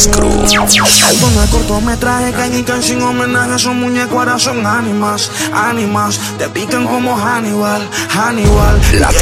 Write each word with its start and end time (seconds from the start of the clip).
Psiquiatras 0.00 0.08
Cruz. 0.08 1.32
No 1.34 1.44
es 1.44 1.50
cortometraje 1.50 2.32
que 2.32 2.40
hay 2.40 2.82
sin 2.82 3.02
homenaje 3.02 3.58
Son 3.58 3.78
muñecos 3.78 4.14
ahora 4.14 4.38
son 4.38 4.66
ánimas, 4.66 5.30
ánimas 5.52 6.18
Te 6.38 6.48
pican 6.48 6.86
como 6.86 7.16
Hannibal, 7.16 7.86
Hannibal 8.08 8.80
La 8.98 9.10
Y 9.12 9.16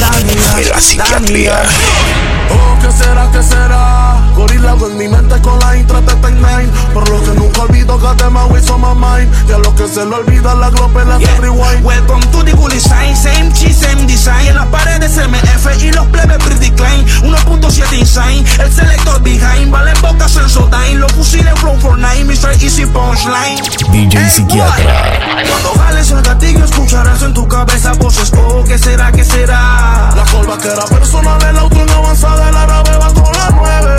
Daniel, 0.00 0.56
de 0.56 0.64
la 0.66 0.80
psiquiatría. 0.80 1.52
Daniel. 1.54 2.19
Oh, 2.50 2.78
¿qué 2.80 2.92
será, 2.92 3.30
qué 3.32 3.42
será? 3.42 4.20
Gorila 4.36 4.72
en 4.72 4.96
mi 4.96 5.08
mente 5.08 5.40
con 5.42 5.58
la 5.58 5.76
intratetamente 5.76 6.70
Por 6.92 7.08
lo 7.08 7.22
que 7.22 7.30
nunca 7.30 7.62
olvido 7.62 7.98
que 7.98 8.22
te 8.22 8.30
me 8.30 8.58
hizo 8.58 8.78
my 8.78 8.94
mind 8.94 9.48
Y 9.48 9.52
a 9.52 9.58
los 9.58 9.74
que 9.74 9.88
se 9.88 10.04
lo 10.04 10.16
olvida 10.16 10.54
la 10.54 10.70
globe 10.70 11.04
la 11.04 11.18
Yeah. 11.18 11.40
rewind 11.40 11.84
Welcome 11.84 12.22
to 12.32 12.42
the 12.44 12.52
Gully 12.52 12.80
Sign, 12.80 13.14
same 13.14 13.52
cheese, 13.52 13.76
same 13.76 14.06
design. 14.06 14.46
En 14.46 14.56
las 14.56 14.66
paredes 14.66 15.16
MF 15.16 15.82
y 15.82 15.92
los 15.92 16.06
plebes 16.08 16.38
pretty 16.38 16.70
klein. 16.70 17.06
1.7 17.22 17.98
insane, 17.98 18.44
el 18.58 18.72
selector 18.72 19.20
behind. 19.22 19.70
Valen 19.70 20.00
bocas 20.00 20.34
en 20.36 20.48
Sodain. 20.48 20.98
Los 20.98 21.12
fusiles 21.12 21.52
flow 21.60 21.78
for 21.78 21.98
nine, 21.98 22.24
Mr. 22.24 22.52
Easy 22.62 22.86
Punchline. 22.86 23.60
DJ 23.92 24.30
Psiquiatra. 24.30 24.74
boy. 24.76 25.48
Cuando 25.48 25.72
jales 25.78 26.10
el 26.10 26.22
gatillo, 26.22 26.64
escucharás 26.64 27.22
en 27.22 27.34
tu 27.34 27.46
cabeza 27.46 27.92
voces. 27.94 28.32
Oh, 28.36 28.64
¿qué 28.64 28.78
será, 28.78 29.12
qué 29.12 29.24
será? 29.24 30.10
La 30.16 30.24
colva 30.32 30.56
que 30.58 30.68
era 30.68 30.84
personal, 30.86 31.42
el 31.42 31.58
auto 31.58 31.82
en 31.82 31.90
avanzada, 31.90 32.39
el 32.48 32.56
árabe 32.56 32.90
va 32.96 33.08
con 33.14 33.32
la 33.32 33.50
nueve. 33.50 33.96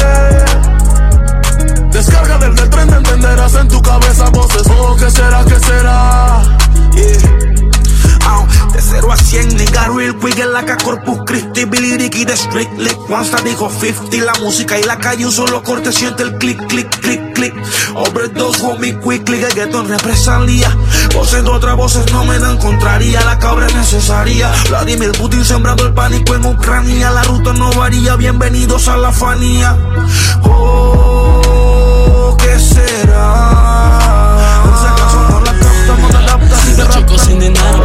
Descarga 1.92 2.38
del 2.38 2.56
del 2.56 2.70
tren, 2.70 2.94
entenderás 2.94 3.56
en 3.56 3.67
tu 3.67 3.81
cabeza 3.81 4.30
voces. 4.30 4.64
Oh, 4.70 4.95
¿qué 4.95 5.09
será, 5.11 5.44
qué 5.45 5.59
será? 5.59 6.42
Yeah. 6.94 7.42
Ow, 8.30 8.45
de 8.73 8.81
0 8.81 9.11
a 9.11 9.17
100, 9.17 9.58
nigga, 9.58 9.88
real 9.88 10.17
quick 10.17 10.39
en 10.39 10.53
la 10.53 10.66
Corpus 10.78 11.20
Christi, 11.25 11.66
Billy 11.66 11.98
Ricky 11.98 12.25
de 12.25 12.33
Street 12.33 12.70
Star 13.23 13.44
dijo 13.44 13.70
50, 13.70 14.25
la 14.25 14.33
música 14.42 14.80
y 14.80 14.83
la 14.83 14.98
calle 14.98 15.26
un 15.26 15.31
solo 15.31 15.64
corte, 15.64 15.92
siente 15.92 16.23
el 16.23 16.38
click, 16.38 16.66
click, 16.67 16.89
click, 17.02 17.30
click, 17.42 17.56
overdose, 17.95 18.61
homie, 18.64 18.94
quickly, 19.00 19.39
que 19.39 19.50
gueto 19.56 19.81
en 19.81 19.89
represalia, 19.89 20.70
voces 21.16 21.44
de 21.44 21.50
otras 21.50 21.75
voces 21.75 22.06
no 22.11 22.23
me 22.25 22.38
dan 22.38 22.58
contraria, 22.58 23.25
la 23.25 23.39
cabra 23.39 23.66
es 23.66 23.73
necesaria, 23.73 24.52
Vladimir 24.70 25.11
Putin 25.14 25.44
sembrando 25.44 25.88
el 25.88 25.94
pánico 25.94 26.36
en 26.36 26.45
Ucrania, 26.45 27.09
la 27.09 27.23
ruta 27.23 27.53
no 27.53 27.72
varía, 27.72 28.16
bienvenidos 28.16 28.88
a 28.88 28.98
la 28.98 29.11
fanía, 29.11 29.75
oh, 30.44 32.38
¿qué 32.39 32.59
será? 32.59 34.61
Por 34.64 34.78
si 34.80 34.86
acaso 34.86 35.26
no 35.30 35.42
la 35.42 35.53
no 35.53 35.61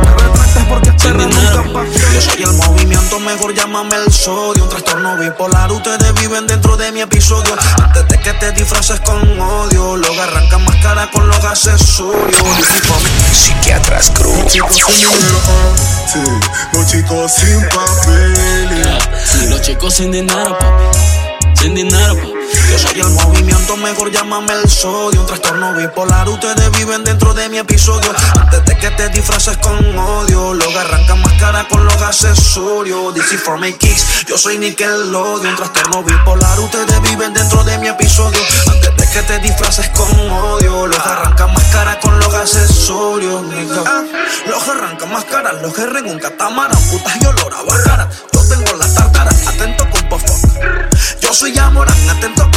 te 0.01 0.16
Los 1.13 2.15
Yo 2.15 2.21
soy 2.21 2.43
el 2.43 2.53
movimiento, 2.53 3.21
mejor 3.21 3.55
llámame 3.55 3.97
el 3.97 4.13
sodio 4.13 4.65
Un 4.65 4.69
trastorno 4.69 5.17
bipolar, 5.17 5.71
ustedes 5.73 6.13
viven 6.15 6.47
dentro 6.47 6.77
de 6.77 6.93
mi 6.93 7.01
episodio 7.01 7.55
Antes 7.83 8.09
de 8.09 8.21
que 8.21 8.33
te 8.35 8.53
disfraces 8.53 9.01
con 9.01 9.39
odio 9.39 9.97
Luego 9.97 10.21
arrancan 10.21 10.65
más 10.65 10.77
cara 10.77 11.11
con 11.11 11.29
los 11.29 11.45
accesorios 11.45 12.43
Psiquiatras 13.33 14.11
Cruz. 14.11 14.47
Chicos 14.47 14.77
sin 14.77 14.97
dinero, 14.97 15.41
sí. 16.13 16.19
Los 16.73 16.87
chicos 16.87 17.33
sin 17.33 17.69
papeles. 17.69 19.51
Los 19.51 19.61
chicos 19.61 19.95
sin 19.95 20.13
dinero, 20.13 20.57
papi. 20.59 20.99
Sin 21.61 21.75
dinero, 21.75 22.17
papi. 22.17 22.36
Yo 22.71 22.79
soy 22.79 23.01
el 23.01 23.11
movimiento, 23.11 23.77
mejor 23.77 24.11
llámame 24.11 24.53
el 24.53 24.69
sodio. 24.69 25.21
Un 25.21 25.27
trastorno 25.27 25.73
bipolar, 25.75 26.29
ustedes 26.29 26.71
viven 26.73 27.05
dentro 27.05 27.33
de 27.33 27.49
mi 27.49 27.59
episodio. 27.59 28.13
Antes 28.39 28.65
de 28.65 28.77
que 28.77 28.91
te 28.91 29.09
disfraces 29.11 29.57
con 29.59 29.99
odio 29.99 30.53
Luego 30.55 30.79
arrancan 30.79 31.23
más 31.23 31.33
cara 31.35 31.67
con 31.69 31.85
los 31.85 32.03
accesorios. 32.03 33.15
DC 33.15 33.39
for 33.39 33.59
my 33.59 33.73
kicks, 33.73 34.27
yo 34.27 34.37
soy 34.37 34.59
Nickelodeon. 34.59 35.47
Un 35.47 35.57
trastorno 35.57 36.03
bipolar, 36.03 36.59
ustedes 36.59 37.01
viven 37.03 37.33
dentro 37.33 37.63
de 37.65 37.79
mi 37.79 37.89
episodio. 37.89 38.41
Antes 38.69 38.97
de 38.97 39.11
que 39.11 39.23
te 39.23 39.39
disfraces 39.39 39.89
con 39.91 40.31
odio 40.31 40.87
Los 40.87 41.07
arrancan 41.07 41.53
más 41.53 41.65
cara 41.73 41.99
con 42.01 42.19
los 42.19 42.35
accesorios. 42.35 43.45
Ah, 43.87 44.03
Los 44.49 44.69
arrancan 44.69 45.13
más 45.13 45.25
cara, 45.25 45.53
los 45.53 45.73
que 45.73 45.83
un 45.83 46.19
catamarán. 46.19 46.81
Putas 46.91 47.17
y 47.21 47.27
olor 47.27 47.55
a 47.55 48.09
Yo 48.33 48.41
tengo 48.49 48.77
la 48.77 48.93
tartara, 48.93 49.31
atento 49.31 49.89
con 49.91 50.07
yo 51.21 51.33
soy 51.35 51.59
Amorán, 51.59 52.09
atento. 52.09 52.56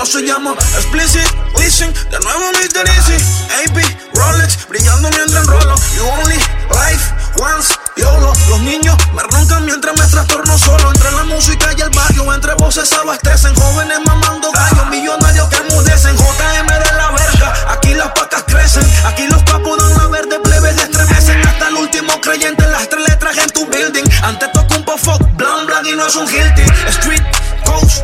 Yo 0.00 0.06
soy 0.06 0.30
amor, 0.30 0.56
explicit, 0.76 1.20
listen, 1.58 1.92
de 1.92 2.18
nuevo 2.20 2.52
Mr. 2.52 2.88
Easy, 2.88 3.16
AP, 3.60 4.14
Rolex, 4.14 4.66
brillando 4.66 5.10
mientras 5.10 5.44
enrolo. 5.44 5.74
You 5.94 6.08
only 6.08 6.36
life 6.70 7.12
once, 7.36 7.74
YOLO. 7.98 8.32
Los 8.48 8.60
niños 8.60 8.96
me 9.12 9.22
roncan 9.24 9.66
mientras 9.66 9.94
me 9.98 10.06
trastorno 10.06 10.56
solo. 10.56 10.90
Entre 10.90 11.12
la 11.12 11.24
música 11.24 11.74
y 11.76 11.82
el 11.82 11.90
barrio, 11.90 12.32
entre 12.32 12.54
voces 12.54 12.90
abastecen. 12.94 13.54
Jóvenes 13.54 13.98
mamando 14.06 14.50
gallos, 14.52 14.86
millonarios 14.86 15.46
que 15.48 15.56
enmudecen. 15.56 16.16
JM 16.16 16.66
de 16.66 16.92
la 16.96 17.10
verga, 17.10 17.54
aquí 17.68 17.92
las 17.92 18.08
pacas 18.12 18.44
crecen. 18.46 18.90
Aquí 19.04 19.26
los 19.26 19.42
papos 19.42 19.76
dan 19.76 19.98
la 19.98 20.06
verde, 20.06 20.40
plebes 20.42 20.76
le 20.76 20.82
estremecen. 20.82 21.46
Hasta 21.46 21.68
el 21.68 21.74
último 21.74 22.18
creyente, 22.22 22.66
las 22.68 22.88
tres 22.88 23.06
letras 23.06 23.36
en 23.36 23.50
tu 23.50 23.66
building. 23.66 24.04
Antes 24.22 24.50
toco 24.52 24.76
un 24.76 24.84
pofo, 24.86 25.18
blan 25.34 25.66
blan 25.66 25.84
y 25.84 25.92
no 25.92 26.06
es 26.06 26.16
un 26.16 26.26
guilty. 26.26 26.62
Street, 26.88 27.22
coach, 27.66 28.00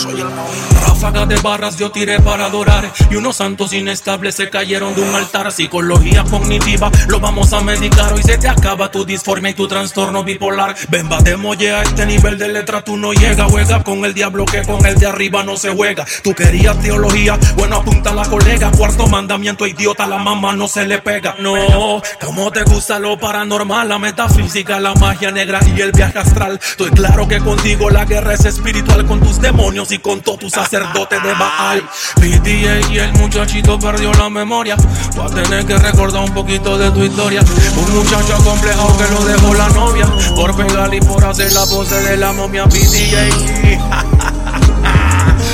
soy 0.00 0.18
el 0.18 0.30
movimiento. 0.30 0.69
Ráfagas 1.00 1.28
de 1.30 1.36
barras 1.36 1.78
yo 1.78 1.90
tiré 1.90 2.20
para 2.20 2.44
adorar. 2.44 2.92
Y 3.10 3.16
unos 3.16 3.36
santos 3.36 3.72
inestables 3.72 4.34
se 4.34 4.50
cayeron 4.50 4.94
de 4.94 5.00
un 5.00 5.14
altar. 5.14 5.50
Psicología 5.50 6.24
cognitiva, 6.24 6.90
lo 7.08 7.18
vamos 7.18 7.54
a 7.54 7.62
medicar. 7.62 8.12
Hoy 8.12 8.22
se 8.22 8.36
te 8.36 8.50
acaba 8.50 8.90
tu 8.90 9.06
disformia 9.06 9.50
y 9.50 9.54
tu 9.54 9.66
trastorno 9.66 10.24
bipolar. 10.24 10.76
Ven, 10.90 11.08
batemos 11.08 11.56
ya 11.56 11.80
a 11.80 11.82
este 11.84 12.04
nivel 12.04 12.36
de 12.36 12.48
letra 12.48 12.84
tú 12.84 12.98
no 12.98 13.14
llegas 13.14 13.50
Juega 13.50 13.82
con 13.82 14.04
el 14.04 14.12
diablo 14.12 14.44
que 14.44 14.60
con 14.60 14.84
el 14.84 14.96
de 14.96 15.06
arriba 15.06 15.42
no 15.42 15.56
se 15.56 15.70
juega. 15.70 16.04
Tú 16.22 16.34
querías 16.34 16.78
teología, 16.80 17.38
bueno 17.56 17.76
apunta 17.76 18.10
a 18.10 18.14
la 18.14 18.28
colega. 18.28 18.70
Cuarto 18.70 19.06
mandamiento, 19.06 19.66
idiota, 19.66 20.06
la 20.06 20.18
mamá 20.18 20.52
no 20.52 20.68
se 20.68 20.84
le 20.84 20.98
pega. 20.98 21.34
No, 21.38 22.02
como 22.20 22.52
te 22.52 22.62
gusta 22.64 22.98
lo 22.98 23.18
paranormal 23.18 23.88
La 23.88 23.98
metafísica, 23.98 24.78
la 24.78 24.94
magia 24.96 25.30
negra 25.30 25.60
y 25.74 25.80
el 25.80 25.92
viaje 25.92 26.18
astral. 26.18 26.60
Estoy 26.62 26.90
claro 26.90 27.26
que 27.26 27.38
contigo 27.38 27.88
la 27.88 28.04
guerra 28.04 28.34
es 28.34 28.44
espiritual. 28.44 29.06
Con 29.06 29.20
tus 29.20 29.40
demonios 29.40 29.92
y 29.92 29.98
con 29.98 30.20
todos 30.20 30.40
tus 30.40 30.52
sacerdotes 30.52 30.89
de 30.92 31.34
Baal 31.34 31.82
PTA 32.16 32.92
y 32.92 32.98
el 32.98 33.12
muchachito 33.14 33.78
perdió 33.78 34.12
la 34.12 34.28
memoria. 34.28 34.76
Va 35.18 35.26
a 35.26 35.28
tener 35.28 35.64
que 35.64 35.76
recordar 35.76 36.22
un 36.22 36.34
poquito 36.34 36.76
de 36.76 36.90
tu 36.90 37.04
historia. 37.04 37.42
Un 37.76 37.94
muchacho 37.94 38.34
acomplejado 38.36 38.96
que 38.96 39.14
lo 39.14 39.24
dejó 39.24 39.54
la 39.54 39.68
novia. 39.68 40.06
Por 40.34 40.56
pegar 40.56 40.92
y 40.92 41.00
por 41.00 41.24
hacer 41.24 41.52
la 41.52 41.64
pose 41.66 41.94
de 42.02 42.16
la 42.16 42.32
momia 42.32 42.64
PTA 42.64 44.29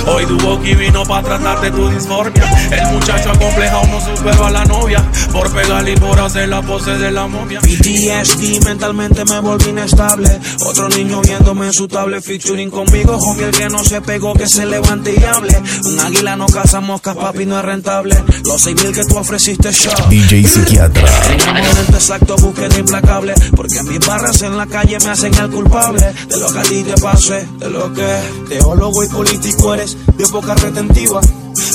Hoy 0.07 0.25
Duboki 0.25 0.75
vino 0.75 1.03
para 1.05 1.23
tratar 1.23 1.61
de 1.61 1.71
tu 1.71 1.89
disformia. 1.89 2.45
El 2.71 2.95
muchacho 2.95 3.31
acomplejado 3.31 3.87
no 3.87 4.01
superó 4.01 4.47
a 4.47 4.51
la 4.51 4.65
novia. 4.65 5.05
Por 5.33 5.53
pegar 5.53 5.89
y 5.89 5.97
por 5.97 6.19
hacer 6.21 6.49
la 6.49 6.63
pose 6.63 6.93
de 6.93 7.11
la 7.11 7.27
momia. 7.27 7.61
PTSD, 7.61 8.65
mentalmente 8.65 9.25
me 9.25 9.41
volví 9.41 9.71
inestable. 9.71 10.41
Otro 10.65 10.89
niño 10.89 11.21
viéndome 11.23 11.67
en 11.67 11.73
su 11.73 11.89
tablet, 11.89 12.23
featuring 12.23 12.71
conmigo. 12.71 13.17
Homie, 13.17 13.47
el 13.47 13.51
que 13.51 13.69
no 13.69 13.83
se 13.85 14.01
pegó, 14.01 14.35
que 14.35 14.47
se 14.47 14.65
levante 14.65 15.15
y 15.19 15.25
hable. 15.25 15.61
Un 15.85 16.01
águila 16.01 16.37
no 16.37 16.47
caza 16.47 16.81
moscas, 16.81 17.17
papi, 17.17 17.45
no 17.45 17.59
es 17.59 17.65
rentable. 17.65 18.17
Los 18.45 18.63
seis 18.63 18.81
mil 18.83 18.95
que 18.95 19.05
tú 19.05 19.19
ofreciste, 19.19 19.73
show. 19.73 19.93
DJ 20.09 20.47
Psiquiatra. 20.47 21.03
En 21.33 21.41
el 21.41 21.47
momento 21.65 21.97
exacto 21.97 22.37
busquen 22.37 22.73
implacable 22.79 23.35
Porque 23.55 23.83
mis 23.83 23.99
barras 24.01 24.43
en 24.43 24.57
la 24.57 24.67
calle 24.67 24.99
me 25.05 25.11
hacen 25.11 25.35
el 25.35 25.51
culpable 25.51 26.13
De 26.29 26.37
lo 26.37 26.53
que 26.53 26.59
a 26.59 26.63
ti 26.63 26.83
te 26.83 27.01
pase, 27.01 27.47
de 27.59 27.71
lo 27.71 27.93
que 27.93 28.07
Teólogo 28.49 29.05
y 29.05 29.09
político 29.09 29.75
eres 29.75 29.96
de 30.17 30.27
boca 30.27 30.55
retentiva 30.55 31.21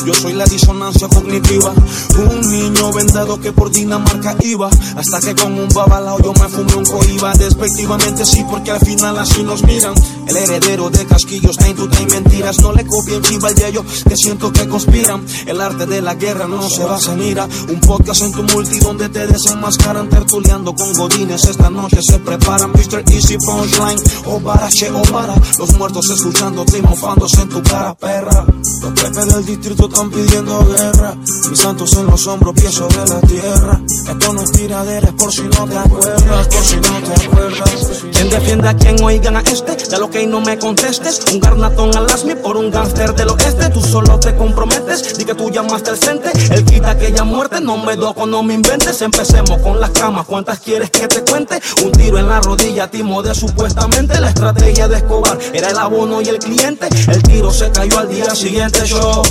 Yo 0.05 0.13
soy 0.13 0.33
la 0.33 0.45
disonancia 0.45 1.07
cognitiva 1.07 1.73
Un 2.17 2.41
niño 2.51 2.91
dedo 3.13 3.39
que 3.39 3.51
por 3.51 3.71
Dinamarca 3.71 4.35
iba. 4.41 4.69
Hasta 4.95 5.19
que 5.19 5.35
con 5.35 5.57
un 5.57 5.67
babalao 5.69 6.19
yo 6.21 6.33
me 6.33 6.49
fumé 6.49 6.75
un 6.75 6.85
coiba. 6.85 7.33
Despectivamente 7.33 8.25
sí, 8.25 8.43
porque 8.49 8.71
al 8.71 8.79
final 8.79 9.17
así 9.17 9.43
nos 9.43 9.63
miran. 9.63 9.93
El 10.27 10.37
heredero 10.37 10.89
de 10.89 11.05
casquillos, 11.05 11.57
time 11.57 11.73
to 11.73 11.89
mentiras. 12.11 12.59
No 12.59 12.71
le 12.73 12.85
copien 12.85 13.21
chiva 13.21 13.49
el 13.49 13.55
yello, 13.55 13.83
que 14.07 14.15
siento 14.15 14.51
que 14.51 14.67
conspiran. 14.67 15.25
El 15.45 15.61
arte 15.61 15.85
de 15.85 16.01
la 16.01 16.15
guerra 16.15 16.47
no 16.47 16.69
se 16.69 16.83
basa 16.83 17.13
en 17.13 17.23
ira. 17.23 17.47
Un 17.69 17.79
podcast 17.79 18.21
en 18.23 18.31
tu 18.31 18.43
multi 18.43 18.79
donde 18.79 19.09
te 19.09 19.27
desenmascaran. 19.27 20.09
Tertuleando 20.09 20.73
con 20.73 20.93
godines, 20.93 21.45
esta 21.45 21.69
noche 21.69 22.01
se 22.01 22.19
preparan. 22.19 22.71
Mr. 22.71 23.03
Easy 23.11 23.37
Punchline, 23.37 24.01
o 24.25 24.39
barache 24.39 24.89
o 24.91 25.01
para. 25.03 25.35
Los 25.57 25.77
muertos 25.77 26.09
escuchando, 26.09 26.65
mofándose 26.83 27.41
en 27.41 27.49
tu 27.49 27.61
cara, 27.63 27.93
perra. 27.95 28.45
Los 28.81 29.33
del 29.33 29.45
distrito 29.45 29.70
están 29.79 30.09
pidiendo 30.09 30.65
guerra. 30.65 31.15
Mis 31.49 31.59
santos 31.59 31.93
en 31.93 32.07
los 32.07 32.27
hombros, 32.27 32.53
pies 32.55 32.73
sobre 32.73 32.97
la 32.97 33.21
tierra. 33.21 33.81
Esto 33.87 34.33
no 34.33 34.41
es 34.41 34.51
tiradera, 34.51 35.11
por 35.13 35.31
si 35.31 35.43
no 35.43 35.67
te 35.67 35.77
acuerdas, 35.77 36.47
por 36.47 36.63
si 36.63 36.75
no 36.75 36.99
te 37.01 37.25
acuerdas. 37.25 38.03
¿Quién 38.11 38.29
defiende 38.29 38.67
a 38.67 38.75
quien 38.75 39.03
oigan 39.03 39.37
a 39.37 39.41
este? 39.41 39.75
De 39.75 39.97
lo 39.97 40.09
que 40.09 40.25
no 40.27 40.41
me 40.41 40.57
contestes. 40.57 41.21
Un 41.31 41.39
garnatón 41.39 41.95
al 41.95 42.09
asmi 42.09 42.35
por 42.35 42.57
un 42.57 42.71
gánster 42.71 43.13
del 43.15 43.29
oeste. 43.29 43.69
Tú 43.69 43.81
solo 43.81 44.19
te 44.19 44.35
comprometes, 44.35 45.17
di 45.17 45.25
que 45.25 45.35
tú 45.35 45.49
llamaste 45.49 45.91
al 45.91 45.97
cente. 45.97 46.31
El 46.53 46.65
quita 46.65 46.91
aquella 46.91 47.23
muerte, 47.23 47.61
no 47.61 47.77
me 47.77 47.95
doco, 47.95 48.25
no 48.25 48.43
me 48.43 48.53
inventes. 48.53 49.01
Empecemos 49.01 49.61
con 49.61 49.79
las 49.79 49.91
camas, 49.91 50.25
¿cuántas 50.25 50.59
quieres 50.59 50.89
que 50.89 51.07
te 51.07 51.23
cuente? 51.23 51.61
Un 51.83 51.91
tiro 51.91 52.17
en 52.17 52.27
la 52.27 52.41
rodilla, 52.41 52.89
timo 52.89 53.21
de 53.21 53.33
supuestamente 53.33 54.19
la 54.19 54.29
estrategia 54.29 54.87
de 54.87 54.97
Escobar. 54.97 55.37
Era 55.53 55.69
el 55.69 55.77
abono 55.77 56.21
y 56.21 56.27
el 56.27 56.39
cliente. 56.39 56.87
El 57.07 57.23
tiro 57.23 57.51
se 57.51 57.71
cayó 57.71 57.99
al 57.99 58.09
día 58.09 58.35
siguiente. 58.35 58.85
Yo, 58.85 59.21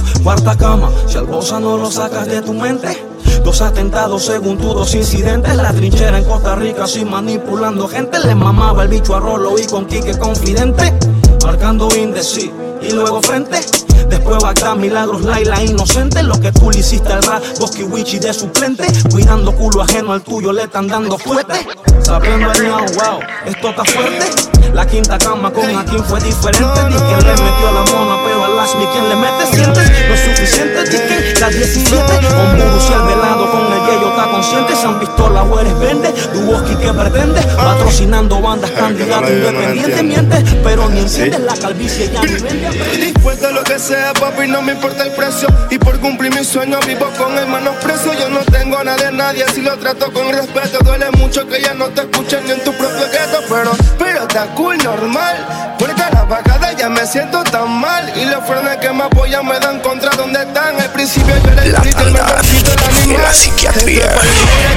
si 1.06 1.19
al 1.19 1.27
bosa 1.27 1.59
no 1.59 1.77
lo 1.77 1.91
sacas 1.91 2.27
de 2.27 2.41
tu 2.41 2.53
mente. 2.53 3.05
Dos 3.44 3.61
atentados 3.62 4.25
según 4.27 4.59
tú, 4.59 4.73
dos 4.75 4.94
incidentes. 4.94 5.56
La 5.56 5.73
trinchera 5.73 6.19
en 6.19 6.25
Costa 6.25 6.55
Rica, 6.55 6.85
así 6.85 7.05
manipulando 7.05 7.88
gente. 7.88 8.19
Le 8.21 8.35
mamaba 8.35 8.85
el 8.85 8.88
bicho 8.88 9.17
a 9.17 9.21
Rolo 9.21 9.59
y 9.59 9.67
con 9.67 9.87
Quique 9.87 10.17
confidente. 10.19 10.97
Marcando 11.44 11.88
índice 11.97 12.53
y 12.81 12.93
luego 12.93 13.21
frente. 13.23 13.59
Después 14.08 14.43
Bagdad, 14.43 14.76
Milagros, 14.76 15.23
Laila, 15.23 15.62
inocente. 15.62 16.23
Lo 16.23 16.41
que 16.41 16.52
tú 16.52 16.70
le 16.70 16.79
hiciste 16.79 17.12
al 17.12 17.23
rap, 17.23 17.43
Bosky 17.58 17.82
Wichi 17.82 18.19
de 18.19 18.32
suplente. 18.32 18.87
Cuidando 19.11 19.52
culo 19.55 19.82
ajeno 19.82 20.12
al 20.12 20.23
tuyo, 20.23 20.52
le 20.52 20.64
están 20.64 20.88
dando 20.88 21.19
fuerte. 21.19 21.67
Sabiendo 22.02 22.50
el 22.52 22.64
ñao, 22.64 22.79
wow, 22.79 23.20
esto 23.47 23.70
está 23.70 23.85
fuerte. 23.85 24.50
La 24.75 24.87
quinta 24.87 25.19
cama 25.19 25.52
con 25.52 25.64
Akin 25.64 26.05
fue 26.05 26.20
diferente. 26.20 26.81
Di 26.88 26.94
que 26.94 27.26
le 27.26 27.32
metió 27.32 27.73
la 27.73 27.85
mona, 27.93 28.23
pero 28.25 28.44
al 28.44 28.56
Lasmi 28.56 28.87
quien 28.87 29.08
le 29.08 29.17
mete, 29.17 29.47
sientes 29.52 29.91
no 30.08 30.14
es 30.14 30.20
suficiente. 30.20 30.85
Di 30.85 30.96
que 30.96 31.41
la 31.41 31.49
17 31.49 32.00
con 32.00 32.56
Burus 32.56 32.85
y 32.88 32.93
el 32.93 33.03
velado 33.03 33.50
con 33.50 33.73
el 33.73 33.81
yello 33.87 34.11
está 34.11 34.31
consciente. 34.31 34.76
San 34.76 35.00
Pistola 35.00 35.43
o 35.43 35.58
eres 35.58 35.79
vende, 35.81 36.14
Duboski 36.32 36.76
que 36.76 36.93
pretende. 36.93 37.41
Patrocinando 37.56 38.41
bandas, 38.41 38.70
candidatos 38.70 39.31
independientes. 39.31 40.05
Mientes, 40.05 40.44
pero 40.62 40.88
ni 40.88 41.00
enciendes 41.00 41.41
la 41.41 41.55
calvicie 41.56 42.11
ya 42.12 42.23
ni 42.23 42.35
vende. 42.35 43.14
Lo 43.53 43.64
que 43.64 43.79
sea, 43.90 44.12
papi, 44.14 44.46
no 44.46 44.62
me 44.62 44.72
importa 44.72 45.04
el 45.04 45.10
precio. 45.12 45.48
Y 45.70 45.78
por 45.78 45.98
cumplir 45.98 46.34
mi 46.34 46.44
sueño 46.44 46.78
vivo 46.87 47.06
con 47.19 47.37
el 47.37 47.46
menosprecio. 47.48 48.12
Yo 48.14 48.28
no 48.28 48.40
tengo 48.44 48.82
nada 48.84 48.96
de 49.10 49.12
nadie, 49.12 49.44
si 49.52 49.62
lo 49.62 49.76
trato 49.78 50.12
con 50.12 50.32
respeto. 50.32 50.78
Duele 50.84 51.10
mucho 51.12 51.46
que 51.46 51.60
ya 51.60 51.75
no 51.75 51.87
te 51.88 52.02
escuchen 52.02 52.44
ni 52.44 52.52
en 52.52 52.64
tu 52.64 52.72
propio 52.72 53.06
gueto, 53.10 53.40
pero, 53.48 53.72
pero 53.98 54.22
está 54.22 54.46
cool, 54.54 54.78
normal. 54.78 55.75
Porque 55.78 56.02
a 56.02 56.10
la 56.10 56.25
bajada 56.25 56.72
ya 56.72 56.88
me 56.88 57.04
siento 57.06 57.42
tan 57.44 57.70
mal. 57.81 58.12
Y 58.16 58.26
los 58.26 58.44
frenes 58.46 58.76
que 58.78 58.92
me 58.92 59.04
apoyan 59.04 59.46
me 59.46 59.58
dan 59.58 59.81
contra 59.81 60.10
donde 60.12 60.40
están. 60.43 60.81
Al 60.81 60.90
principio 60.93 61.34
yo 61.44 61.50
era 61.50 61.64
el 61.64 61.72
La 61.72 61.81
grito, 61.81 62.00
el 62.00 62.12
mejorcito, 62.12 62.72
el 62.72 62.81
y 62.81 63.02
animal. 63.02 63.22
la 63.22 63.32
psiquiatría. 63.32 64.08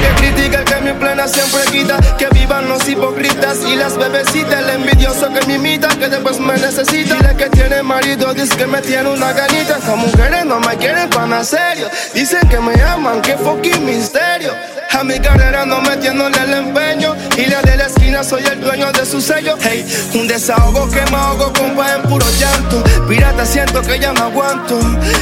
Que 0.01 0.16
critica 0.21 0.66
que 0.66 0.81
mi 0.81 0.94
plena 0.94 1.27
siempre 1.27 1.62
quita. 1.71 1.98
Que 2.18 2.27
vivan 2.30 2.68
los 2.68 2.88
hipócritas 2.88 3.57
y 3.68 3.75
las 3.75 3.95
bebecitas. 3.98 4.59
El 4.63 4.69
envidioso 4.69 5.30
que 5.33 5.45
me 5.45 5.56
imita, 5.56 5.89
que 5.89 6.07
después 6.09 6.39
me 6.39 6.54
necesita. 6.57 7.16
Dile 7.16 7.36
que 7.36 7.50
tiene 7.50 7.83
marido, 7.83 8.33
dice 8.33 8.56
que 8.56 8.66
me 8.66 8.81
tiene 8.81 9.03
una 9.08 9.34
ganita. 9.34 9.78
Estas 9.78 9.98
mujeres 9.98 10.46
no 10.46 10.60
me 10.60 10.78
quieren 10.78 11.10
para 11.10 11.44
serio. 11.44 11.90
Dicen 12.14 12.48
que 12.50 12.60
me 12.60 12.74
aman, 12.82 13.22
que 13.22 13.38
fucking 13.38 13.86
misterio. 13.86 14.73
A 14.94 15.04
mi 15.04 15.19
carrera 15.19 15.66
no 15.66 15.81
metiéndole 15.81 16.38
el 16.38 16.54
empeño. 16.54 17.16
Y 17.38 17.45
la 17.48 17.62
de 17.62 17.78
la 17.78 17.86
esquina 17.88 18.24
soy 18.24 18.44
el 18.45 18.62
dueño 18.62 18.92
de 18.92 19.06
su 19.06 19.19
sello. 19.22 19.57
Hey, 19.62 19.86
un 20.13 20.28
desahogo 20.28 20.90
que 20.90 21.01
me 21.12 21.18
ahogo, 21.18 21.51
compa, 21.54 21.95
en 21.95 22.04
puro 22.04 22.25
llanto. 22.40 22.84
Pirata, 23.07 23.45
siento 23.45 23.81
que 23.81 24.00
ya 24.00 24.13
no 24.13 24.25
aguanto. 24.25 24.80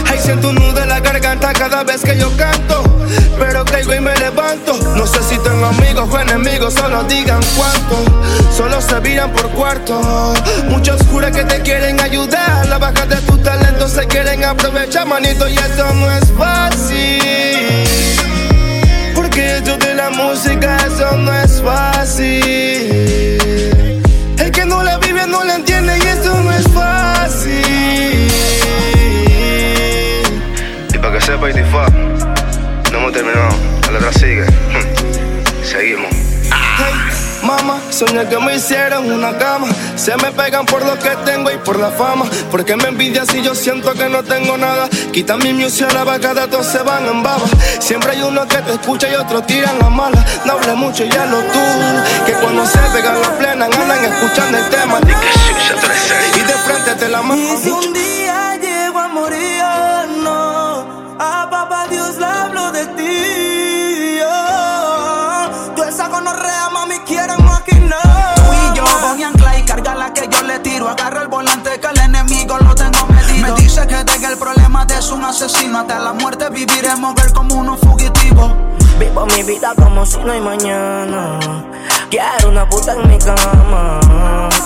Ay, 0.07 0.19
siento 0.21 0.50
un 0.50 0.56
nudo 0.56 0.81
en 0.81 0.89
la 0.89 1.00
garganta 1.00 1.53
cada 1.53 1.83
vez 1.83 2.01
que 2.01 2.18
yo 2.18 2.29
canto. 2.38 2.83
Pero 3.39 3.63
caigo 3.65 3.94
y 3.94 4.01
me 4.01 4.15
levanto. 4.18 4.77
No 4.95 5.07
sé 5.07 5.23
si 5.23 5.38
tengo 5.39 5.65
amigos 5.65 6.09
o 6.12 6.19
enemigos, 6.19 6.73
solo 6.73 7.03
digan 7.03 7.41
cuánto. 7.56 8.03
Solo 8.56 8.81
se 8.81 9.00
viran 9.00 9.31
por 9.31 9.50
cuarto. 9.51 10.33
Muchos 10.69 11.01
juran 11.09 11.33
que 11.33 11.44
te 11.44 11.62
quieren 11.62 12.00
ayudar. 12.00 12.68
La 12.68 12.77
baja 12.77 13.06
de 13.06 13.15
tu 13.21 13.38
talento 13.38 13.88
se 13.88 14.06
quieren 14.07 14.44
aprovechar, 14.44 15.07
manito, 15.07 15.47
y 15.47 15.56
esto 15.56 15.94
no 15.94 16.12
es 16.12 16.31
fácil. 16.38 18.20
Porque 19.31 19.56
esto 19.60 19.78
de 19.78 19.94
la 19.94 20.10
música, 20.10 20.75
eso 20.86 21.16
no 21.16 21.33
es 21.33 21.62
fácil. 21.62 22.44
El 24.38 24.51
que 24.51 24.66
no 24.66 24.83
la 24.83 24.98
vive 24.98 25.25
no 25.25 25.42
la 25.45 25.56
entiende 25.56 25.98
y 25.98 26.01
esto 26.01 26.38
no 26.42 26.51
es 26.51 26.68
fácil. 26.68 28.28
Y 30.94 30.98
para 30.98 31.13
que 31.13 31.22
sepa, 31.22 31.50
Itifa, 31.50 31.88
no 32.92 32.98
hemos 32.98 33.13
terminado. 33.13 33.56
La 33.86 33.92
letra 33.92 34.12
sigue. 34.12 34.45
Seguimos. 35.63 36.12
Mamá, 37.51 37.81
soñé 37.89 38.25
que 38.30 38.38
me 38.39 38.56
hicieron 38.56 39.12
una 39.12 39.38
cama. 39.38 39.68
Se 39.95 40.15
me 40.15 40.31
pegan 40.31 40.65
por 40.65 40.86
lo 40.86 40.98
que 40.98 41.09
tengo 41.25 41.51
y 41.51 41.57
por 41.57 41.77
la 41.77 41.92
fama. 41.92 42.25
Porque 42.50 42.77
me 42.77 42.88
envidias 42.88 43.27
si 43.27 43.42
yo 43.42 43.53
siento 43.53 43.92
que 43.94 44.07
no 44.07 44.24
tengo 44.24 44.57
nada. 44.57 44.88
Quita 45.12 45.36
mi 45.36 45.53
music 45.53 45.89
a 45.89 45.94
la 45.94 46.03
vaca, 46.06 46.33
todos 46.48 46.65
se 46.65 46.81
van 46.81 47.06
en 47.07 47.21
baba. 47.21 47.44
Siempre 47.80 48.12
hay 48.12 48.21
uno 48.21 48.48
que 48.48 48.57
te 48.57 48.71
escucha 48.71 49.09
y 49.09 49.15
otros 49.15 49.45
tiran 49.48 49.77
la 49.80 49.89
mala. 49.89 50.24
No 50.45 50.53
hable 50.53 50.75
mucho, 50.75 51.03
ya 51.03 51.25
lo 51.25 51.39
tú. 51.39 51.59
Que 52.25 52.33
cuando 52.33 52.65
se 52.65 52.80
pegan 52.94 53.21
la 53.21 53.38
plena, 53.38 53.65
andan 53.65 54.06
escuchando 54.06 54.57
el 54.57 54.69
tema. 54.69 55.00
Y 56.36 56.39
de 56.39 56.54
frente 56.54 56.95
te 56.95 57.09
la 57.09 57.21
mando. 57.21 57.54
Y 57.54 57.57
si 57.57 57.69
un 57.69 57.94
día 57.94 58.56
llego 58.62 59.00
a 59.00 59.07
morir, 59.09 59.62
Agarra 70.91 71.21
el 71.21 71.29
volante 71.29 71.79
que 71.79 71.88
el 71.88 71.99
enemigo 71.99 72.57
lo 72.57 72.75
tengo 72.75 73.05
medido. 73.07 73.55
Me 73.55 73.61
dice 73.61 73.88
que 73.88 74.03
tenga 74.03 74.27
el 74.27 74.38
problema 74.38 74.85
de 74.85 74.97
es 74.97 75.09
un 75.09 75.23
asesino. 75.23 75.79
Hasta 75.79 75.99
la 75.99 76.11
muerte 76.11 76.49
viviremos 76.49 77.15
ver 77.15 77.31
como 77.31 77.55
unos 77.55 77.79
fugitivos. 77.79 78.51
Vivo 78.99 79.25
mi 79.27 79.41
vida 79.43 79.73
como 79.77 80.05
si 80.05 80.17
no 80.17 80.33
hay 80.33 80.42
mañana. 80.42 81.39
Quiero 82.09 82.49
una 82.49 82.68
puta 82.68 82.92
en 82.92 83.07
mi 83.07 83.18
cama. 83.18 84.01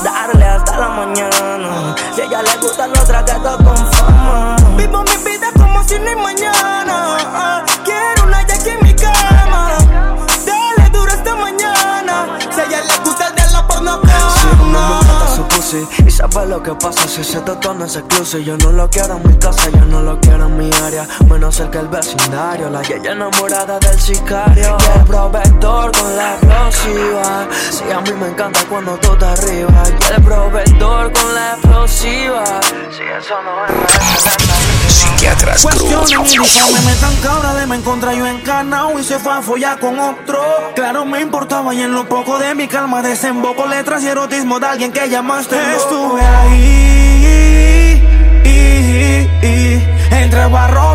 Darle 0.04 0.46
hasta 0.46 0.78
la 0.80 0.90
mañana. 0.90 1.96
Si 2.16 2.22
a 2.22 2.26
ella 2.26 2.42
le 2.42 2.58
gusta 2.58 2.88
los 2.88 3.06
traguetos 3.06 3.58
con 3.58 3.78
fama. 3.94 4.56
Vivo 4.78 5.04
mi 5.04 5.18
vida 5.30 5.52
como 5.56 5.84
si 5.84 6.00
no 6.00 6.10
hay 6.10 6.16
mañana. 6.16 7.18
Ah, 7.36 7.64
Quiero 7.84 8.24
una 8.26 8.42
Jackie 8.48 8.72
en 8.72 8.84
mi 8.84 8.96
cama. 8.96 9.78
Dale 10.44 10.90
duro 10.90 11.12
esta 11.12 11.36
mañana. 11.36 12.40
Si 12.52 12.62
a 12.62 12.64
ella 12.66 12.82
le 12.82 12.98
gusta 13.04 13.28
el 13.28 13.36
de 13.36 13.52
la 13.52 13.68
porno 13.68 14.02
Si 14.02 15.05
Y 15.74 16.12
sabe 16.12 16.46
lo 16.46 16.62
que 16.62 16.76
pasa 16.76 17.08
si 17.08 17.22
ese 17.22 17.40
toto 17.42 17.74
no 17.74 17.86
es 17.86 17.96
exclusive 17.96 18.44
Yo 18.44 18.56
no 18.58 18.72
lo 18.72 18.88
quiero 18.88 19.18
en 19.18 19.28
mi 19.28 19.36
casa, 19.40 19.68
yo 19.72 19.84
no 19.86 20.00
lo 20.04 20.20
quiero 20.20 20.46
en 20.46 20.58
mi 20.58 20.70
área. 20.84 21.08
Menos 21.28 21.56
cerca 21.56 21.80
el 21.80 21.88
vecindario 21.88 22.70
La 22.70 22.84
yaya 22.84 23.14
enamorada 23.14 23.80
del 23.80 24.00
sicario. 24.00 24.78
El 24.96 25.06
proveedor 25.06 25.92
con 25.92 26.16
la 26.16 26.36
explosiva. 26.36 27.48
Sí, 27.72 27.84
a 27.92 28.00
mí 28.02 28.12
me 28.12 28.28
encanta 28.28 28.60
cuando 28.70 28.96
tú 29.00 29.16
te 29.18 29.26
arriba 29.26 29.84
Y 29.90 30.14
el 30.14 30.22
proveedor 30.22 31.12
con 31.12 31.34
la 31.34 31.54
explosiva. 31.54 32.44
Si 32.92 33.02
eso 33.02 33.36
no 33.42 33.66
es 33.66 34.85
Psiquiatras 34.96 35.66
uniforme 35.66 36.80
me 36.86 36.94
tan 36.96 37.16
cabra 37.18 37.54
de 37.56 37.68
me 37.68 37.76
encontrar 37.76 38.16
yo 38.16 38.26
encarnado 38.26 38.98
y 38.98 39.04
se 39.04 39.20
fue 39.20 39.34
a 39.34 39.42
follar 39.42 39.78
con 39.80 40.00
otro. 40.00 40.42
Claro, 40.74 41.04
me 41.06 41.20
importaba 41.20 41.74
y 41.76 41.82
en 41.82 41.92
lo 41.94 42.08
poco 42.08 42.40
de 42.40 42.56
mi 42.56 42.68
calma 42.70 43.02
desemboco 43.02 43.68
letras 43.68 44.02
y 44.04 44.08
erotismo 44.08 44.58
de 44.60 44.68
alguien 44.68 44.92
que 44.94 45.10
llamaste. 45.10 45.58
Estuve 45.76 46.22
ahí. 46.26 48.02
y- 48.46 49.46
y- 49.46 49.84
Entre 50.12 50.46
barrotes 50.48 50.95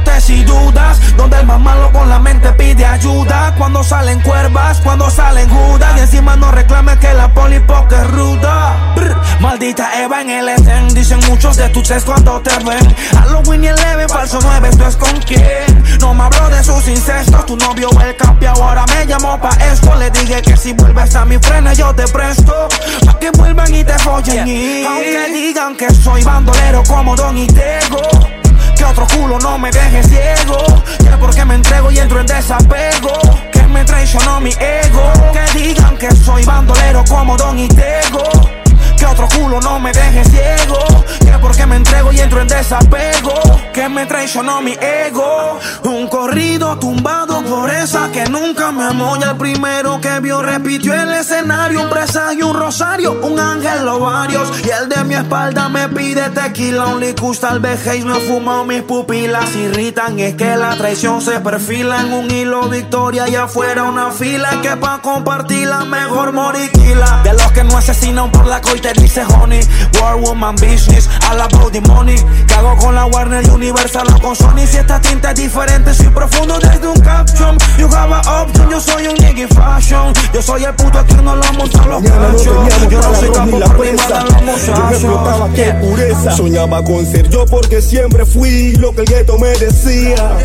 ayuda. 3.01 3.55
Cuando 3.57 3.83
salen 3.83 4.21
cuervas, 4.21 4.81
cuando 4.81 5.11
salen 5.11 5.49
judas, 5.49 5.93
y 5.97 6.01
encima 6.01 6.37
no 6.37 6.51
reclame 6.51 6.99
que 6.99 7.13
la 7.15 7.33
polipoca 7.33 8.03
es 8.03 8.11
ruda. 8.11 8.93
Brr, 8.95 9.17
maldita 9.41 10.03
Eva 10.03 10.21
en 10.21 10.31
el 10.31 10.49
Edén, 10.49 10.89
dicen 10.95 11.21
muchos 11.29 11.57
de 11.57 11.69
tus 11.71 11.91
ex 11.91 12.05
cuando 12.05 12.41
te 12.41 12.51
ven. 12.65 12.95
Halloween 13.13 13.65
y 13.65 13.67
el 13.69 13.77
leve, 13.77 14.09
falso 14.09 14.39
9, 14.43 14.69
esto 14.69 14.87
es 14.87 14.97
con 14.97 15.17
quién. 15.21 15.85
No 16.01 16.15
me 16.15 16.25
hablo 16.25 16.49
de 16.49 16.63
sus 16.63 16.87
incestos, 16.89 17.47
tu 17.47 17.57
novio 17.57 17.91
el 18.03 18.17
campeón 18.17 18.55
ahora 18.57 18.85
me 18.87 19.07
llamó 19.07 19.41
pa' 19.41 19.57
esto. 19.73 19.95
Le 19.97 20.11
dije 20.11 20.43
que 20.43 20.57
si 20.57 20.73
vuelves 20.73 21.15
a 21.15 21.25
mi 21.25 21.39
frena 21.39 21.73
yo 21.73 21.95
te 21.95 22.07
presto, 22.09 22.69
pa' 23.07 23.19
que 23.19 23.31
vuelvan 23.31 23.75
y 23.75 23.85
te 23.85 23.99
follen. 23.99 24.47
Y 24.47 24.85
aunque 24.85 25.33
digan 25.33 25.77
que 25.77 25.93
soy 25.93 26.23
bandolero 26.23 26.83
como 26.85 27.17
Don 27.17 27.37
Itego. 27.37 28.40
Que 28.81 28.87
otro 28.87 29.07
culo 29.09 29.39
no 29.39 29.59
me 29.59 29.71
deje 29.71 30.03
ciego. 30.05 30.57
Que 30.99 31.11
porque 31.19 31.45
me 31.45 31.57
entrego 31.57 31.91
y 31.91 31.99
entro 31.99 32.19
en 32.19 32.27
desapego. 32.27 33.13
Que 33.53 33.63
me 33.65 33.85
traicionó 33.85 34.41
mi 34.41 34.53
ego. 34.59 35.13
Que 35.35 35.59
digan 35.59 35.99
que 35.99 36.11
soy 36.13 36.47
bandolero 36.47 37.05
como 37.07 37.37
Don 37.37 37.59
Itego. 37.59 38.60
Que 39.01 39.07
otro 39.07 39.27
culo 39.29 39.59
no 39.61 39.81
me 39.81 39.93
deje 39.93 40.23
ciego. 40.27 40.77
Que 41.21 41.39
porque 41.41 41.65
me 41.65 41.77
entrego 41.77 42.13
y 42.13 42.21
entro 42.21 42.43
en 42.43 42.49
desapego. 42.49 43.33
Que 43.73 43.89
me 43.89 44.05
traicionó 44.05 44.61
mi 44.61 44.73
ego. 44.73 45.59
Un 45.85 46.07
corrido 46.07 46.79
tumbado 46.79 47.43
por 47.45 47.71
esa 47.71 48.13
que 48.13 48.27
nunca 48.27 48.71
me 48.73 48.85
amó. 48.85 49.17
Y 49.17 49.23
el 49.23 49.37
primero 49.37 49.99
que 50.03 50.21
vio 50.21 50.43
repitió 50.43 50.93
el 50.93 51.15
escenario. 51.15 51.81
Un 51.81 51.89
presagio, 51.89 52.49
un 52.49 52.57
rosario, 52.59 53.19
un 53.23 53.41
ángel 53.41 53.89
o 53.89 54.01
varios. 54.01 54.53
Y 54.67 54.69
el 54.69 54.91
de 54.91 55.03
mi 55.05 55.15
espalda 55.15 55.71
me 55.71 55.89
pide 55.89 56.29
tequila. 56.29 56.89
Un 56.89 57.01
licus 57.01 57.41
tal 57.41 57.59
vez 57.59 57.81
Haze 57.87 58.05
me 58.05 58.21
fumado 58.21 58.67
mis 58.67 58.83
pupilas. 58.83 59.57
Irritan, 59.57 60.19
es 60.19 60.35
que 60.35 60.57
la 60.57 60.77
traición 60.77 61.23
se 61.23 61.41
perfila 61.41 62.03
en 62.03 62.13
un 62.13 62.31
hilo. 62.31 62.69
Victoria 62.69 63.27
y 63.31 63.37
afuera 63.37 63.85
una 63.85 64.11
fila. 64.11 64.61
Que 64.61 64.77
pa' 64.77 65.01
compartir 65.01 65.69
la 65.69 65.87
mejor 65.87 66.33
moriquila. 66.33 67.23
De 67.25 67.33
los 67.33 67.51
que 67.53 67.65
no 67.65 67.79
asesinan 67.79 68.31
por 68.31 68.47
la 68.47 68.61
dice 68.95 69.25
honey. 69.25 69.61
War 70.01 70.17
Woman 70.17 70.57
Business, 70.57 71.09
a 71.29 71.35
la 71.35 71.47
body 71.49 71.81
money. 71.81 72.17
Hago 72.57 72.77
con 72.77 72.95
la 72.95 73.07
Warner 73.07 73.49
Universal 73.51 74.07
o 74.15 74.21
con 74.21 74.37
Sony? 74.37 74.67
Si 74.67 74.77
esta 74.77 75.01
tinta 75.01 75.31
es 75.31 75.37
diferente, 75.37 75.95
soy 75.95 76.09
profundo 76.09 76.59
desde 76.59 76.87
un 76.87 77.01
caption. 77.01 77.57
You 77.79 77.89
have 77.95 78.13
a 78.13 78.43
option, 78.43 78.71
yo 78.71 78.81
soy 78.81 79.07
un 79.07 79.15
nigga 79.15 79.47
fashion. 79.55 80.13
Yo 80.33 80.43
soy 80.43 80.65
el 80.65 80.75
puto 80.75 81.05
que 81.07 81.15
no 81.15 81.37
lo 81.37 81.53
montan 81.55 81.89
los 81.89 82.03
cachos. 82.03 82.45
Yo 82.91 83.01
no 83.01 83.15
soy 83.15 83.31
capo 83.31 83.61
por 83.61 83.81
rimar 83.81 84.13
a 84.13 84.25
los 84.25 84.67
Yo 84.67 84.91
explotaba 84.91 85.49
qué 85.55 85.75
pureza. 85.81 86.33
Soñaba 86.33 86.83
con 86.85 87.07
ser 87.07 87.29
yo 87.29 87.47
porque 87.47 87.81
siempre 87.81 88.25
fui 88.25 88.73
lo 88.77 88.95
que 88.95 89.03
el 89.03 89.07
gueto 89.07 89.39
me 89.39 89.49
decía. 89.49 90.37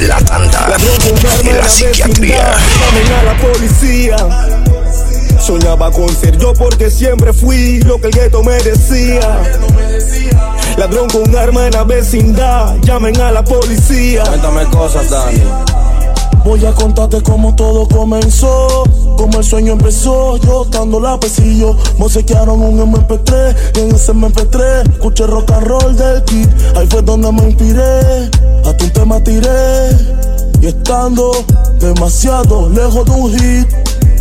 La 0.00 0.18
tanda 0.18 0.66
de 0.66 1.48
en 1.48 1.56
la 1.56 1.62
la 1.62 1.68
psiquiatría. 1.68 2.56
vecindad, 2.92 3.18
a 3.18 3.22
la 3.22 3.36
policía. 3.38 4.61
Soñaba 5.42 5.90
con 5.90 6.08
ser 6.08 6.38
yo 6.38 6.52
porque 6.54 6.88
siempre 6.88 7.32
fui 7.32 7.80
lo 7.80 8.00
que 8.00 8.06
el 8.06 8.12
gueto 8.12 8.44
me 8.44 8.54
decía. 8.62 9.42
Ladrón 10.76 11.08
con 11.08 11.36
arma 11.36 11.66
en 11.66 11.72
la 11.72 11.82
vecindad, 11.82 12.76
llamen 12.82 13.20
a 13.20 13.32
la 13.32 13.42
policía. 13.42 14.22
Cuéntame 14.22 14.64
cosas, 14.66 15.10
Dani. 15.10 15.42
Voy 16.44 16.64
a 16.64 16.72
contarte 16.72 17.22
cómo 17.22 17.54
todo 17.56 17.88
comenzó, 17.88 18.84
cómo 19.16 19.38
el 19.38 19.44
sueño 19.44 19.72
empezó. 19.72 20.36
Yo 20.38 20.64
estando 20.64 21.00
la 21.00 21.18
pesillo, 21.18 21.76
mosequearon 21.98 22.60
un 22.60 22.78
MP3 22.78 23.56
y 23.76 23.80
en 23.80 23.94
ese 23.94 24.12
MP3 24.12 24.92
escuché 24.92 25.26
rock 25.26 25.50
and 25.50 25.66
roll 25.66 25.96
del 25.96 26.22
kit. 26.24 26.48
Ahí 26.76 26.86
fue 26.88 27.02
donde 27.02 27.30
me 27.32 27.48
inspiré, 27.48 28.30
hasta 28.64 28.84
un 28.84 28.90
tema 28.92 29.22
tiré. 29.22 29.90
Y 30.60 30.66
estando 30.66 31.32
demasiado 31.80 32.68
lejos 32.70 33.04
de 33.04 33.10
un 33.10 33.38
hit, 33.38 33.68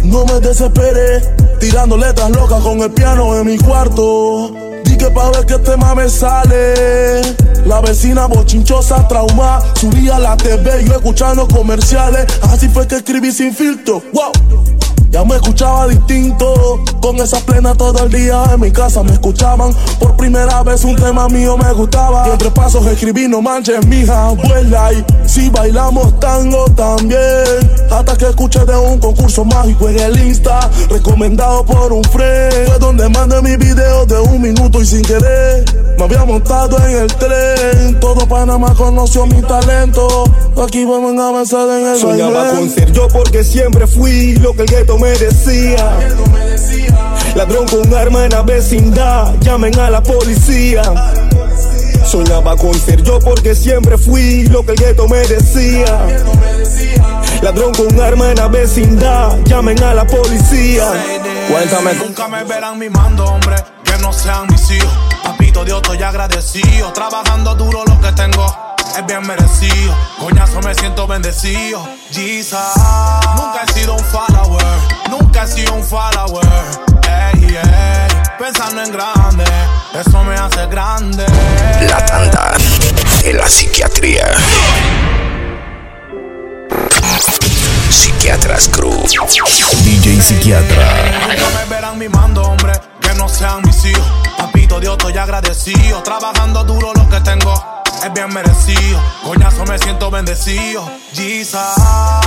no 0.03 0.25
me 0.25 0.39
desesperé, 0.39 1.21
tirando 1.59 1.97
letras 1.97 2.29
locas 2.31 2.61
con 2.61 2.81
el 2.81 2.91
piano 2.91 3.35
en 3.37 3.45
mi 3.45 3.57
cuarto. 3.57 4.51
Di 4.83 4.97
que 4.97 5.09
pa' 5.09 5.29
ver 5.31 5.45
qué 5.45 5.57
tema 5.59 5.95
me 5.95 6.09
sale. 6.09 7.21
La 7.65 7.79
vecina 7.81 8.25
bochinchosa, 8.25 9.07
trauma, 9.07 9.59
subía 9.75 10.19
la 10.19 10.35
TV, 10.35 10.83
yo 10.85 10.93
escuchando 10.93 11.47
comerciales. 11.47 12.25
Así 12.41 12.67
fue 12.67 12.87
que 12.87 12.95
escribí 12.95 13.31
sin 13.31 13.53
filtro. 13.53 14.01
Wow. 14.13 14.80
Ya 15.11 15.25
me 15.25 15.35
escuchaba 15.35 15.89
distinto, 15.89 16.79
con 17.01 17.17
esa 17.17 17.37
plena 17.41 17.75
todo 17.75 18.05
el 18.05 18.09
día 18.09 18.45
en 18.53 18.61
mi 18.61 18.71
casa 18.71 19.03
me 19.03 19.11
escuchaban. 19.11 19.73
Por 19.99 20.15
primera 20.15 20.63
vez 20.63 20.85
un 20.85 20.95
tema 20.95 21.27
mío 21.27 21.57
me 21.57 21.69
gustaba. 21.73 22.25
Y 22.29 22.31
entre 22.31 22.49
pasos 22.49 22.85
escribí 22.85 23.27
no 23.27 23.41
manches, 23.41 23.85
mija, 23.87 24.29
vuela 24.29 24.93
y 24.93 25.03
si 25.27 25.49
bailamos 25.49 26.17
tango 26.21 26.63
también. 26.77 27.19
Hasta 27.91 28.15
que 28.15 28.29
escuché 28.29 28.63
de 28.63 28.77
un 28.77 28.99
concurso 28.99 29.43
mágico 29.43 29.89
en 29.89 29.99
el 29.99 30.17
Insta, 30.27 30.69
recomendado 30.89 31.65
por 31.65 31.91
un 31.91 32.05
friend. 32.05 32.67
Fue 32.67 32.79
donde 32.79 33.09
mandé 33.09 33.41
mi 33.41 33.57
video 33.57 34.05
de 34.05 34.17
un 34.17 34.41
minuto 34.41 34.81
y 34.81 34.85
sin 34.85 35.01
querer 35.01 35.65
me 36.01 36.05
había 36.05 36.25
montado 36.25 36.77
en 36.87 36.97
el 36.97 37.07
tren. 37.07 37.99
Todo 37.99 38.27
Panamá 38.27 38.73
conoció 38.75 39.27
mi 39.27 39.39
talento. 39.43 40.23
Aquí 40.63 40.83
vamos 40.83 41.15
a 41.19 41.29
avanzar 41.29 41.69
en 41.79 41.87
el 41.89 41.97
Soñaba 41.99 42.43
baile. 42.43 42.59
con 42.59 42.69
ser 42.71 42.91
yo 42.91 43.07
porque 43.07 43.43
siempre 43.43 43.85
fui 43.85 44.33
lo 44.37 44.53
que 44.53 44.63
el 44.63 44.67
gueto 44.67 44.97
me 45.01 45.17
decía. 45.17 45.97
Ladrón 47.35 47.65
con 47.67 47.93
arma 47.93 48.25
en 48.25 48.31
la 48.31 48.43
vecindad, 48.43 49.33
llamen 49.39 49.77
a 49.79 49.89
la 49.89 50.03
policía. 50.03 50.83
Soñaba 52.05 52.55
con 52.55 52.73
ser 52.73 53.01
yo 53.01 53.19
porque 53.19 53.55
siempre 53.55 53.97
fui 53.97 54.43
lo 54.47 54.63
que 54.63 54.73
el 54.73 54.77
gueto 54.77 55.07
me 55.07 55.19
decía. 55.19 56.07
Ladrón 57.41 57.73
con 57.73 57.99
arma 57.99 58.29
en 58.29 58.37
la 58.37 58.47
vecindad, 58.47 59.39
llamen 59.45 59.81
a 59.83 59.95
la 59.95 60.05
policía. 60.05 60.85
Cuéntame. 61.49 61.93
Nunca 61.95 62.27
me 62.27 62.43
verán 62.43 62.77
mimando, 62.77 63.25
hombre, 63.25 63.55
que 63.83 63.97
no 64.01 64.13
sean 64.13 64.45
mis 64.51 64.69
hijos. 64.69 64.91
Papito 65.23 65.65
Dios, 65.65 65.81
estoy 65.81 66.03
agradecido. 66.03 66.93
Trabajando 66.93 67.55
duro 67.55 67.83
lo 67.85 67.99
que 67.99 68.11
tengo 68.11 68.70
es 68.97 69.05
bien 69.05 69.25
merecido. 69.25 69.95
Coñazo, 70.19 70.59
me 70.61 70.73
siento 70.75 71.07
bendecido. 71.07 71.87
Jesus, 72.11 72.59
nunca 73.35 73.63
he 73.67 73.73
sido 73.73 73.93
un 73.93 74.05
follower. 74.05 74.65
Nunca 75.09 75.43
he 75.43 75.47
sido 75.47 75.73
un 75.73 75.83
follower. 75.83 76.45
Ey, 77.07 77.45
ey, 77.45 78.21
pensando 78.39 78.83
en 78.83 78.91
grande, 78.91 79.45
eso 79.93 80.23
me 80.23 80.35
hace 80.35 80.65
grande. 80.67 81.25
La 81.87 82.05
tanda 82.05 82.53
de 83.23 83.33
la 83.33 83.47
psiquiatría. 83.47 84.27
Psiquiatras 87.89 88.69
Crew. 88.69 89.03
DJ 89.83 90.21
Psiquiatra. 90.21 90.93
Nunca 91.27 91.59
me 91.59 91.75
verán 91.75 91.97
mimando, 91.97 92.43
hombre, 92.43 92.73
que 93.01 93.13
no 93.15 93.27
sean 93.27 93.61
mis 93.63 93.85
hijos. 93.85 94.05
Papito 94.37 94.79
Dios, 94.79 94.97
estoy 94.97 95.17
agradecido. 95.17 96.01
Trabajando 96.03 96.63
duro 96.63 96.93
lo 96.93 97.09
que 97.09 97.19
tengo 97.21 97.80
es 98.03 98.13
bien 98.13 98.33
merecido. 98.33 98.99
Coñazo, 99.23 99.65
me 99.65 99.77
siento 99.79 100.09
bendecido. 100.09 100.89
Jesus, 101.13 101.59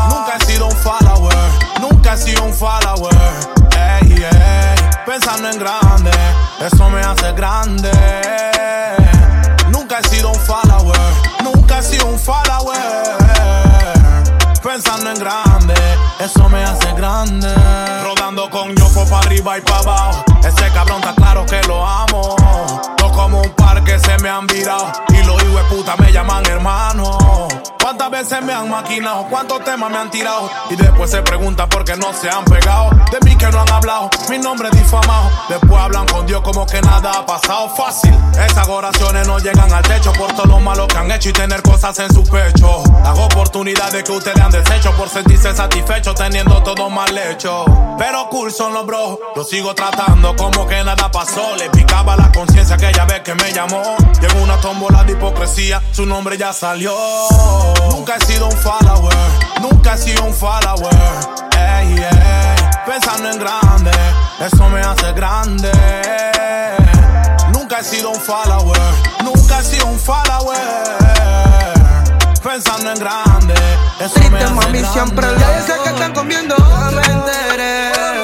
nunca 0.09 0.37
he 0.39 0.45
sido 0.45 0.67
un 0.67 0.77
follower. 0.77 1.37
Nunca 1.81 2.15
he 2.15 2.17
sido 2.19 2.45
un 2.45 2.55
follower. 2.55 3.15
Ey, 3.77 4.13
ey, 4.13 4.91
pensando 5.07 5.51
en 5.51 5.59
grande, 5.59 6.11
eso 6.61 6.89
me 6.91 7.01
hace 7.01 7.33
grande. 7.33 7.91
Nunca 9.71 9.99
he 9.99 10.09
sido 10.09 10.31
un 10.31 10.41
follower. 10.41 11.01
Nunca 11.43 11.79
he 11.79 11.83
sido 11.83 12.07
un 12.07 12.19
follower 12.19 13.25
pensando 14.63 15.11
en 15.11 15.19
grande, 15.19 15.75
eso 16.19 16.49
me 16.49 16.65
hace 16.65 16.93
grande. 16.95 17.49
Rodando 18.03 18.49
con 18.51 18.75
Yoko 18.75 19.05
para 19.05 19.19
arriba 19.19 19.59
y 19.59 19.61
para 19.61 19.79
abajo, 19.79 20.25
ese 20.41 20.69
cabrón 20.73 21.01
está 21.01 21.15
claro 21.15 21.47
que 21.47 21.61
lo 21.69 21.87
amo. 21.87 22.35
Como 23.15 23.41
un 23.41 23.51
par 23.51 23.83
que 23.85 23.99
se 23.99 24.19
me 24.19 24.29
han 24.29 24.47
virado 24.47 24.93
y 25.09 25.25
los 25.25 25.43
hijos 25.43 25.55
de 25.55 25.77
puta 25.77 25.97
me 25.97 26.13
llaman 26.13 26.45
hermano. 26.47 27.19
¿Cuántas 27.81 28.11
veces 28.11 28.43
me 28.43 28.53
han 28.53 28.71
maquinado? 28.71 29.27
¿Cuántos 29.29 29.63
temas 29.63 29.91
me 29.91 29.99
han 29.99 30.11
tirado? 30.11 30.51
Y 30.71 30.77
después 30.77 31.11
se 31.11 31.23
preguntan 31.23 31.69
por 31.69 31.85
qué 31.85 31.95
no 31.97 32.13
se 32.15 32.31
han 32.31 32.45
pegado. 32.45 32.91
De 33.13 33.21
mí 33.25 33.37
que 33.37 33.47
no 33.51 33.61
han 33.61 33.71
hablado, 33.71 34.09
mi 34.31 34.39
nombre 34.39 34.69
es 34.73 34.79
difamado. 34.79 35.31
Después 35.51 35.81
hablan 35.81 36.07
con 36.07 36.27
Dios 36.27 36.41
como 36.41 36.65
que 36.65 36.81
nada 36.81 37.13
ha 37.13 37.27
pasado 37.27 37.69
fácil. 37.69 38.17
Esas 38.49 38.67
oraciones 38.69 39.27
no 39.27 39.39
llegan 39.39 39.71
al 39.71 39.83
techo 39.83 40.13
por 40.15 40.33
todo 40.33 40.47
lo 40.47 40.61
malo 40.61 40.87
que 40.89 40.97
han 40.97 41.11
hecho 41.11 41.29
y 41.29 41.33
tener 41.35 41.61
cosas 41.61 41.99
en 41.99 42.13
su 42.13 42.25
pecho. 42.25 42.83
Las 43.03 43.19
oportunidades 43.19 44.03
que 44.03 44.13
ustedes 44.13 44.41
han 44.41 44.51
deshecho 44.51 44.91
por 44.93 45.11
sentirse 45.11 45.55
satisfechos 45.55 46.15
teniendo 46.15 46.63
todo 46.63 46.89
mal 46.89 47.17
hecho. 47.17 47.67
Pero 47.99 48.29
cool 48.31 48.51
son 48.51 48.73
los 48.73 48.87
bros, 48.87 49.19
lo 49.37 49.45
sigo 49.45 49.75
tratando 49.75 50.35
como 50.37 50.67
que 50.67 50.83
nada 50.83 51.11
pasó. 51.11 51.55
Le 51.57 51.69
picaba 51.69 52.17
la 52.17 52.33
conciencia 52.33 52.79
aquella 53.05 53.07
vez 53.07 53.21
que 53.23 53.35
me 53.35 53.53
llamó. 53.53 53.97
Llegó 54.21 54.43
una 54.43 54.57
tómbola 54.61 55.05
de 55.05 55.13
hipocresía, 55.13 55.83
su 55.93 56.07
nombre 56.07 56.37
ya 56.37 56.53
salió. 56.53 56.95
Nunca 57.91 58.17
he 58.17 58.25
sido 58.25 58.47
un 58.47 58.57
follower, 58.59 59.15
nunca 59.61 59.95
he 59.95 59.99
sido 59.99 60.25
un 60.25 60.35
follower. 60.35 60.95
Ey, 61.57 61.95
ey, 61.97 62.57
pensando 62.87 63.31
en 63.31 63.39
grande, 63.39 63.91
eso 64.41 64.69
me 64.69 64.81
hace 64.81 65.13
grande. 65.13 65.71
Nunca 67.53 67.81
he 67.81 67.85
sido 67.85 68.11
un 68.11 68.21
follower, 68.21 68.81
nunca 69.23 69.61
he 69.61 69.65
sido 69.65 69.87
un 69.87 69.99
follower. 69.99 70.59
Pensando 72.43 72.91
en 72.91 72.99
grande, 72.99 73.55
eso 74.01 74.31
me 74.31 74.39
hace 74.39 74.55
mami, 74.55 74.79
grande. 74.79 74.89
siempre 74.93 75.27
sé 75.67 75.75
que 75.83 75.91
están 75.91 76.13
comiendo, 76.13 76.57
me 76.93 77.03
enteré. 77.03 78.24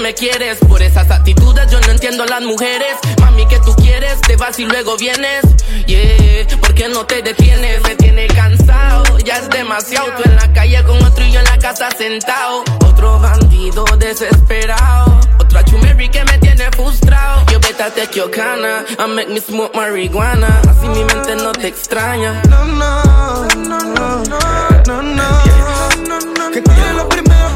Me 0.00 0.14
quieres. 0.14 0.58
Por 0.68 0.82
esas 0.82 1.10
actitudes 1.10 1.70
yo 1.70 1.80
no 1.80 1.90
entiendo 1.90 2.22
a 2.24 2.26
las 2.26 2.42
mujeres. 2.42 2.96
Mami, 3.20 3.46
que 3.46 3.58
tú 3.60 3.74
quieres? 3.76 4.20
Te 4.22 4.36
vas 4.36 4.58
y 4.58 4.64
luego 4.64 4.96
vienes. 4.96 5.44
Yeah, 5.86 6.46
¿por 6.60 6.74
qué 6.74 6.88
no 6.88 7.04
te 7.06 7.22
detienes? 7.22 7.82
Me 7.82 7.94
tiene 7.96 8.26
cansado, 8.28 9.18
ya 9.18 9.38
es 9.38 9.48
demasiado. 9.50 10.06
Tú 10.16 10.22
en 10.24 10.36
la 10.36 10.52
calle 10.52 10.82
con 10.84 11.02
otro 11.02 11.24
y 11.24 11.32
yo 11.32 11.40
en 11.40 11.44
la 11.44 11.58
casa 11.58 11.90
sentado. 11.90 12.64
Otro 12.86 13.18
bandido 13.18 13.84
desesperado. 13.98 15.20
Otra 15.38 15.64
chumeri 15.64 16.08
que 16.08 16.24
me 16.24 16.38
tiene 16.38 16.70
frustrado. 16.72 17.44
Yo 17.52 17.60
vete 17.60 17.82
a 17.82 17.90
Tequiocana, 17.90 18.84
I 18.98 19.06
make 19.08 19.28
me 19.28 19.40
smoke 19.40 19.74
marihuana. 19.74 20.60
Así 20.68 20.88
mi 20.88 21.04
mente 21.04 21.36
no 21.36 21.52
te 21.52 21.68
extraña. 21.68 22.42
No, 22.48 22.64
no, 22.64 23.46
no, 23.56 23.78
no, 23.78 24.24
no, 24.24 24.42
no, 24.86 25.02
no. 25.02 26.50
Que 26.52 26.62
tiene 26.62 26.94
la 26.94 27.08
primera 27.08 27.54
piedra 27.54 27.55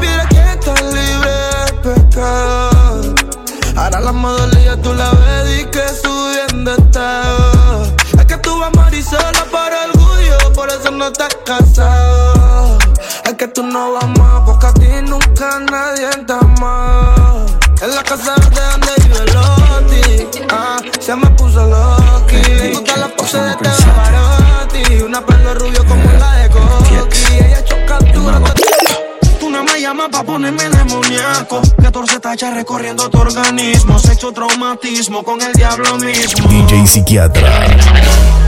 pecado. 1.81 3.15
Ahora 3.75 3.99
la 3.99 4.11
modalidad 4.11 4.77
tú 4.79 4.93
la 4.93 5.11
ves 5.11 5.61
y 5.61 5.65
que 5.65 5.83
subiendo 5.89 6.75
está. 6.75 7.23
Es 8.17 8.25
que 8.25 8.37
tú 8.37 8.59
vas 8.59 8.73
marisola 8.75 9.45
para 9.51 9.85
el 9.85 9.91
orgullo, 9.91 10.53
por 10.53 10.69
eso 10.69 10.91
no 10.91 11.07
estás 11.07 11.35
casado. 11.45 12.77
Es 13.25 13.33
que 13.33 13.47
tú 13.47 13.63
no 13.63 13.93
vas 13.93 14.07
más, 14.19 14.41
porque 14.45 14.67
a 14.67 14.73
ti 14.73 14.89
nunca 15.07 15.59
nadie 15.59 16.09
te 16.25 16.33
ama. 16.33 17.45
En 17.81 17.95
la 17.95 18.03
casa 18.03 18.35
de 18.35 18.61
donde 18.61 18.93
vive 19.03 19.25
Loti, 19.33 20.39
ah, 20.51 20.77
se 20.99 21.15
me 21.15 21.29
puso 21.31 21.65
loqui. 21.65 22.37
Le 22.37 22.73
gusta 22.73 22.97
la 22.97 23.07
pose 23.15 23.41
de 23.41 23.55
Llamas 29.91 30.07
pa' 30.09 30.23
ponerme 30.23 30.69
demoníaco. 30.69 31.61
14 31.81 32.21
tachas 32.21 32.53
recorriendo 32.53 33.09
tu 33.09 33.17
organismo. 33.17 33.99
Sexo 33.99 34.31
traumatismo 34.31 35.21
con 35.21 35.41
el 35.41 35.51
diablo 35.51 35.97
mismo. 35.97 36.47
DJ 36.47 36.87
Psiquiatra. 36.87 37.67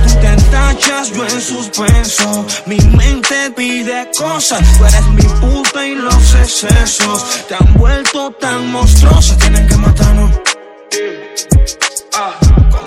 Tú 0.08 0.14
te 0.22 0.42
tachas, 0.50 1.12
yo 1.12 1.26
en 1.26 1.42
suspenso. 1.42 2.46
Mi 2.66 2.78
mente 2.78 3.52
pide 3.58 4.10
cosas. 4.18 4.62
Tú 4.78 4.86
eres 4.86 5.06
mi 5.08 5.24
puta 5.42 5.86
y 5.86 5.96
los 5.96 6.34
excesos. 6.36 7.46
Te 7.50 7.56
han 7.56 7.74
vuelto 7.74 8.32
tan 8.40 8.72
monstruosa 8.72 9.36
Tienen 9.36 9.68
que 9.68 9.76
matarnos. 9.76 10.32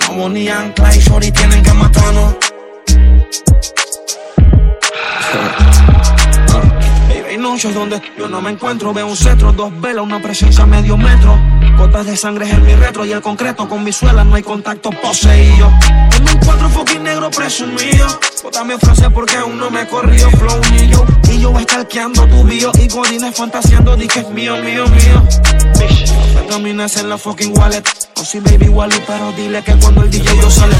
Como 0.07 0.23
Bonnie 0.23 0.49
and 0.49 0.73
Clyde, 0.73 0.99
shorty, 0.99 1.31
tienen 1.31 1.61
que 1.61 1.73
matarnos 1.73 1.96
Donde 7.73 8.01
yo 8.17 8.27
no 8.27 8.41
me 8.41 8.51
encuentro. 8.51 8.93
Veo 8.93 9.07
un 9.07 9.17
cetro, 9.17 9.51
dos 9.51 9.71
velas, 9.81 10.03
una 10.03 10.21
presencia 10.21 10.63
a 10.63 10.67
medio 10.67 10.97
metro. 10.97 11.37
Gotas 11.77 12.05
de 12.05 12.17
sangre 12.17 12.49
en 12.49 12.65
mi 12.65 12.73
retro 12.73 13.05
y 13.05 13.11
el 13.11 13.21
concreto 13.21 13.67
con 13.67 13.83
mi 13.83 13.91
suela 13.91 14.23
no 14.23 14.35
hay 14.35 14.43
contacto 14.43 14.89
poseído. 14.89 15.71
Tengo 16.09 16.31
un 16.31 16.39
cuatro 16.45 16.69
fucking 16.69 17.03
negro 17.03 17.29
presumido. 17.29 18.07
Bótame 18.43 18.77
frase 18.77 19.09
porque 19.09 19.35
aún 19.35 19.59
no 19.59 19.69
me 19.69 19.81
he 19.81 19.87
corrido. 19.87 20.29
Flow 20.31 20.61
ni 20.71 20.87
yo. 20.87 21.05
Y 21.31 21.39
yo 21.39 21.53
stalkeando 21.59 22.25
tu 22.27 22.43
bio. 22.43 22.71
Y 22.79 22.87
godines 22.87 23.35
fantaseando 23.35 23.95
di 23.95 24.07
que 24.07 24.19
es 24.19 24.29
mío, 24.29 24.57
mío, 24.57 24.85
mío. 24.87 25.27
Bish, 25.77 26.11
no 26.33 26.47
camines 26.47 26.95
en 26.97 27.09
la 27.09 27.17
fucking 27.17 27.57
wallet. 27.57 27.83
O 28.15 28.25
si 28.25 28.39
baby 28.39 28.69
Wally, 28.69 28.99
pero 29.05 29.31
dile 29.33 29.61
que 29.61 29.73
cuando 29.75 30.01
el 30.01 30.09
DJ 30.09 30.35
yo 30.41 30.49
sale. 30.49 30.75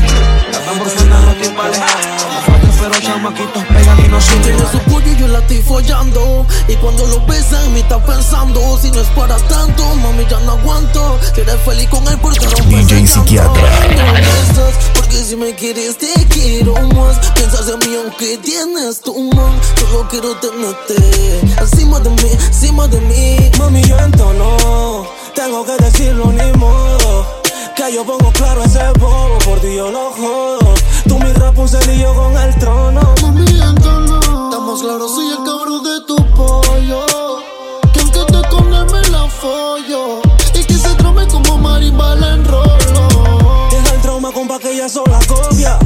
La 0.51 0.59
tambor 0.59 0.89
suena 0.89 1.21
los 1.21 1.41
timbales. 1.41 1.79
Pero 2.89 3.01
chamaquitos 3.01 3.63
pegan 3.65 3.99
y 3.99 4.07
no 4.07 4.17
Tiene 4.19 4.57
suben. 4.59 4.71
su 4.71 4.79
pollo 4.89 5.11
y 5.11 5.17
yo 5.17 5.27
la 5.27 5.39
estoy 5.39 5.61
follando 5.61 6.45
Y 6.67 6.75
cuando 6.75 7.05
lo 7.07 7.25
besa 7.25 7.63
en 7.65 7.73
mí 7.73 7.81
está 7.81 8.03
pensando 8.03 8.79
Si 8.81 8.89
no 8.91 9.01
es 9.01 9.07
para 9.09 9.35
tanto, 9.37 9.83
mami 9.95 10.25
ya 10.29 10.39
no 10.41 10.53
aguanto 10.53 11.19
Quieres 11.33 11.55
feliz 11.65 11.89
con 11.89 12.07
él 12.07 12.17
porque 12.21 12.45
no 12.45 12.65
me 12.65 12.77
DJ 12.77 13.07
Psiquiatra. 13.07 13.69
Porque 14.93 15.17
si 15.23 15.35
me 15.35 15.53
quieres 15.55 15.97
te 15.97 16.13
quiero 16.29 16.73
más 16.95 17.17
Piensas 17.35 17.67
en 17.67 17.79
mí 17.79 17.95
aunque 18.01 18.37
tienes 18.37 19.01
tu 19.01 19.13
man 19.33 19.59
Solo 19.79 20.07
quiero 20.09 20.35
tenerte 20.37 20.95
Encima 21.59 21.99
de 21.99 22.09
mí, 22.09 22.29
encima 22.47 22.87
de 22.87 23.01
mí 23.01 23.51
Mami, 23.59 23.81
yo 23.83 23.97
entono, 23.99 25.05
tengo 25.33 25.65
que 25.65 25.75
decirlo 25.83 26.31
ni 26.31 26.51
modo. 26.57 27.25
Que 27.75 27.93
yo 27.93 28.03
pongo 28.05 28.31
claro 28.31 28.63
ese 28.63 28.79
bobo, 28.99 29.37
por 29.39 29.59
ti 29.59 29.75
yo 29.75 29.89
lo 29.91 30.11
jodo. 30.11 30.73
Tú 31.07 31.19
mi 31.19 31.31
Rapunzel 31.33 31.89
y 31.89 32.01
yo 32.01 32.13
con 32.13 32.37
el 32.37 32.55
trono. 32.57 33.01
Mami, 33.21 33.45
entono 33.61 34.19
Estamos 34.49 34.81
claros, 34.81 35.15
soy 35.15 35.27
el 35.27 35.43
cabrón 35.43 35.83
de 35.83 36.01
tu 36.07 36.15
pollo 36.35 37.05
Que 37.93 37.99
aunque 37.99 38.25
te 38.25 38.49
con 38.49 38.73
él 38.73 38.85
me 38.85 39.09
la 39.09 39.27
follo 39.27 40.21
Y 40.53 40.63
que 40.63 40.73
se 40.73 40.95
trome 40.95 41.27
como 41.27 41.57
marimba 41.57 42.15
la 42.15 42.33
enrolo 42.35 42.67
Deja 43.71 43.95
el 43.95 44.01
trauma, 44.01 44.31
compa, 44.31 44.59
que 44.59 44.71
ella 44.71 44.89
sola 44.89 45.19
copia. 45.27 45.77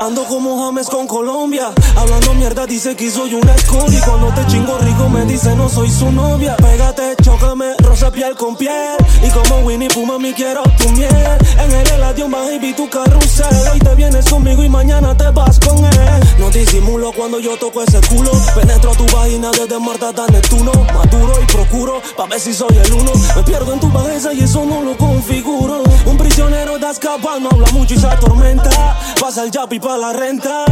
Ando 0.00 0.24
como 0.24 0.64
James 0.64 0.88
con 0.88 1.06
Colombia. 1.06 1.70
Hablando 1.94 2.34
mierda, 2.34 2.66
dice 2.66 2.96
que 2.96 3.08
soy 3.08 3.34
una 3.34 3.56
school. 3.58 3.94
Y 3.94 4.00
cuando 4.00 4.34
te 4.34 4.44
chingo 4.46 4.76
rico, 4.78 5.08
me 5.08 5.24
dice 5.26 5.54
no 5.54 5.68
soy 5.68 5.88
su 5.88 6.10
novia. 6.10 6.56
Pégate, 6.56 7.14
chócame, 7.22 7.66
rosa 7.92 8.10
piel 8.10 8.34
con 8.36 8.56
piel. 8.56 8.96
Y 9.22 9.28
como 9.30 9.66
Winnie 9.66 9.88
Puma, 9.88 10.18
mi 10.18 10.32
quiero 10.32 10.62
tu 10.78 10.88
miel. 10.90 11.38
En 11.58 11.70
el 11.70 11.86
heladión 11.90 12.30
baja 12.30 12.52
y 12.52 12.58
vi 12.58 12.72
tu 12.72 12.88
carrusel. 12.88 13.54
Hoy 13.70 13.78
te 13.80 13.94
vienes 13.94 14.28
conmigo 14.30 14.62
y 14.62 14.68
mañana 14.68 15.14
te 15.14 15.28
vas 15.30 15.60
con 15.60 15.84
él. 15.84 16.20
No 16.38 16.48
disimulo 16.50 17.12
cuando 17.12 17.38
yo 17.38 17.56
toco 17.58 17.82
ese 17.82 18.00
culo. 18.08 18.30
Penetro 18.54 18.92
tu 18.92 19.04
vagina 19.14 19.50
desde 19.50 19.78
Marta 19.78 20.08
hasta 20.08 20.26
Neptuno. 20.28 20.72
Maduro 20.94 21.34
y 21.42 21.52
procuro, 21.52 22.00
pa' 22.16 22.26
ver 22.26 22.40
si 22.40 22.54
soy 22.54 22.74
el 22.82 22.92
uno. 22.94 23.12
Me 23.36 23.42
pierdo 23.42 23.74
en 23.74 23.80
tu 23.80 23.90
bajeza 23.90 24.32
y 24.32 24.40
eso 24.40 24.64
no 24.64 24.80
lo 24.80 24.96
configuro. 24.96 25.82
Un 26.06 26.16
prisionero 26.16 26.78
de 26.78 26.86
Azkaban 26.86 27.42
no 27.42 27.50
habla 27.50 27.70
mucho 27.72 27.94
y 27.94 27.98
se 27.98 28.06
atormenta. 28.06 28.96
Pasa 29.20 29.44
el 29.44 29.50
yapi 29.50 29.78
pa' 29.78 29.98
la 29.98 30.14
renta. 30.14 30.64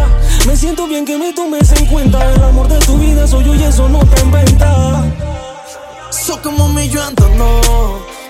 Me 0.46 0.56
siento 0.56 0.86
bien 0.86 1.04
que 1.04 1.18
me 1.18 1.34
tomes 1.34 1.70
en 1.72 1.84
cuenta. 1.86 2.18
El 2.32 2.42
amor 2.42 2.66
de 2.68 2.78
tu 2.78 2.96
vida 2.96 3.26
soy 3.26 3.44
yo 3.44 3.54
y 3.54 3.62
eso 3.62 3.90
no 3.90 3.98
te 4.06 4.22
inventa. 4.22 5.29
So 6.10 6.40
como 6.42 6.68
mi 6.68 6.88
yo 6.88 7.02
no 7.36 7.60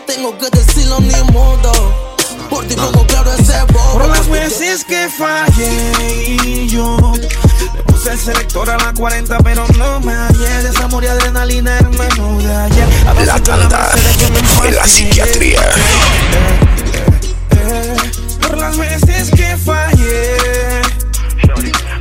Tengo 0.07 0.37
que 0.39 0.51
decirlo 0.51 1.01
ni 1.01 1.33
modo 1.33 1.73
Por 2.49 2.67
ti 2.67 2.75
pongo 2.75 3.07
claro 3.07 3.33
ese 3.33 3.63
bobo 3.73 3.99
Por 3.99 4.09
las 4.09 4.29
veces 4.29 4.85
que 4.85 5.09
fallé 5.09 5.93
y 6.27 6.69
yo 6.69 6.97
le 7.75 7.83
puse 7.85 8.13
el 8.13 8.19
selector 8.19 8.69
a 8.71 8.77
la 8.79 8.93
40, 8.93 9.39
pero 9.39 9.65
no 9.77 10.01
me 10.01 10.13
hallé. 10.15 10.63
Desamor 10.63 11.05
y 11.05 11.07
adrenalina, 11.09 11.77
hermano 11.79 12.39
de 12.39 12.55
ayer. 12.55 12.89
A 13.07 13.15
La 13.25 13.39
tanda 13.41 13.93
de 14.63 14.71
la 14.73 14.87
psiquiatría. 14.87 15.61
Eh, 17.51 17.97
Por 18.41 18.59
las 18.59 18.77
veces 18.77 19.31
que 19.31 19.57
fallé. 19.57 20.37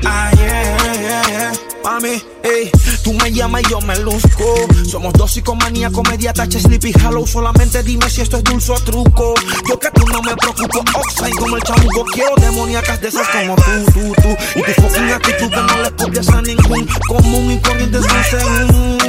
Ah, 0.05 0.31
yeah, 0.37 0.93
yeah, 0.93 1.23
yeah. 1.27 1.58
Mami, 1.83 2.21
ey, 2.43 2.71
tú 3.03 3.13
me 3.13 3.31
llamas 3.31 3.61
y 3.65 3.69
yo 3.71 3.81
me 3.81 3.97
luzco. 3.99 4.67
Somos 4.89 5.13
dos 5.13 5.31
psicomanía, 5.31 5.89
comedia, 5.89 6.33
tacha, 6.33 6.59
sleepy, 6.59 6.93
hollow. 7.03 7.25
Solamente 7.25 7.83
dime 7.83 8.09
si 8.09 8.21
esto 8.21 8.37
es 8.37 8.43
dulce 8.43 8.71
o 8.71 8.79
truco. 8.79 9.33
Yo 9.67 9.79
que 9.79 9.87
a 9.87 9.91
ti 9.91 10.01
no 10.11 10.21
me 10.21 10.35
preocupo, 10.35 10.83
offside 10.95 11.35
como 11.37 11.55
el 11.55 11.63
chamuco. 11.63 12.05
Quiero 12.13 12.35
demoníacas 12.35 13.01
de 13.01 13.07
esas 13.07 13.27
como 13.29 13.55
tú, 13.55 13.91
tú, 13.93 14.13
tú. 14.21 14.37
Y 14.55 14.63
tu 14.63 14.81
fucking 14.81 15.09
actitud 15.11 15.49
que 15.49 15.61
no 15.61 15.81
le 15.81 15.91
copias 15.91 16.29
a 16.29 16.41
ningún 16.41 16.87
común 17.07 17.51
y 17.51 17.59
corriente 17.59 17.97
es 17.97 18.05
un 18.05 18.23
segundo. 18.23 19.05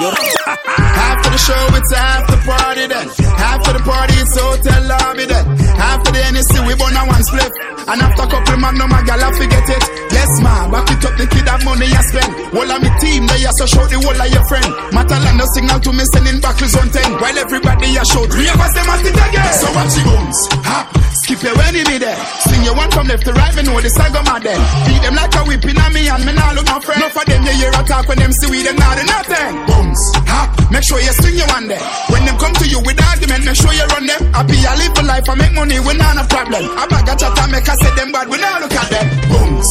Yo, 0.00 0.08
of 0.08 1.22
the 1.22 1.38
show, 1.38 1.54
it's 1.76 1.90
the 1.90 2.36
party 2.46 2.86
then. 2.86 3.08
Of 3.08 3.72
the 3.72 3.80
party, 3.84 4.14
hotel 4.34 4.82
lobby 4.88 5.24
then. 5.26 5.44
Half 5.76 6.06
of 6.06 6.12
the 6.12 6.20
NSC, 6.20 6.53
we 6.74 6.82
burn 6.82 6.98
a 6.98 7.02
one 7.06 7.22
split. 7.22 7.52
And 7.86 8.00
after 8.02 8.26
couple 8.26 8.58
magnum, 8.58 8.90
my 8.90 9.02
gal, 9.06 9.22
forget 9.38 9.68
it. 9.70 9.84
Yes, 10.10 10.30
ma, 10.42 10.66
back 10.70 10.90
it 10.90 11.04
up, 11.04 11.14
the 11.14 11.26
kid 11.30 11.46
have 11.46 11.62
money 11.62 11.86
I 11.86 12.02
spend. 12.10 12.32
All 12.50 12.66
of 12.70 12.80
me 12.82 12.90
team, 12.98 13.26
they 13.30 13.44
are 13.46 13.54
so 13.54 13.66
show 13.66 13.86
the 13.86 13.98
whole 14.02 14.16
of 14.16 14.28
your 14.30 14.44
friend. 14.50 14.66
Matalan 14.90 15.38
no 15.38 15.46
signal 15.54 15.78
to 15.80 15.90
me 15.94 16.04
sending 16.10 16.40
back 16.42 16.58
on 16.58 16.88
10. 16.90 17.20
While 17.22 17.38
everybody 17.38 17.94
a 17.94 18.02
show, 18.04 18.24
three 18.26 18.48
of 18.50 18.58
us 18.58 18.72
them 18.74 18.88
at 18.90 19.04
it 19.06 19.14
again. 19.14 19.52
So 19.54 19.68
watch 19.76 19.94
it 19.94 20.06
bones, 20.06 20.38
hop, 20.64 20.86
skip 21.22 21.42
your 21.44 21.56
enemy 21.60 21.98
there. 22.00 22.18
Sing 22.48 22.62
your 22.64 22.74
one 22.74 22.90
from 22.90 23.06
left 23.06 23.24
to 23.28 23.32
right, 23.36 23.54
me 23.54 23.62
know 23.68 23.78
the 23.78 23.90
saga 23.92 24.22
mad 24.24 24.42
then. 24.42 24.60
Beat 24.88 25.02
them 25.04 25.14
like 25.14 25.34
a 25.36 25.42
whipping 25.44 25.78
on 25.78 25.90
me 25.92 26.08
and 26.08 26.24
me 26.24 26.32
nah 26.32 26.56
look 26.56 26.66
no 26.66 26.80
friend. 26.80 27.00
No 27.04 27.06
for 27.12 27.24
them, 27.28 27.42
you 27.44 27.54
hear 27.54 27.70
a 27.74 27.82
talk 27.84 28.08
when 28.08 28.18
them 28.18 28.32
see 28.32 28.48
we 28.48 28.64
them 28.64 28.80
not 28.80 28.96
do 28.96 29.04
nothing. 29.04 29.52
Bones, 29.68 30.00
hop, 30.24 30.48
make 30.72 30.82
sure 30.82 30.98
you 31.04 31.12
swing 31.20 31.36
your 31.36 31.50
one 31.52 31.68
there. 31.68 31.84
When 32.08 32.24
them 32.24 32.40
come 32.40 32.54
to 32.56 32.66
you 32.66 32.80
with 32.80 32.96
argument, 32.96 33.44
make 33.44 33.58
sure 33.60 33.74
you 33.76 33.84
run 33.92 34.08
them. 34.08 34.22
I 34.64 34.76
live 34.76 34.96
a 34.98 35.02
life, 35.04 35.28
I 35.28 35.34
make 35.36 35.52
money, 35.52 35.78
we 35.78 35.94
not 35.94 36.16
a 36.16 36.24
problem. 36.26 36.63
I 36.72 36.86
bag 36.86 37.08
a 37.08 37.14
chat 37.16 37.38
and 37.38 37.52
make 37.52 37.68
I 37.68 37.74
say 37.76 37.92
them 37.96 38.12
bad, 38.12 38.28
we 38.28 38.38
not 38.38 38.60
look 38.62 38.72
at 38.72 38.88
them. 38.90 39.06
Bones. 39.30 39.70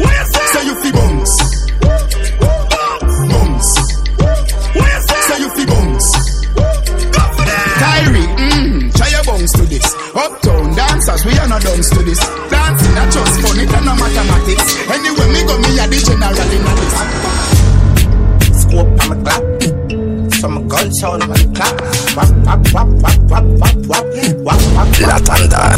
What 0.00 0.12
you 0.12 0.26
say? 0.32 0.46
Say 0.52 0.62
you 0.66 0.74
feel 0.82 0.92
bones. 0.92 1.32
Bones. 3.30 3.68
What 4.76 4.88
you 4.90 5.00
say? 5.06 5.20
Say 5.28 5.38
you 5.40 5.50
feel 5.56 5.68
bones. 5.70 6.06
Kyrie, 7.76 8.28
mm, 8.36 8.94
try 8.96 9.08
your 9.08 9.24
bones 9.24 9.52
to 9.52 9.62
this. 9.66 9.86
Uptown 10.14 10.74
dancers, 10.74 11.24
we 11.24 11.32
are 11.38 11.48
not 11.48 11.62
done 11.62 11.82
to 11.82 12.02
this. 12.02 12.20
Dancing, 12.50 12.94
that's 12.94 13.14
just 13.14 13.40
fun, 13.40 13.58
it 13.60 13.72
and 13.72 13.84
no 13.84 13.94
mathematics. 13.94 14.76
Anyway, 14.90 15.28
me 15.32 15.40
go, 15.44 15.58
me 15.60 15.78
a 15.78 15.86
the 15.86 15.98
general 16.02 16.50
in 16.56 16.64
this. 16.80 16.96
Scope, 18.62 18.90
I'm 19.02 19.12
a 19.12 19.22
clap 19.22 19.45
gun 20.68 20.92
sound 20.92 21.26
man 21.28 21.54
clap. 21.54 21.74
Wap, 22.16 22.30
wap, 22.44 22.60
wap, 22.72 22.88
wap, 23.02 23.16
wap, 23.30 23.44
wap, 23.60 23.76
wap, 23.88 24.06
wap, 24.44 24.60
wap, 24.74 25.00
La 25.00 25.18
tanda 25.20 25.74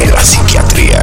en 0.00 0.10
la 0.10 0.22
psiquiatría. 0.22 1.02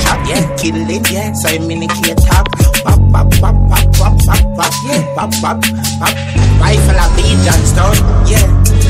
Chop, 0.00 0.18
yeah, 0.26 0.42
kill 0.56 0.90
it, 0.90 1.10
yeah, 1.10 1.32
soy 1.34 1.58
minicky 1.58 2.14
top. 2.26 2.46
Wap, 2.84 3.00
wap, 3.12 3.28
wap, 3.40 3.56
wap, 3.70 3.86
wap, 4.00 4.14
wap, 4.26 4.42
wap, 4.56 4.74
wap, 5.16 5.32
wap, 5.42 5.64
wap. 6.00 6.14
Rifle 6.60 6.98
a 6.98 7.06
beat 7.16 7.38
Johnstone, 7.44 7.98
yeah. 8.26 8.46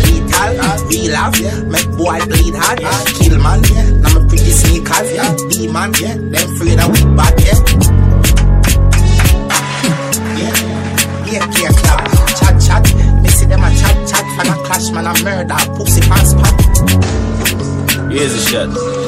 Lethal, 0.07 0.89
be 0.89 1.09
laugh, 1.11 1.39
yeah. 1.41 1.61
Make 1.65 1.91
boy 1.97 2.21
bleed 2.27 2.55
hard, 2.55 2.81
yeah. 2.81 3.05
Kill 3.19 3.39
man, 3.39 3.63
yeah. 3.73 3.91
Now 4.01 4.19
my 4.19 4.29
pretty 4.29 4.51
sneakers, 4.51 5.13
yeah. 5.13 5.35
D 5.51 5.69
man, 5.69 5.93
yeah. 6.01 6.15
Them 6.15 6.35
afraid 6.35 6.81
of 6.81 6.91
we 6.93 7.01
bad, 7.17 7.35
yeah. 7.41 7.56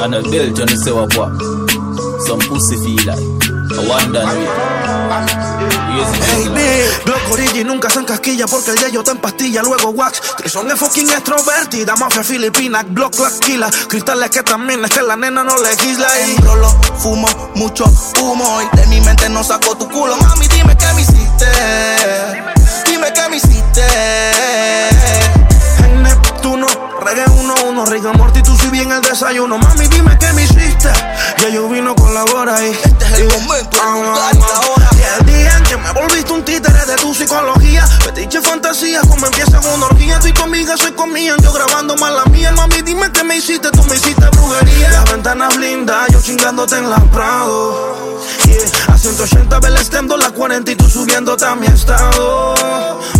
And 0.00 0.14
a 0.14 0.22
belt 0.22 0.60
on 0.60 0.66
the 0.68 0.76
say 0.76 0.92
what 0.92 1.10
what. 1.18 1.34
Some 2.26 2.38
pussy 2.38 2.76
feel 2.86 3.02
like. 3.02 3.18
Here's 5.98 6.08
a 6.08 6.24
Hey, 6.28 6.46
big. 6.54 7.04
Glock 7.04 7.30
Origi 7.32 7.64
nunca 7.64 7.90
se 7.90 7.98
encasquilla 7.98 8.46
porque 8.46 8.70
el 8.70 8.78
yello 8.78 9.00
está 9.00 9.12
en 9.12 9.18
pastilla, 9.18 9.62
luego 9.62 9.90
wax. 9.90 10.20
Trison 10.36 10.70
es 10.70 10.78
fucking 10.78 11.08
extrovertida, 11.10 11.96
mafia 11.96 12.22
filipina, 12.22 12.84
Glock 12.84 13.18
la 13.18 13.28
esquila. 13.28 13.70
Cristales 13.88 14.30
que 14.30 14.42
también 14.42 14.84
es 14.84 14.90
que 14.90 15.02
la 15.02 15.16
nena 15.16 15.42
no 15.42 15.56
legisla 15.56 16.06
y 16.20 16.36
Enrolo, 16.36 16.68
fumo, 16.98 17.28
mucho 17.56 17.84
humo 18.20 18.60
y 18.62 18.76
de 18.76 18.86
mi 18.86 19.00
mente 19.00 19.28
no 19.28 19.42
saco 19.42 19.76
tu 19.76 19.88
culo. 19.88 20.16
Mami, 20.16 20.46
dime 20.48 20.76
qué 20.76 20.92
me 20.94 21.02
hiciste. 21.02 21.46
Dime 22.86 23.12
qué 23.12 23.28
me 23.28 23.36
hiciste. 23.36 23.82
Neptuno, 26.58 27.00
reggae 27.00 27.26
1-1, 27.26 27.88
Riga 27.88 28.12
Morty, 28.12 28.42
tú 28.42 28.56
si 28.56 28.68
bien 28.68 28.90
el 28.90 29.00
desayuno. 29.00 29.58
Mami, 29.58 29.86
dime 29.88 30.16
qué 30.18 30.32
me 30.32 30.44
hiciste. 30.44 30.90
Ya 31.38 31.48
yo 31.50 31.68
vino 31.68 31.94
colabora 31.94 32.64
y 32.66 32.70
este 32.70 33.04
es 33.04 33.12
el 33.12 33.28
momento, 33.28 33.78
Y 34.96 35.20
el 35.20 35.26
día 35.26 35.56
en 35.56 35.62
que 35.64 35.76
me 35.76 35.92
volviste 35.92 36.32
un 36.32 36.44
títere 36.44 36.84
de 36.86 36.96
tu 36.96 37.14
psicología. 37.14 37.86
Fetiche 37.86 38.40
fantasía, 38.40 39.00
como 39.02 39.26
empieza 39.26 39.60
una 39.74 39.86
orgía. 39.86 40.18
Tú 40.18 40.28
y 40.28 40.32
tu 40.32 40.42
amiga 40.42 40.76
se 40.76 40.92
comían, 40.94 41.38
yo 41.42 41.52
grabando 41.52 41.96
más 41.96 42.12
la 42.12 42.24
mía. 42.26 42.50
Mami, 42.52 42.82
dime 42.82 43.10
qué 43.12 43.22
me 43.22 43.36
hiciste, 43.36 43.70
tú 43.70 43.84
me 43.84 43.96
hiciste 43.96 44.26
brujería. 44.30 44.90
Las 44.90 45.10
ventanas 45.10 45.56
blindas, 45.56 46.08
yo 46.10 46.20
chingándote 46.20 46.76
en 46.76 46.90
la 46.90 46.98
Prado. 47.12 48.18
Yeah. 48.46 48.94
A 48.94 48.98
180 48.98 49.60
ve 49.60 49.68
el 49.68 49.78
stem, 49.78 50.08
la 50.08 50.30
40 50.30 50.72
y 50.72 50.74
tú 50.74 50.88
subiéndote 50.88 51.44
a 51.44 51.54
mi 51.54 51.66
estado. 51.66 52.54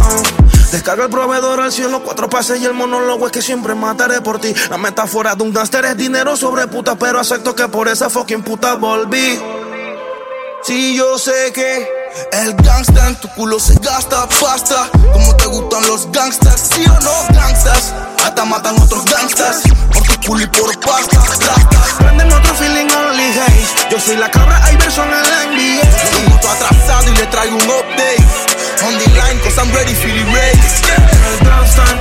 Ah. 0.01 0.48
Descarga 0.71 1.05
el 1.05 1.11
proveedor 1.11 1.61
al 1.61 1.73
cielo, 1.73 2.03
cuatro 2.05 2.29
pases 2.29 2.61
y 2.61 2.67
el 2.67 2.75
monólogo 2.75 3.27
es 3.27 3.33
que 3.33 3.41
siempre 3.41 3.75
mataré 3.75 4.21
por 4.21 4.39
ti. 4.39 4.55
La 4.69 4.77
metáfora 4.77 5.35
de 5.35 5.43
un 5.43 5.53
gángster 5.53 5.85
es 5.87 5.97
dinero 5.97 6.37
sobre 6.37 6.67
puta, 6.67 6.95
pero 6.97 7.19
acepto 7.19 7.55
que 7.55 7.69
por 7.69 7.89
esa 7.89 8.11
fucking 8.11 8.43
puta 8.43 8.75
volví. 8.75 9.41
Sí, 10.63 10.95
yo 10.95 11.19
sé 11.19 11.53
que 11.55 11.89
el 12.33 12.55
gangsta 12.55 13.09
en 13.09 13.17
tu 13.17 13.29
culo 13.29 13.59
se 13.59 13.75
gasta 13.81 14.29
pasta. 14.41 14.91
Como 15.13 15.37
te 15.37 15.47
gustan 15.47 15.87
los 15.87 16.11
gangsters, 16.13 16.61
sí 16.75 16.85
o 16.85 17.01
no, 17.01 17.35
gangsters. 17.35 17.95
Hasta 18.25 18.45
matan 18.45 18.79
otros 18.79 19.05
gangsters 19.07 19.63
por 19.93 20.03
tu 20.03 20.27
culo 20.27 20.43
y 20.43 20.47
por 20.49 20.81
pasta. 20.81 20.98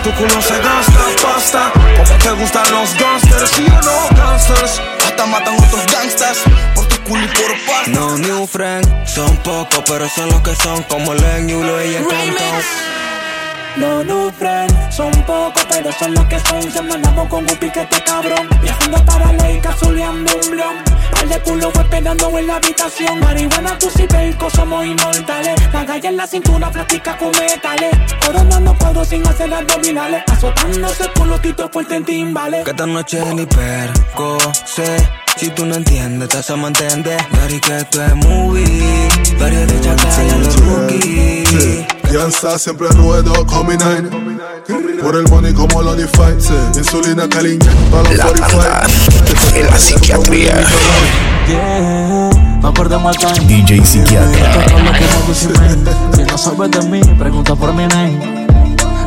Tu 0.08 0.13
culo 0.15 0.41
se 0.41 0.58
gasta 0.60 1.00
pasta. 1.22 1.72
Como 1.74 2.17
te 2.20 2.32
gustan 2.32 2.72
los 2.72 2.93
gangsters, 2.96 3.52
sí 3.52 3.65
o 3.67 3.82
no, 3.82 4.17
gangsters. 4.17 4.82
Hasta 5.06 5.26
matan 5.26 5.56
otros 5.56 5.86
gangsters 5.91 6.39
por 6.76 6.86
tu 6.88 6.98
culo 7.04 7.24
y 7.24 7.28
por 7.28 7.65
pasta. 7.65 7.91
No 7.91 8.17
new 8.17 8.48
friend, 8.48 9.08
son 9.08 9.36
pocos, 9.38 9.84
pero 9.86 10.08
son 10.10 10.30
los 10.30 10.41
que 10.41 10.56
son 10.56 10.84
como 10.84 11.13
Len 11.13 11.50
Yulo 11.50 11.84
y 11.84 11.96
el 11.96 12.04
Compton. 12.04 13.07
No, 13.78 14.04
no, 14.04 14.32
friend, 14.34 14.92
son 14.92 15.12
pocos, 15.24 15.66
pero 15.70 15.92
son 15.92 16.13
los 16.16 16.26
que 16.26 16.40
son. 16.40 16.62
Se 16.72 16.82
mandamos 16.82 17.28
con 17.30 17.48
un 17.48 17.58
piquete 17.58 18.02
cabrón. 18.04 18.48
Viajando 18.62 19.06
para 19.06 19.32
ley, 19.34 19.60
cazuleando 19.62 20.32
un 20.36 20.52
blon. 20.52 20.76
Par 21.12 21.28
de 21.30 21.40
culo 21.42 21.70
fue 21.72 21.84
pegando 21.86 22.40
en 22.40 22.48
la 22.48 22.56
habitación. 22.56 23.20
Marihuana, 23.20 23.78
tú 23.78 23.88
y 24.00 24.08
perco, 24.08 24.50
somos 24.50 24.84
inmortales. 24.84 25.56
La 25.72 25.84
galla 25.84 26.10
en 26.10 26.18
la 26.18 26.26
cintura, 26.26 26.72
plática 26.72 27.18
con 27.18 27.30
metales. 27.32 27.96
Coronando 28.26 28.76
cuadro 28.80 29.06
sin 29.06 29.28
hacer 29.28 29.54
abdominales. 29.54 30.24
Azotándose 30.26 31.08
por 31.10 31.28
los 31.28 31.40
titos 31.42 31.70
fuerte 31.72 31.98
en 31.98 32.06
timbales. 32.06 32.63
Que 32.63 32.72
esta 32.72 32.88
noche 32.88 33.24
ni 33.36 33.46
perco 33.46 34.40
sé. 34.66 34.98
Si 35.36 35.50
tú 35.52 35.68
no 35.68 35.76
entiendes, 35.76 36.30
te 36.30 36.38
hacemos 36.40 36.70
entender. 36.70 37.24
Dari 37.32 37.60
que 37.60 37.78
esto 37.78 38.04
es 38.04 38.16
movie. 38.16 39.08
Dari 39.38 39.56
de 39.56 39.90
a 39.90 40.38
los 40.38 40.66
rookies. 40.66 41.96
Fianza 42.10 42.58
siempre 42.58 42.88
ruedo 42.89 43.46
con 43.46 43.67
mi 43.67 43.74
nine 43.74 44.10
Por 45.02 45.15
el 45.15 45.28
money 45.30 45.54
como 45.54 45.82
lo 45.82 45.96
define 45.96 46.38
Insulina 46.76 47.28
caliña 47.28 47.72
para 47.91 48.04
los 48.10 48.17
La 48.17 48.26
45 48.26 48.58
banda 48.58 48.88
de 49.54 49.63
la 49.63 49.78
psiquiatría. 49.78 50.65
Yeah, 51.48 52.30
no 52.62 52.74
perdemos 52.74 53.15
el 53.15 53.34
time. 53.34 53.48
DJ 53.48 53.86
Psiquiatra. 53.86 54.65
Si 56.13 56.24
no 56.24 56.38
sabes 56.38 56.72
de 56.72 56.82
mí, 56.84 57.02
pregunta 57.17 57.56
por 57.56 57.74
mi 57.74 57.88
name. 57.88 58.48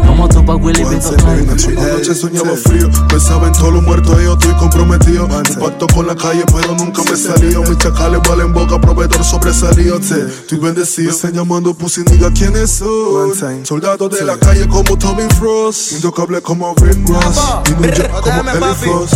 Como 0.06 0.28
tú 0.28 0.44
pa' 0.44 0.54
Willy 0.54 0.84
Vito 0.84 1.14
Anoche 1.20 2.14
soñaba 2.14 2.56
frío, 2.56 2.90
pensaba 3.08 3.46
en 3.46 3.52
todos 3.52 3.72
los 3.72 3.82
muertos 3.82 4.16
y 4.20 4.24
yo 4.24 4.34
estoy 4.34 4.54
comprometido. 4.54 5.28
Pacto 5.28 5.86
con 5.94 6.06
la 6.06 6.14
calle, 6.14 6.44
pero 6.52 6.74
nunca 6.74 7.02
me 7.02 7.16
salió. 7.16 7.62
Mis 7.62 7.78
chacales 7.78 8.20
valen 8.28 8.52
boca, 8.52 8.80
proveedor 8.80 9.24
sobresalido. 9.24 9.98
Te, 10.00 10.26
estoy 10.26 10.58
bendecido. 10.58 11.10
Me 11.10 11.16
están 11.16 11.32
llamando 11.32 11.74
pussy 11.74 12.02
nigga, 12.02 12.30
¿quiénes 12.32 12.70
son? 12.70 13.34
Soldados 13.64 14.10
de 14.10 14.24
la 14.24 14.36
calle 14.38 14.68
como 14.68 14.96
Tommy 14.96 15.28
Frost. 15.38 15.92
Intocable 15.92 16.40
como 16.42 16.74
Rick 16.74 17.08
Ross. 17.08 17.36
Y 17.68 17.72
un 17.72 17.82
jet 17.82 18.10
como 18.10 18.50
Ellie 18.50 18.74
Frost. 18.74 19.14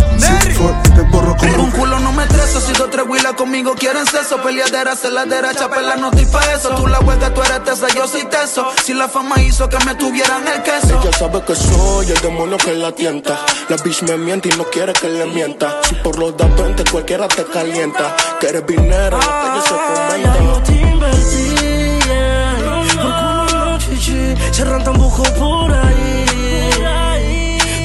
Te 0.95 1.03
borro 1.11 1.37
como 1.37 1.65
Un 1.65 1.71
culo 1.73 1.99
no 1.99 2.13
me 2.13 2.23
estresa, 2.25 2.61
si 2.61 2.73
dos 2.73 2.89
tres 2.91 3.05
huilas 3.09 3.33
conmigo 3.35 3.75
quieren 3.75 4.07
sexo 4.07 4.41
Peleadera, 4.43 4.95
celadera, 4.95 5.53
chapela, 5.55 5.97
no 5.97 6.11
estoy 6.11 6.27
pa' 6.27 6.53
eso 6.53 6.71
Tú 6.77 6.87
la 6.87 7.01
hueca, 7.01 7.35
tú 7.35 7.43
eres 7.43 7.65
tesa, 7.65 7.89
yo 7.89 8.07
soy 8.07 8.25
teso 8.25 8.67
Si 8.85 8.95
la 8.95 9.09
fama 9.09 9.41
hizo 9.43 9.69
que 9.69 9.79
me 9.85 9.95
tuvieran 9.95 10.47
el 10.47 10.63
Ella 10.83 11.13
sabe 11.17 11.41
que 11.43 11.55
soy 11.55 12.11
el 12.11 12.21
demonio 12.21 12.57
que 12.57 12.75
la 12.75 12.91
tienta. 12.91 13.39
La 13.69 13.77
bitch 13.77 14.03
me 14.03 14.17
miente 14.17 14.49
y 14.49 14.57
no 14.57 14.65
quiere 14.65 14.93
que 14.93 15.09
le 15.09 15.25
mienta. 15.27 15.81
Si 15.85 15.95
por 15.97 16.19
los 16.19 16.37
da 16.37 16.47
20 16.47 16.85
cualquiera 16.91 17.29
te 17.29 17.45
calienta. 17.45 18.17
Que 18.41 18.49
eres 18.49 18.67
dinero, 18.67 19.19
la 19.19 19.27
calle 19.27 19.61
se 19.63 19.75
fomenta. 19.75 20.05
Cerran 24.53 24.85
tambuco 24.85 25.23
por 25.39 25.73
ahí. 25.73 26.25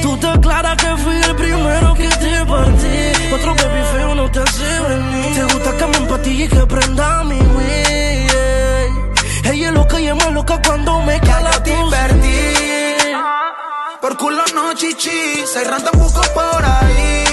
Tú 0.02 0.16
te 0.18 0.26
aclaras 0.26 0.76
que 0.76 0.96
fui 1.02 1.16
el 1.16 1.36
primero 1.36 1.94
que 1.94 2.08
te 2.08 2.44
partí. 2.44 3.32
Otro 3.34 3.54
baby 3.54 3.82
feo 3.92 4.14
no 4.14 4.30
te 4.30 4.40
hace 4.40 4.80
venir. 4.88 5.34
Te 5.34 5.42
gusta 5.52 5.76
que 5.76 5.86
me 5.86 5.96
empatille 5.96 6.44
y 6.44 6.48
que 6.48 6.66
prenda 6.66 7.24
mi 7.24 7.34
Wii. 7.34 7.39
No 14.70 14.76
chichi, 14.76 15.44
se 15.46 15.64
bucos 15.94 16.28
por 16.28 16.64
ahí. 16.64 17.24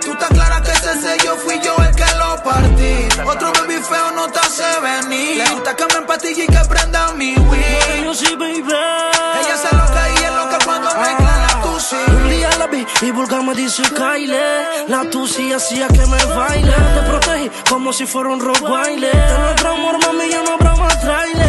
Tú 0.00 0.14
te 0.16 0.24
aclaras 0.24 0.62
que 0.62 0.70
ese 0.72 1.00
sello 1.00 1.36
fui 1.36 1.60
yo 1.60 1.76
el 1.76 1.94
que 1.94 2.06
lo 2.16 2.42
partí. 2.42 3.20
Otro 3.26 3.52
baby 3.52 3.82
feo 3.82 4.10
no 4.12 4.26
te 4.28 4.38
hace 4.38 4.64
venir. 4.80 5.36
Le 5.38 5.46
gusta 5.50 5.74
que 5.76 5.84
me 5.86 5.98
empatille 5.98 6.44
y 6.44 6.46
que 6.46 6.58
prenda 6.68 7.12
mi 7.12 7.34
Wii 7.36 8.04
Yo 8.04 8.14
sí, 8.14 8.34
baby. 8.34 8.62
Ella 8.62 9.56
se 9.56 9.76
loca 9.76 10.08
y 10.08 10.24
es 10.24 10.32
loca 10.32 10.58
cuando 10.64 10.88
mezcla 10.94 11.46
la 11.46 11.62
tusi 11.62 11.96
Un 12.08 12.28
día 12.30 12.50
la 12.58 12.66
vi 12.66 12.86
y 13.02 13.10
vulgar 13.10 13.42
me 13.42 13.54
dice 13.54 13.82
Kyle 13.82 14.86
La 14.88 15.10
tusi 15.10 15.52
hacía 15.52 15.88
que 15.88 16.06
me 16.06 16.24
baile. 16.34 16.72
Te 16.72 17.00
protegí 17.08 17.50
como 17.68 17.92
si 17.92 18.06
fuera 18.06 18.30
un 18.30 18.40
rock 18.40 18.60
baile 18.62 19.10
De 19.10 19.38
nuestro 19.38 19.72
amor, 19.72 19.98
mami, 20.06 20.30
ya 20.30 20.42
no 20.42 20.52
habrá 20.54 20.76
más 20.76 21.00
trailer 21.00 21.43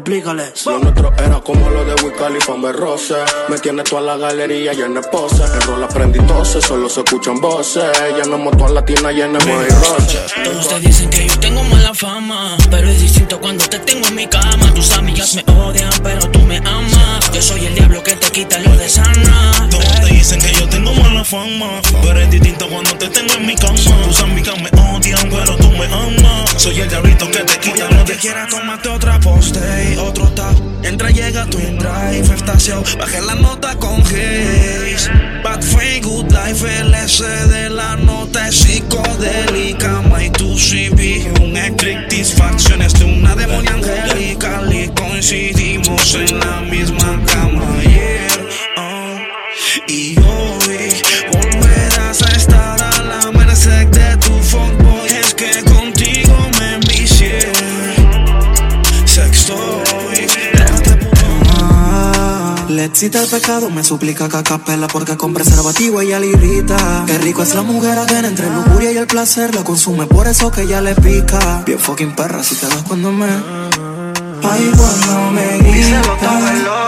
explícale 0.00 0.52
Lo 0.66 0.78
nuestro 0.78 1.12
era 1.16 1.40
como 1.40 1.68
lo 1.70 1.84
de 1.84 1.94
Wiz 2.02 2.14
Khalifa 2.18 2.56
me 2.56 2.72
roce 2.72 3.14
Me 3.48 3.58
tiene 3.58 3.82
toda 3.82 4.02
la 4.02 4.16
galería 4.16 4.72
llena 4.72 5.00
de 5.00 5.08
pose 5.08 5.44
En 5.44 5.60
rol 5.62 5.84
aprendí 5.84 6.20
tose, 6.20 6.60
solo 6.60 6.88
se 6.88 7.00
escuchan 7.00 7.40
voces 7.40 7.84
Ya 8.16 8.24
no 8.24 8.38
moto 8.38 8.66
a 8.66 8.70
latina 8.70 9.12
llena 9.12 9.38
de 9.38 9.52
y 9.52 9.68
roche 9.68 10.18
Todos 10.44 10.68
te 10.68 10.80
dicen 10.80 11.10
que 11.10 11.28
yo 11.28 11.38
tengo 11.38 11.62
mala 11.64 11.94
fama, 11.94 12.56
pero 12.70 12.88
es 12.88 13.00
distinto 13.00 13.40
cuando 13.40 13.68
te 13.68 13.78
tengo 13.80 14.06
en 14.08 14.14
mi 14.14 14.26
cama. 14.26 14.72
Tus 14.74 14.90
amigas 14.92 15.34
me 15.34 15.44
odian, 15.52 15.92
pero 16.02 16.28
tú 16.30 16.40
me 16.40 16.58
amas. 16.58 17.30
Yo 17.32 17.42
soy 17.42 17.66
el 17.66 17.74
diablo 17.74 18.02
que 18.02 18.14
te 18.16 18.30
quita 18.30 18.58
lo 18.58 18.76
de 18.76 18.88
sana. 18.88 19.68
Todos 19.70 20.00
te 20.00 20.06
dicen 20.06 20.40
que 20.40 20.52
yo 20.52 20.68
tengo 20.68 20.92
mala 20.94 21.24
fama. 21.24 21.80
Pero 22.02 22.12
eres 22.12 22.30
distinto 22.30 22.68
cuando 22.68 22.92
te 22.96 23.08
tengo 23.08 23.34
en 23.34 23.46
mi 23.46 23.56
cama. 23.56 23.74
Tus 24.04 24.20
amigas 24.20 24.56
me 24.60 24.70
odian, 24.80 25.30
pero 25.30 25.56
tú 25.56 25.70
me 25.72 25.86
amas. 25.86 26.54
Soy 26.56 26.80
el 26.80 26.88
diablito 26.88 27.30
que 27.30 27.40
te 27.40 27.58
quita. 27.58 28.04
Te 28.04 28.16
quieras, 28.16 28.48
tómate 28.48 28.88
otra 28.88 29.18
poste 29.20 29.89
otro 29.98 30.28
tap. 30.30 30.54
Entra, 30.82 31.10
llega 31.10 31.46
tu 31.46 31.58
drive, 31.58 32.34
estación. 32.34 32.82
Bajé 32.98 33.20
la 33.20 33.34
nota 33.34 33.76
con 33.76 34.00
Haze. 34.00 35.10
Bad 35.44 35.62
Fame, 35.62 36.00
Good 36.00 36.32
Life, 36.32 36.66
LSD. 36.84 37.70
La 37.70 37.96
nota 37.96 38.48
es 38.48 38.56
psicodélica. 38.56 40.02
My 40.02 40.30
2CB, 40.30 41.40
un 41.42 41.56
eclectic 41.56 42.24
facciones 42.36 42.92
de 42.94 43.04
una 43.04 43.34
demonia 43.36 43.72
angelical. 43.74 44.72
Y 44.72 44.88
coincidimos 44.88 46.14
en 46.14 46.38
la 46.38 46.60
misma 46.62 47.20
cama 47.26 47.62
ayer. 47.80 48.48
ah. 48.76 49.18
Y 49.86 50.16
hoy 50.18 50.92
volverás 51.32 52.22
a 52.22 52.36
estar 52.36 52.82
a 52.82 53.02
la 53.02 53.30
merced 53.32 53.86
de 53.88 54.09
Le 62.80 62.86
excita 62.86 63.22
el 63.22 63.28
pecado, 63.28 63.68
me 63.68 63.84
suplica 63.84 64.26
que 64.26 64.42
capela 64.42 64.86
porque 64.86 65.14
con 65.18 65.34
preservativo 65.34 66.00
ella 66.00 66.18
le 66.18 66.28
irrita. 66.28 67.04
Qué 67.06 67.18
rico 67.18 67.42
es 67.42 67.54
la 67.54 67.60
mujer 67.60 67.98
ajena 67.98 68.28
entre 68.28 68.46
el 68.46 68.54
lujuria 68.54 68.90
y 68.90 68.96
el 68.96 69.06
placer, 69.06 69.54
la 69.54 69.62
consume 69.62 70.06
por 70.06 70.26
eso 70.26 70.50
que 70.50 70.62
ella 70.62 70.80
le 70.80 70.94
pica. 70.94 71.62
Bien 71.66 71.78
fucking 71.78 72.16
perra 72.16 72.42
si 72.42 72.54
te 72.54 72.66
das 72.68 72.82
cuando 72.88 73.12
me. 73.12 73.26
Ay, 73.26 74.72
cuando 74.74 75.30
me 75.30 75.58
grita. 75.58 76.02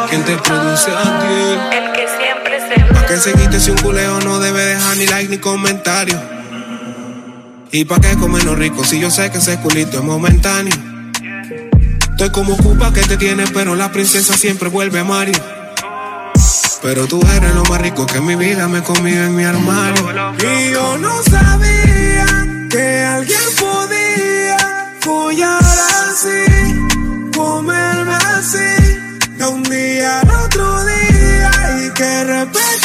¿Quién 0.09 0.24
te 0.24 0.35
produce 0.38 0.90
a 0.92 1.20
ti? 1.20 1.76
El 1.76 1.92
que 1.92 2.07
siempre 2.16 2.59
se 2.70 2.94
Pa' 2.94 3.07
que 3.07 3.16
se 3.18 3.33
quite 3.35 3.61
si 3.61 3.70
un 3.70 3.76
culeo 3.76 4.18
no 4.20 4.40
debe 4.40 4.64
dejar 4.64 4.96
ni 4.96 5.07
like 5.07 5.28
ni 5.28 5.37
comentario. 5.37 6.18
¿Y 7.70 7.85
pa' 7.85 8.00
qué 8.00 8.16
comernos 8.16 8.57
rico 8.57 8.83
si 8.83 8.98
yo 8.98 9.11
sé 9.11 9.31
que 9.31 9.37
ese 9.37 9.59
culito 9.59 9.98
es 9.98 10.05
momentáneo? 10.05 10.74
Estoy 12.12 12.31
como 12.31 12.57
Cupa 12.57 12.94
que 12.94 13.02
te 13.02 13.18
tiene, 13.18 13.44
pero 13.52 13.74
la 13.74 13.92
princesa 13.92 14.33
siempre 14.33 14.70
vuelve 14.70 14.98
a 14.98 15.05
Mario. 15.05 15.62
Pero 16.82 17.06
tú 17.06 17.20
eres 17.36 17.54
lo 17.54 17.62
más 17.64 17.80
rico 17.80 18.06
que 18.06 18.20
mi 18.20 18.34
vida 18.34 18.66
me 18.66 18.82
comido 18.82 19.22
en 19.24 19.36
mi 19.36 19.44
armario. 19.44 20.04
Y 20.38 20.72
yo 20.72 20.98
no 20.98 21.22
sabía 21.22 22.26
que 22.68 23.04
alguien 23.04 23.40
podía 23.58 24.56
follar 25.00 25.62
así, 26.08 27.30
comerme 27.36 28.14
así, 28.14 28.98
de 29.38 29.44
un 29.46 29.62
día 29.62 30.20
al 30.20 30.30
otro 30.30 30.84
día 30.84 31.50
y 31.86 31.90
que 31.90 32.24
repetiría, 32.24 32.81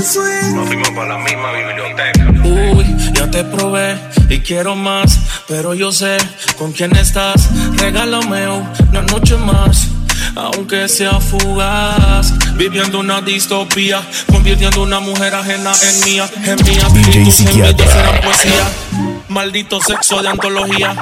Nos 0.00 0.66
fuimos 0.66 0.88
para 0.90 1.08
la 1.08 1.18
misma 1.18 1.52
biblioteca. 1.52 2.32
Uy, 2.42 3.12
ya 3.12 3.30
te 3.30 3.44
probé 3.44 3.98
y 4.30 4.38
quiero 4.38 4.74
más, 4.74 5.18
pero 5.46 5.74
yo 5.74 5.92
sé 5.92 6.16
con 6.56 6.72
quién 6.72 6.96
estás. 6.96 7.50
Regálame 7.76 8.48
una 8.48 9.02
noche 9.02 9.36
más. 9.36 9.88
Aunque 10.36 10.88
sea 10.88 11.20
fugaz, 11.20 12.32
viviendo 12.54 13.00
una 13.00 13.20
distopía, 13.20 14.00
convirtiendo 14.32 14.82
una 14.82 15.00
mujer 15.00 15.34
ajena 15.34 15.72
en 15.82 16.04
mía, 16.04 16.30
en 16.46 16.64
mía. 16.64 16.88
DJ 16.94 17.20
Y 17.20 17.24
tus 17.74 17.90
serán 17.90 18.20
poesía, 18.22 18.70
maldito 19.28 19.82
sexo 19.82 20.22
de 20.22 20.28
antología. 20.28 20.96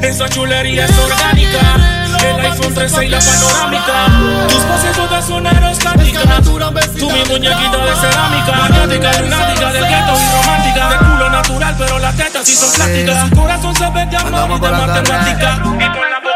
Esa 0.00 0.28
chulería 0.28 0.84
es 0.84 0.96
orgánica. 0.96 2.01
El 2.22 2.40
iPhone 2.40 2.74
13 2.74 3.04
y 3.04 3.08
la 3.08 3.18
panorámica. 3.18 4.46
Tus 4.48 4.62
poses 4.62 4.96
todas 4.96 5.26
son 5.26 5.46
aerostáticas. 5.46 6.42
Tú 6.42 7.10
mi 7.10 7.24
muñequita 7.24 7.76
de 7.76 7.96
cerámica. 7.96 8.52
Maniática, 8.52 9.20
lunática, 9.20 9.72
del 9.72 9.84
gueto 9.84 10.12
y 10.18 10.36
romántica. 10.36 10.88
De 10.88 10.96
culo 10.98 11.30
natural, 11.30 11.74
pero 11.78 11.98
las 11.98 12.16
tetas 12.16 12.46
sí 12.46 12.54
son 12.54 12.72
plásticas. 12.72 13.28
Su 13.28 13.36
corazón 13.36 13.76
se 13.76 13.90
ve 13.90 14.06
de 14.06 14.16
amor 14.16 14.50
y 14.50 14.60
de 14.60 14.70
matemática. 14.70 15.58
Y 15.58 15.60
con 15.62 16.10
la 16.10 16.20
boca 16.20 16.32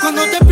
cuando 0.00 0.22
te 0.22 0.45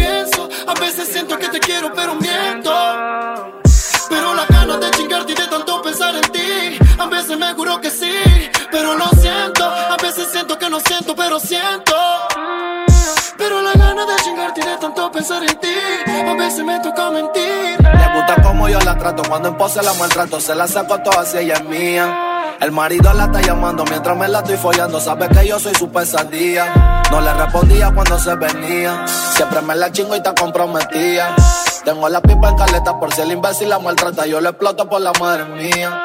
cuando 19.29 19.49
en 19.49 19.57
pose 19.57 19.83
la 19.83 19.93
maltrato, 19.95 20.41
se 20.41 20.55
la 20.55 20.67
saco 20.67 20.99
toda 20.99 21.25
si 21.25 21.39
ella 21.39 21.55
es 21.55 21.65
mía. 21.65 22.57
El 22.61 22.73
marido 22.73 23.13
la 23.13 23.25
está 23.25 23.41
llamando 23.41 23.85
mientras 23.85 24.17
me 24.17 24.29
la 24.29 24.39
estoy 24.39 24.57
follando, 24.57 25.01
sabe 25.01 25.29
que 25.29 25.47
yo 25.47 25.59
soy 25.59 25.75
su 25.75 25.91
pesadilla. 25.91 27.03
No 27.11 27.21
le 27.21 27.33
respondía 27.35 27.91
cuando 27.93 28.19
se 28.19 28.35
venía, 28.37 29.05
siempre 29.35 29.61
me 29.63 29.75
la 29.75 29.91
chingo 29.93 30.15
y 30.15 30.19
está 30.19 30.35
comprometida. 30.35 31.35
Tengo 31.85 32.09
la 32.09 32.21
pipa 32.21 32.51
en 32.51 32.57
caleta 32.57 32.99
por 32.99 33.13
si 33.13 33.21
el 33.23 33.33
imbécil 33.33 33.69
la 33.69 33.79
maltrata, 33.79 34.27
yo 34.27 34.41
le 34.41 34.51
exploto 34.51 34.89
por 34.89 35.01
la 35.01 35.13
madre 35.21 35.45
mía. 35.45 36.01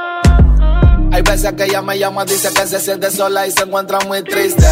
Hay 1.11 1.21
veces 1.21 1.53
que 1.53 1.65
ella 1.65 1.81
me 1.81 1.97
llama, 1.97 2.25
dice 2.25 2.53
que 2.53 2.67
se 2.67 2.79
siente 2.79 3.09
sola 3.11 3.47
y 3.47 3.51
se 3.51 3.63
encuentra 3.63 3.99
muy 4.01 4.23
triste. 4.23 4.67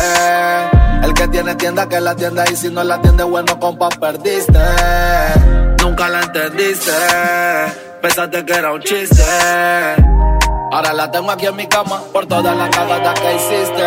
El 1.04 1.14
que 1.14 1.28
tiene 1.30 1.56
tienda, 1.56 1.88
que 1.88 2.00
la 2.00 2.16
tienda 2.16 2.44
y 2.52 2.56
si 2.56 2.70
no 2.70 2.84
la 2.84 2.96
atiende, 2.96 3.24
bueno, 3.24 3.60
compa, 3.60 3.90
perdiste. 3.90 4.60
Nunca 5.82 6.10
la 6.10 6.22
entendiste, 6.22 6.92
pensaste 8.02 8.46
que 8.46 8.54
era 8.54 8.72
un 8.74 8.82
chiste. 8.82 9.24
Ahora 10.72 10.94
la 10.94 11.10
tengo 11.10 11.32
aquí 11.32 11.46
en 11.46 11.56
mi 11.56 11.68
cama 11.68 12.02
por 12.12 12.26
todas 12.26 12.56
las 12.56 12.70
cagadas 12.70 13.20
que 13.20 13.36
hiciste. 13.36 13.84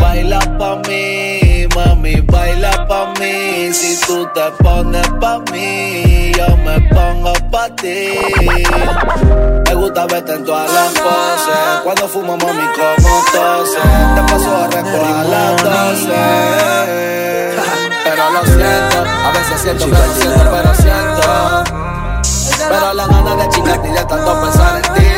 Baila 0.00 0.38
pa' 0.58 0.76
mí, 0.88 1.66
mami, 1.74 2.20
baila 2.20 2.86
pa' 2.86 3.12
mí. 3.18 3.72
Si 3.72 3.98
tú 4.06 4.26
te 4.34 4.50
pones 4.62 5.08
pa' 5.20 5.38
mí, 5.50 6.32
yo 6.36 6.56
me 6.58 6.80
pongo 6.94 7.32
pa' 7.50 7.68
ti. 7.76 8.18
Me 9.66 9.74
gusta 9.74 10.06
verte 10.06 10.34
en 10.34 10.44
todas 10.44 10.72
las 10.72 10.92
poses. 10.92 11.80
Cuando 11.84 12.08
fumo, 12.08 12.36
mami, 12.36 12.68
como 12.76 13.24
tose. 13.32 13.78
Te 14.14 14.32
paso 14.32 14.56
a 14.56 14.66
recoger 14.68 15.16
a 15.16 15.24
las 15.24 15.62
12. 15.62 16.14
Pero 18.04 18.30
lo 18.30 18.44
siento, 18.44 19.04
a 19.24 19.32
veces 19.32 19.60
siento 19.62 19.84
que 19.86 19.90
no 19.92 20.14
siento, 20.14 20.50
pero 20.50 20.74
siento. 20.74 22.03
Pero 22.68 22.94
la 22.94 23.06
ganas 23.06 23.36
de 23.36 23.48
chingarte 23.50 23.88
y 23.88 23.92
de 23.92 24.04
tanto 24.04 24.40
pensar 24.40 24.76
en 24.76 24.94
ti. 24.94 25.08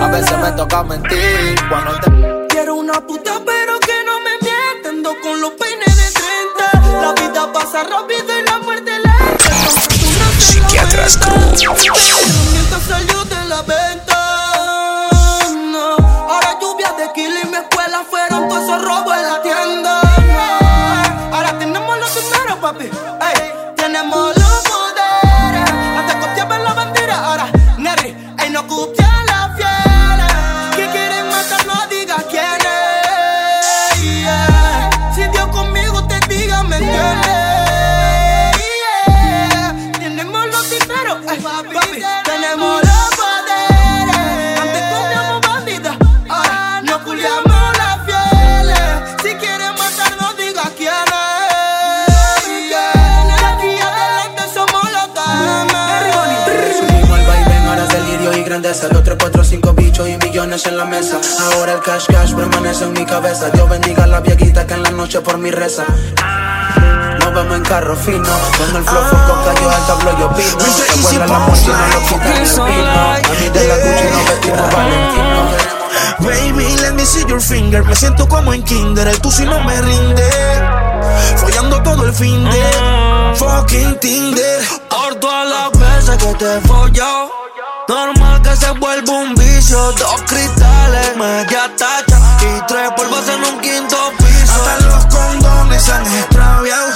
A 0.00 0.08
veces 0.08 0.38
me 0.38 0.52
toca 0.52 0.82
mentir 0.82 1.54
cuando 1.68 1.92
te. 2.00 2.46
Quiero 2.48 2.76
una 2.76 2.94
puta, 2.94 3.40
pero 3.44 3.78
que 3.80 3.96
no 4.04 4.20
me 4.20 4.34
mienta. 4.42 4.88
Ando 4.90 5.10
con 5.22 5.40
los 5.40 5.50
peines 5.52 5.96
de 5.96 6.20
30. 6.82 7.00
La 7.00 7.12
vida 7.12 7.52
pasa 7.52 7.82
rápido 7.84 8.38
y 8.38 8.44
la 8.44 8.58
muerte 8.58 8.90
lenta. 8.98 9.70
Psiquiatras 10.38 11.18
Crew. 11.18 12.45
Cash 61.86 62.06
cash 62.08 62.34
permanece 62.34 62.84
en 62.84 62.92
mi 62.92 63.06
cabeza. 63.06 63.48
Dios 63.50 63.68
bendiga 63.70 64.04
a 64.04 64.06
la 64.08 64.20
viejita 64.20 64.66
que 64.66 64.74
en 64.74 64.82
la 64.82 64.90
noche 64.90 65.20
por 65.20 65.38
mi 65.38 65.52
reza. 65.52 65.84
Nos 67.20 67.32
vemos 67.32 67.56
en 67.56 67.62
carro 67.62 67.96
fino, 67.96 68.28
con 68.58 68.76
el 68.76 68.84
flow 68.84 69.02
con 69.10 69.44
cayó 69.44 69.70
al 69.70 69.86
tablo 69.86 70.18
yo 70.18 70.26
opino. 70.26 70.58
Recuerda 70.58 71.26
la 71.26 71.36
y 71.36 71.68
no 71.68 71.86
lo 71.86 72.02
quita 72.02 72.24
el 72.24 72.48
pino. 72.48 72.64
A 72.64 73.18
mí 73.40 73.48
de 73.48 73.68
la 73.68 73.76
Gucci 73.76 74.06
nos 74.12 74.24
vestimos 74.28 74.74
Valentino. 74.74 75.76
Baby, 76.18 76.76
let 76.82 76.94
me 76.94 77.06
see 77.06 77.24
your 77.26 77.40
finger. 77.40 77.84
Me 77.84 77.94
siento 77.94 78.28
como 78.28 78.52
en 78.52 78.64
kinder, 78.64 79.06
el 79.06 79.20
tú 79.20 79.30
si 79.30 79.44
no 79.44 79.60
me 79.60 79.80
rinde. 79.80 80.28
Follando 81.36 81.82
todo 81.82 82.04
el 82.04 82.12
fin 82.12 82.44
de 82.44 83.34
fucking 83.36 83.98
Tinder. 84.00 84.62
Por 84.88 85.14
toda 85.16 85.44
la 85.44 85.68
veces 85.70 86.16
que 86.16 86.34
te 86.34 86.56
he 86.56 86.60
follado. 86.62 87.30
Normal 87.88 88.42
que 88.42 88.56
se 88.56 88.70
vuelva 88.72 89.12
un 89.12 89.34
vicio. 89.36 89.78
Dos 89.92 90.22
cristales, 90.26 90.65
media 91.16 91.70
tacha 91.76 92.18
y 92.42 92.66
tres 92.66 92.90
polvos 92.96 93.24
en 93.28 93.54
un 93.54 93.60
quinto 93.60 93.96
piso. 94.18 94.52
Hasta 94.52 94.86
los 94.86 95.06
condones 95.06 95.88
han 95.88 96.06
extraviado. 96.06 96.92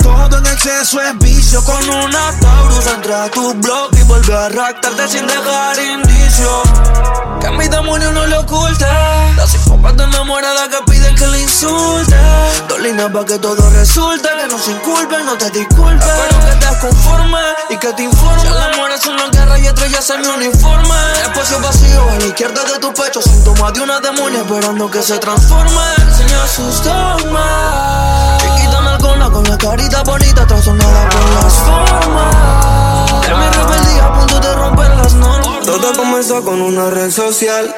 Todo 0.00 0.38
en 0.38 0.46
exceso 0.46 1.00
es 1.00 1.18
vicio. 1.54 1.64
Con 1.64 1.88
una 1.88 2.32
Taurus 2.40 2.86
entra 2.86 3.24
a 3.24 3.30
tu 3.30 3.54
blog 3.54 3.90
y 3.92 4.02
vuelve 4.02 4.34
a 4.34 4.48
raptarte 4.48 5.08
sin 5.08 5.26
dejar 5.26 5.78
indicio. 5.78 6.62
Que 7.40 7.46
a 7.46 7.50
mi 7.52 7.68
demonio 7.68 8.12
no 8.12 8.26
le 8.26 8.36
oculta. 8.36 9.32
La 9.36 9.46
psicópata 9.46 10.04
enamorada 10.04 10.68
que 10.68 10.90
pide 10.90 11.14
que 11.14 11.26
le 11.26 11.42
insulte. 11.42 12.16
Dos 12.68 12.80
líneas 12.80 13.10
para 13.10 13.24
que 13.24 13.38
todo 13.38 13.70
resulte. 13.70 14.28
Que 14.28 14.48
no 14.48 14.58
se 14.58 14.72
inculpen, 14.72 15.26
no 15.26 15.36
te 15.36 15.50
disculpen. 15.50 15.98
Pero 15.98 16.40
que 16.40 16.66
te 16.66 16.78
conforme 16.80 17.40
y 17.70 17.76
que 17.76 17.92
te 17.92 18.02
informe. 18.02 18.40
Si 18.40 18.46
el 18.46 18.62
amor 18.62 18.90
es 18.90 19.06
una 19.06 19.28
guerra 19.28 19.58
y 19.58 19.66
estrellas 19.66 20.10
en 20.10 20.20
mi 20.22 20.28
uniforme. 20.28 20.94
Espacio 21.22 21.60
vacío 21.60 22.10
a 22.10 22.18
la 22.18 22.26
izquierda 22.26 22.64
de 22.64 22.78
tu 22.78 22.92
pecho. 22.92 23.22
Síntoma 23.22 23.70
de 23.72 23.80
una 23.80 24.00
demonia 24.00 24.40
esperando 24.40 24.90
que 24.90 25.02
se 25.02 25.18
transforme. 25.18 25.82
Enseña 25.98 26.46
sus 26.46 26.82
dogmas. 26.82 28.42
Y 28.44 28.60
quitan 28.60 28.86
alguna 29.04 29.30
con 29.30 29.44
la 29.44 29.58
carita 29.58 30.02
bonita 30.02 30.46
trastornada 30.46 31.08
por 31.10 31.30
las 31.34 31.54
formas. 31.54 33.12
Mi 33.22 33.50
rebeldía 33.50 34.06
a 34.06 34.18
punto 34.18 34.40
de 34.40 34.54
romper 34.54 34.96
las 34.96 35.14
normas. 35.14 35.53
Todo 35.64 35.94
comenzó 35.94 36.44
con 36.44 36.60
una 36.60 36.90
red 36.90 37.10
social. 37.10 37.74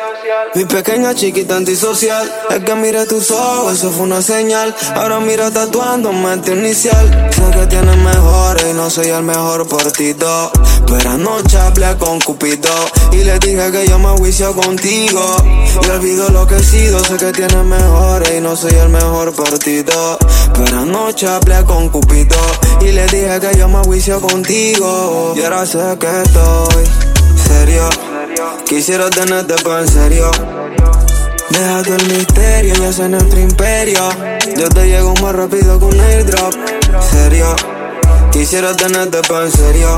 Mi 0.57 0.65
pequeña 0.65 1.15
chiquita 1.15 1.57
antisocial. 1.57 2.29
Es 2.51 2.65
que 2.65 2.75
mire 2.75 3.07
tus 3.07 3.31
ojos, 3.31 3.75
eso 3.75 3.91
fue 3.91 4.05
una 4.05 4.21
señal. 4.23 4.75
Ahora 4.95 5.21
mira 5.21 5.51
tatuándome 5.53 6.37
tu 6.39 6.53
inicial. 6.53 7.31
Sé 7.31 7.59
que 7.59 7.67
tienes 7.67 7.97
mejores 7.99 8.67
y 8.69 8.73
no 8.75 8.91
soy 8.91 9.09
el 9.09 9.23
mejor 9.23 9.69
por 9.69 9.93
ti, 9.93 10.15
do. 10.15 10.51
Pero 10.89 11.11
anoche 11.11 11.59
hablé 11.59 11.97
con 11.97 12.21
Cupido 12.21 12.71
y 13.13 13.19
le 13.19 13.39
dije 13.39 13.71
que 13.71 13.87
yo 13.87 13.99
me 14.01 14.09
juicio 14.19 14.53
contigo. 14.53 15.37
Y 15.85 15.91
olvido 15.91 16.29
lo 16.31 16.47
que 16.47 16.57
he 16.57 16.63
sido, 16.65 16.99
sé 17.05 17.17
que 17.17 17.33
tienes 17.33 17.65
mejores 17.65 18.33
y 18.37 18.41
no 18.41 18.57
soy 18.57 18.75
el 18.75 18.89
mejor 18.89 19.33
por 19.33 19.59
ti, 19.61 19.83
do. 19.83 20.19
Pero 20.55 20.79
anoche 20.81 21.29
hablé 21.29 21.65
con 21.65 21.89
Cupido 21.89 22.37
y 22.81 22.91
le 22.91 23.07
dije 23.07 23.39
que 23.41 23.59
yo 23.59 23.69
me 23.69 23.79
juicio 23.85 24.21
contigo. 24.21 25.35
Y 25.37 25.43
ahora 25.43 25.65
sé 25.67 25.97
que 26.01 26.23
estoy 26.23 27.16
serio. 27.47 27.89
Quisiera 28.69 29.09
tenerte 29.11 29.55
pa' 29.63 29.81
en 29.81 29.89
serio. 29.89 30.31
Deja 31.51 31.83
todo 31.83 31.97
el 31.97 32.07
misterio, 32.17 32.75
ya 32.75 32.89
es 32.89 32.99
nuestro 32.99 33.41
imperio. 33.41 34.09
Yo 34.57 34.69
te 34.69 34.87
llego 34.87 35.15
más 35.23 35.35
rápido 35.35 35.79
que 35.79 35.85
un 35.85 36.01
airdrop. 36.01 36.55
Serio. 37.11 37.55
Quisiera 38.33 38.75
tenerte 38.75 39.23
pa' 39.23 39.45
en 39.45 39.53
serio. 39.53 39.97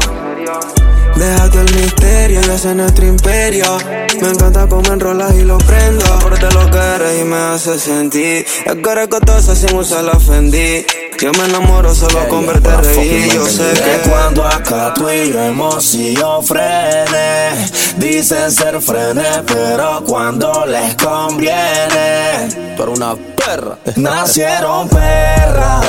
Deja 1.16 1.50
todo 1.50 1.62
el 1.62 1.74
misterio, 1.74 2.40
ya 2.42 2.54
es 2.54 2.64
nuestro 2.66 3.06
imperio. 3.06 3.78
Me 4.20 4.28
encanta 4.28 4.68
comer 4.68 4.98
rolas 4.98 5.34
y 5.34 5.44
lo 5.44 5.58
prendo. 5.58 6.04
Porque 6.20 6.46
lo 6.46 6.70
que 6.70 7.20
y 7.20 7.24
me 7.24 7.36
hace 7.36 7.78
sentir. 7.78 8.46
Es 8.64 8.74
que 8.74 8.90
eres 8.90 9.08
costosa 9.08 9.56
sin 9.56 9.74
usar 9.76 10.04
la 10.04 10.18
Fendi. 10.18 10.84
Yo 11.20 11.32
me 11.32 11.46
enamoro 11.46 11.92
solo 11.94 12.28
con 12.28 12.46
verte 12.46 12.76
reír. 12.76 13.34
Yo 13.34 13.44
sé 13.44 13.72
que 13.72 14.08
cuando 14.08 14.46
acá 14.46 14.94
tú 14.94 15.10
y 15.10 15.32
yo 15.32 15.42
hemos 15.42 15.84
sido 15.84 16.40
frenes, 16.42 17.96
dicen 17.98 18.52
ser 18.52 18.80
frenes, 18.80 19.42
pero 19.46 20.04
cuando 20.06 20.64
les 20.66 20.94
conviene, 20.94 22.74
Tú 22.76 22.84
eres 22.84 22.98
una 22.98 23.16
perra. 23.16 23.78
nacieron 23.96 24.88
perras, 24.88 25.86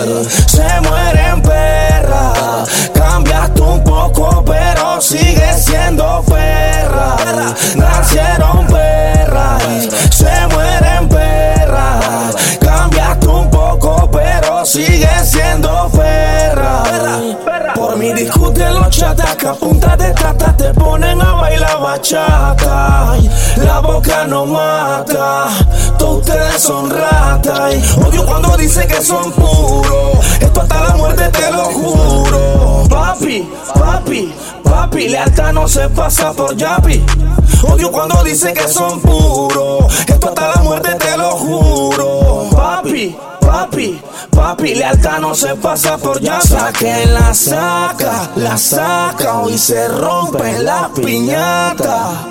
se 0.47 0.81
mueren 0.81 1.41
perras. 1.43 2.69
Cambiaste 2.93 3.61
un 3.61 3.83
poco, 3.83 4.43
pero 4.43 4.99
sigues 4.99 5.63
siendo 5.65 6.23
perra. 6.27 7.53
Nacieron 7.75 8.65
perras, 8.65 9.61
se 10.09 10.47
mueren 10.55 11.07
perras. 11.07 12.35
Cambiaste 12.59 13.27
un 13.27 13.49
poco, 13.51 14.08
pero 14.59 14.65
sigues 14.65 15.31
siendo 15.31 15.89
perra. 15.89 16.83
Por 17.75 17.95
mí 17.97 18.11
discuten 18.13 18.73
los 18.73 18.89
chatas 18.89 19.35
que 19.37 19.47
a 19.47 19.53
punta 19.53 19.95
de 19.95 20.11
trata 20.11 20.55
te 20.57 20.73
ponen 20.73 21.21
a 21.21 21.33
bailar 21.35 21.79
bachata. 21.79 23.15
La 23.55 23.79
boca 23.79 24.25
no 24.27 24.45
mata, 24.45 25.47
todos 25.97 26.17
ustedes 26.17 26.61
son 26.61 26.89
ratas. 26.89 27.73
Odio 28.05 28.25
cuando 28.25 28.57
dicen 28.57 28.85
que 28.87 29.01
son 29.01 29.31
puros, 29.31 30.17
esto 30.41 30.61
hasta 30.61 30.83
la 30.89 30.95
muerte 30.95 31.29
te 31.29 31.51
lo 31.51 31.63
juro. 31.65 32.83
Papi, 32.89 33.49
papi, 33.73 34.33
papi, 34.61 35.07
lealtad 35.07 35.53
no 35.53 35.69
se 35.69 35.87
pasa 35.89 36.33
por 36.33 36.53
yapi. 36.57 37.01
Odio 37.63 37.91
cuando 37.91 38.21
dicen 38.25 38.53
que 38.53 38.67
son 38.67 38.99
puros, 38.99 39.85
esto 40.05 40.27
hasta 40.27 40.55
la 40.55 40.61
muerte 40.63 40.95
te 40.95 41.17
lo 41.17 41.31
juro. 41.31 41.78
Papi, 44.59 44.75
lealtad 44.75 45.19
no 45.19 45.33
se 45.33 45.55
pasa 45.55 45.97
por 45.97 46.19
ya. 46.19 46.41
Saquen 46.41 47.13
la 47.13 47.33
saca, 47.33 48.29
la 48.35 48.57
saca, 48.57 49.39
hoy 49.39 49.57
se 49.57 49.87
rompe 49.87 50.59
la 50.59 50.91
piñata. 50.93 52.27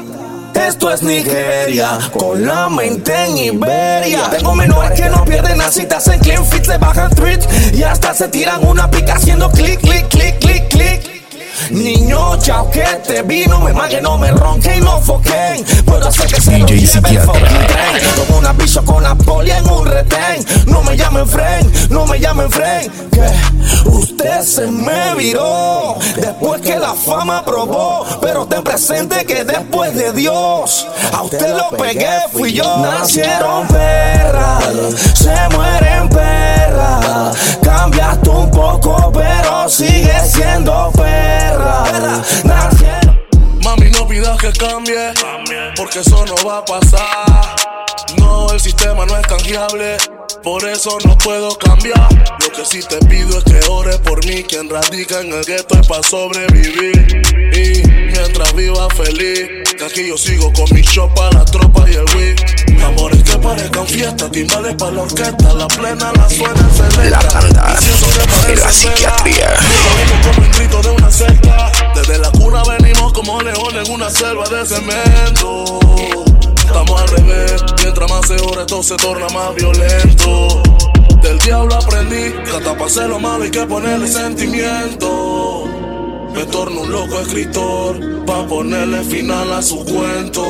Esto 0.52 0.90
es 0.90 1.02
Nigeria, 1.02 1.98
con 2.12 2.44
la 2.44 2.68
mente 2.68 3.14
en 3.14 3.38
Iberia. 3.38 4.28
Tengo 4.28 4.54
menores 4.54 5.00
que 5.00 5.08
no 5.08 5.24
pierden 5.24 5.56
las 5.56 5.72
citas 5.72 6.06
en 6.08 6.20
clean 6.20 6.44
fit, 6.44 6.66
se 6.66 6.76
bajan 6.76 7.14
tweet 7.14 7.40
y 7.72 7.82
hasta 7.82 8.12
se 8.12 8.28
tiran 8.28 8.62
una 8.66 8.90
pica 8.90 9.14
haciendo 9.14 9.50
clic, 9.50 9.80
clic, 9.80 10.08
clic, 10.08 10.38
clic, 10.38 10.68
clic. 10.68 11.07
Niño, 11.70 12.38
chao 12.38 12.70
que 12.70 12.82
te 13.06 13.22
vino, 13.22 13.60
me 13.60 13.72
mague, 13.72 14.00
no 14.00 14.16
me 14.16 14.30
ronque 14.30 14.76
y 14.76 14.80
no 14.80 15.00
foquen. 15.00 15.64
Puedo 15.84 16.08
hacer 16.08 16.26
que 16.26 16.40
se 16.40 16.58
lo 16.58 16.66
DJ 16.66 17.00
lleve. 17.10 17.26
Como 18.16 18.38
una 18.38 18.52
bicho 18.52 18.82
con 18.84 19.02
la 19.02 19.14
poli 19.14 19.50
en 19.50 19.68
un 19.68 19.84
retén. 19.84 20.44
No 20.66 20.82
me 20.82 20.96
llamen 20.96 21.26
friend, 21.26 21.90
no 21.90 22.06
me 22.06 22.18
llamen 22.18 22.50
friend. 22.50 23.10
Que 23.10 23.90
usted 23.90 24.42
se 24.42 24.66
me 24.66 25.14
viró 25.16 25.96
después 26.16 26.62
que 26.62 26.78
la 26.78 26.94
fama 26.94 27.44
probó. 27.44 28.04
Pero 28.22 28.46
ten 28.46 28.62
presente 28.62 29.26
que 29.26 29.44
después 29.44 29.94
de 29.94 30.12
Dios, 30.12 30.86
a 31.12 31.22
usted 31.22 31.54
lo 31.54 31.68
pegué, 31.76 32.08
fui 32.32 32.54
yo. 32.54 32.78
Nacieron 32.78 33.66
perras, 33.66 34.64
se 35.14 35.36
mueren 35.54 36.08
perras. 36.08 37.36
Cambiaste 37.62 38.30
un 38.30 38.50
poco, 38.50 39.12
pero 39.12 39.68
sigue 39.68 40.14
siendo 40.24 40.90
perra. 40.92 41.57
Mami, 43.64 43.90
no 43.90 44.06
pidas 44.06 44.38
que 44.38 44.52
cambie, 44.52 45.12
porque 45.76 46.00
eso 46.00 46.24
no 46.26 46.48
va 46.48 46.58
a 46.58 46.64
pasar. 46.64 47.56
No, 48.18 48.50
el 48.50 48.60
sistema 48.60 49.04
no 49.04 49.16
es 49.16 49.26
canjeable, 49.26 49.96
por 50.42 50.64
eso 50.64 50.96
no 51.04 51.16
puedo 51.18 51.56
cambiar. 51.58 52.08
Lo 52.40 52.52
que 52.52 52.64
sí 52.64 52.80
te 52.88 52.98
pido 53.06 53.38
es 53.38 53.44
que 53.44 53.60
ores 53.68 53.98
por 53.98 54.24
mí, 54.24 54.42
quien 54.44 54.70
radica 54.70 55.20
en 55.20 55.32
el 55.32 55.44
gueto 55.44 55.78
es 55.80 55.86
para 55.86 56.02
sobrevivir. 56.02 57.22
Y 57.52 57.86
mientras 57.86 58.54
viva 58.54 58.88
feliz, 58.90 59.48
que 59.76 59.84
aquí 59.84 60.08
yo 60.08 60.16
sigo 60.16 60.52
con 60.52 60.64
mi 60.72 60.82
shop 60.82 61.12
para 61.14 61.38
la 61.38 61.44
tropa 61.44 61.84
y 61.90 61.94
el 61.94 62.04
weed. 62.16 62.36
Amores 62.84 63.22
que 63.22 63.36
parezcan 63.38 63.86
fiesta, 63.86 64.30
timbales 64.30 64.74
para 64.76 64.92
la 64.92 65.02
orquesta, 65.02 65.54
la 65.54 65.68
plena 65.68 66.12
la 66.14 66.28
suena 66.28 66.70
en 67.02 67.10
La 67.10 67.18
tanda 67.18 67.76
de 68.46 68.56
la 68.56 68.72
psiquiatría. 68.72 69.54
Cemento. 74.68 75.64
Estamos 76.56 77.00
al 77.00 77.08
revés, 77.08 77.64
mientras 77.82 78.10
más 78.10 78.26
se 78.26 78.34
ora 78.44 78.60
esto 78.60 78.82
se 78.82 78.96
torna 78.96 79.26
más 79.28 79.54
violento. 79.54 80.62
Del 81.22 81.38
diablo 81.38 81.74
aprendí 81.74 82.32
que 82.44 82.50
hasta 82.50 82.72
para 82.74 82.84
hacer 82.84 83.08
lo 83.08 83.18
malo 83.18 83.44
hay 83.44 83.50
que 83.50 83.64
ponerle 83.66 84.06
sentimiento. 84.06 85.64
Me 86.34 86.44
torno 86.44 86.82
un 86.82 86.92
loco 86.92 87.18
escritor 87.20 88.24
pa' 88.26 88.46
ponerle 88.46 89.02
final 89.04 89.52
a 89.52 89.62
su 89.62 89.82
cuento. 89.84 90.44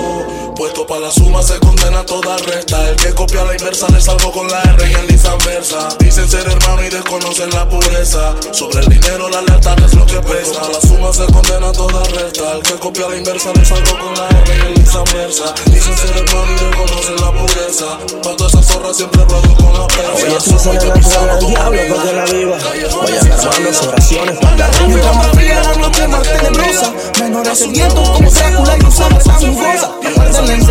Para 0.88 1.00
la 1.02 1.10
suma 1.10 1.42
se 1.42 1.58
condena 1.58 2.02
toda 2.06 2.38
resta. 2.38 2.88
El 2.88 2.96
que 2.96 3.12
copia 3.12 3.44
la 3.44 3.52
inversa 3.52 3.86
le 3.92 4.00
salgo 4.00 4.32
con 4.32 4.48
la 4.48 4.62
R 4.62 4.84
en 4.86 4.96
el 4.96 5.18
Versa. 5.44 5.88
Dicen 5.98 6.26
ser 6.26 6.46
hermano 6.46 6.82
y 6.82 6.88
desconocen 6.88 7.50
la 7.50 7.68
pureza. 7.68 8.34
Sobre 8.52 8.80
el 8.80 8.88
dinero 8.88 9.28
la 9.28 9.42
lealtad 9.42 9.78
es 9.84 9.92
lo 9.94 10.06
que 10.06 10.18
pesa. 10.20 10.62
A 10.62 10.68
la 10.68 10.80
suma 10.80 11.12
se 11.12 11.26
condena 11.30 11.70
toda 11.72 12.02
resta. 12.04 12.52
El 12.54 12.62
que 12.62 12.74
copia 12.74 13.06
la 13.06 13.16
inversa 13.16 13.52
le 13.54 13.64
salgo 13.66 13.98
con 13.98 14.14
la 14.14 14.28
R 14.30 14.54
en 14.54 14.66
el 14.66 15.14
Versa. 15.14 15.54
Dicen 15.66 15.94
ser 15.94 16.16
hermano 16.16 16.52
y 16.52 16.64
desconocen 16.64 17.16
la 17.16 17.32
pureza. 17.32 17.98
Pa' 18.22 18.36
todas 18.36 18.54
esas 18.54 18.66
zorras 18.66 18.96
siempre 18.96 19.24
ruedo 19.26 19.54
con 19.56 19.72
la 19.74 19.84
Oye, 19.84 20.24
persa. 20.24 20.50
tú 20.50 20.58
se 20.58 20.72
le 20.72 20.78
al 20.78 21.38
diablo 21.46 21.82
mina. 21.82 21.94
para 21.94 22.02
que 22.02 22.12
la 22.14 22.24
viva. 22.24 22.56
Mis 22.56 23.36
salida. 23.36 23.88
oraciones 23.88 24.38
para 24.38 24.56
la 24.56 24.86
vida. 24.86 25.12
mafia, 25.12 25.62
no 25.78 25.92
quiero 25.92 25.92
quemarte 25.92 26.38
de 26.38 26.50
rosa. 26.50 26.92
Menores 27.20 27.58
sedientos 27.58 28.08
como 28.08 28.30
Drácula 28.30 28.76
y 28.80 28.86
usamos 28.86 29.26
a 29.28 29.38
su 29.38 29.52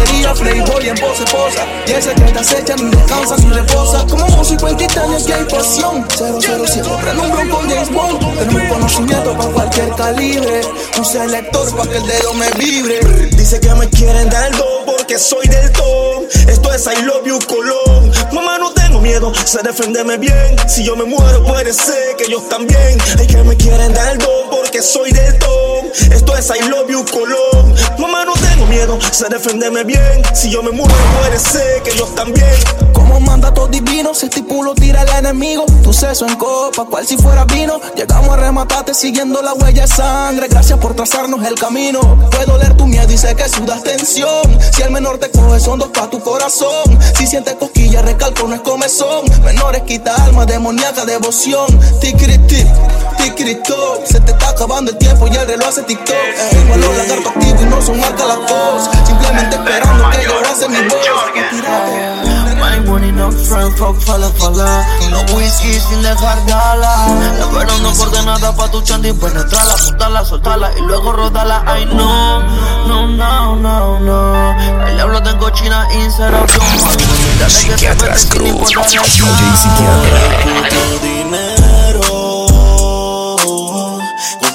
lencería, 0.07 0.33
playboy 0.33 0.89
en 0.89 0.95
pose 0.97 1.23
posa. 1.25 1.65
Y 1.87 1.91
ese 1.91 2.13
que 2.13 2.31
te 2.31 2.39
acecha 2.39 2.75
ni 2.75 2.89
descansa 2.89 3.35
ni 3.37 3.53
reposa. 3.53 4.05
Como 4.07 4.27
músico 4.27 4.67
en 4.67 4.77
Titania 4.77 5.17
que 5.25 5.33
hay 5.33 5.43
pasión. 5.45 6.05
007, 6.17 6.89
prende 7.01 7.21
un 7.21 7.31
bronco 7.31 7.57
con 7.57 7.69
James 7.69 7.91
Bond. 7.91 8.37
Tenemos 8.37 8.73
conocimiento 8.73 9.37
para 9.37 9.49
cualquier 9.49 9.89
calibre. 9.95 10.61
Un 10.97 11.05
selector 11.05 11.75
para 11.75 11.89
que 11.89 11.97
el 11.97 12.07
dedo 12.07 12.33
me 12.33 12.51
vibre. 12.51 12.99
Dice 13.31 13.59
que 13.59 13.73
me 13.75 13.89
quieren 13.89 14.29
dar 14.29 14.51
el 14.51 14.57
do 14.57 14.85
porque 14.85 15.17
soy 15.17 15.47
del 15.47 15.71
top. 15.71 16.23
Esto 16.47 16.73
es 16.73 16.87
I 16.87 17.01
love 17.03 17.25
you 17.25 17.39
Colón. 17.47 18.11
Mamá, 18.31 18.57
no 18.57 18.71
tengo 18.73 18.99
miedo, 18.99 19.33
sé 19.45 19.59
defenderme 19.63 20.17
bien. 20.17 20.55
Si 20.67 20.83
yo 20.83 20.95
me 20.95 21.05
muero, 21.05 21.43
puede 21.43 21.73
ser 21.73 22.15
que 22.17 22.25
ellos 22.25 22.47
también. 22.49 22.97
Hay 23.17 23.27
que 23.27 23.37
me 23.43 23.55
quieren 23.55 23.93
dar 23.93 24.13
el 24.13 24.17
do 24.17 24.49
porque 24.49 24.81
soy 24.81 25.11
del 25.11 25.37
top. 25.39 25.76
Esto 26.11 26.35
es 26.37 26.49
I 26.49 26.67
love 26.69 26.89
you 26.89 27.05
Colón. 27.05 27.73
Mamá, 27.97 28.25
no 28.25 28.33
tengo 28.33 28.65
miedo, 28.65 28.97
sé 29.11 29.27
defenderme 29.29 29.83
bien. 29.83 30.21
Si 30.33 30.49
yo 30.49 30.61
me 30.61 30.71
muero, 30.71 30.93
puede 31.19 31.39
ser 31.39 31.83
que 31.83 31.91
ellos 31.91 32.13
también. 32.15 32.55
Como 33.07 33.21
mandato 33.21 33.67
divino, 33.67 34.13
se 34.13 34.25
estipulo, 34.25 34.73
tira 34.73 35.01
al 35.01 35.09
enemigo. 35.25 35.65
Tu 35.81 35.93
seso 35.93 36.27
en 36.27 36.35
copa, 36.35 36.85
cual 36.85 37.07
si 37.07 37.17
fuera 37.17 37.45
vino. 37.45 37.79
Llegamos 37.95 38.29
a 38.29 38.35
rematarte 38.35 38.93
siguiendo 38.93 39.41
la 39.41 39.53
huella 39.53 39.83
de 39.83 39.87
sangre. 39.87 40.47
Gracias 40.49 40.77
por 40.79 40.93
trazarnos 40.93 41.45
el 41.45 41.55
camino. 41.55 42.01
Puedo 42.29 42.57
leer 42.57 42.75
tu 42.75 42.85
miedo 42.85 43.11
y 43.11 43.17
sé 43.17 43.33
que 43.35 43.47
sudas 43.47 43.81
tensión. 43.83 44.59
Si 44.73 44.81
el 44.81 44.91
menor 44.91 45.19
te 45.19 45.31
coge, 45.31 45.59
son 45.61 45.79
dos 45.79 45.89
pa' 45.89 46.09
tu 46.09 46.19
corazón. 46.19 46.99
Si 47.17 47.25
sientes 47.25 47.55
cosquillas, 47.55 48.03
recalco, 48.03 48.45
no 48.45 48.55
es 48.55 48.61
comezón. 48.61 49.25
Menores 49.43 49.83
quita 49.83 50.13
alma, 50.25 50.45
demoníaca 50.45 51.05
devoción. 51.05 51.67
Tikiriti, 52.01 52.65
tikirito. 53.17 54.01
Se 54.03 54.19
te 54.19 54.31
está 54.31 54.49
acabando 54.49 54.91
el 54.91 54.97
tiempo 54.97 55.27
y 55.27 55.35
el 55.35 55.47
reloj 55.47 55.69
hace 55.69 55.83
TikTok. 55.83 56.15
Tengo 56.51 56.73
a 56.73 56.77
los 56.77 56.97
lagartos 56.97 57.27
activos 57.27 57.61
y 57.61 57.65
no 57.65 57.81
son 57.81 57.99
marca 58.01 58.25
las 58.25 58.39
dos. 58.39 58.89
Simplemente 59.05 59.55
esperando 59.55 60.09
que 60.09 60.23
yo 60.23 60.47
mi 60.69 60.81
voz. 60.89 62.36
My 62.67 62.79
money 62.81 63.11
no 63.13 63.31
friend, 63.31 63.73
fuck, 63.77 63.95
fala, 64.01 64.29
fala 64.31 64.85
No 65.09 65.21
whisky 65.33 65.79
sin 65.79 66.01
dejar 66.01 66.45
de 66.45 66.51
hablar 66.51 67.09
Esperando 67.39 67.93
por 67.93 68.11
de 68.11 68.25
nada 68.25 68.53
pa' 68.53 68.69
tu 68.69 68.81
chanti 68.81 69.13
Penetrarla, 69.13 69.73
apuntarla, 69.73 70.25
soltarla 70.25 70.71
y 70.77 70.81
luego 70.81 71.13
rodarla 71.13 71.63
Ay 71.65 71.85
no, 71.85 72.41
no, 72.85 73.07
no, 73.07 73.55
no, 73.55 73.99
no. 74.01 74.51
Ahí 74.83 74.95
le 74.95 75.01
hablo 75.01 75.21
de 75.21 75.37
cochina 75.37 75.87
inserción 75.93 76.65
Psiquiatras 77.47 78.25
Crew, 78.25 78.59
DJ 78.59 78.99
dinero. 81.01 81.56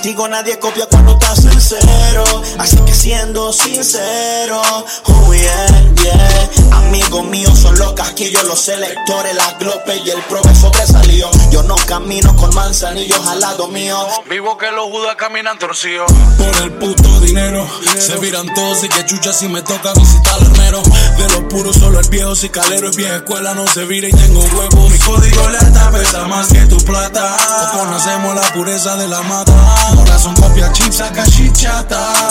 Contigo 0.03 0.27
nadie 0.27 0.59
copia 0.59 0.85
cuando 0.87 1.13
estás 1.13 1.45
en 1.45 1.61
cero. 1.61 2.25
Así 2.59 2.77
que 2.79 2.93
siendo 2.93 3.53
sincero, 3.53 4.61
oh 5.05 5.33
yeah, 5.33 5.95
yeah. 6.03 6.51
Amigos 6.79 7.25
míos 7.27 7.57
son 7.57 7.79
los 7.79 7.93
casquillos, 7.93 8.43
los 8.43 8.61
selectores, 8.61 9.33
las 9.37 9.57
glopes 9.61 10.03
y 10.05 10.11
el 10.11 10.21
prove 10.23 10.53
sobresalió. 10.57 11.31
Yo 11.53 11.63
no 11.63 11.77
camino 11.87 12.35
con 12.35 12.53
manzanillos 12.53 13.25
al 13.29 13.39
lado 13.39 13.69
mío. 13.69 13.97
Vivo 14.29 14.59
que 14.59 14.73
los 14.73 14.87
judas 14.91 15.15
caminan 15.15 15.57
torcidos. 15.61 16.11
Por 16.37 16.63
el 16.63 16.73
puto 16.73 17.21
dinero 17.21 17.65
se 17.97 18.17
viran 18.17 18.53
todos 18.55 18.83
y 18.83 18.89
que 18.89 19.07
chucha 19.07 19.33
si 19.33 19.47
me 19.47 19.63
toca 19.63 19.93
visitar 19.95 20.35
al 20.35 20.47
hermero. 20.47 20.83
De 21.17 21.29
los 21.29 21.43
puros 21.49 21.77
solo 21.77 22.01
el 22.01 22.09
viejo 22.09 22.35
si 22.35 22.49
calero 22.49 22.89
es 22.89 22.97
vieja 22.97 23.19
escuela 23.19 23.55
no 23.55 23.69
se 23.69 23.85
vira 23.85 24.09
y 24.09 24.11
tengo 24.11 24.41
huevos. 24.41 24.91
Mi 24.91 24.99
código 24.99 25.49
lealtad 25.49 25.93
pesa 25.93 26.27
más 26.27 26.49
que 26.49 26.67
plata. 26.93 27.37
Conocemos 27.73 28.35
la 28.35 28.43
pureza 28.53 28.97
de 28.97 29.09
la 29.09 29.23
mata. 29.23 29.53
Ahora 29.89 30.19
son 30.19 30.35
copias 30.35 30.73
chips, 30.73 30.97
saca. 30.97 31.25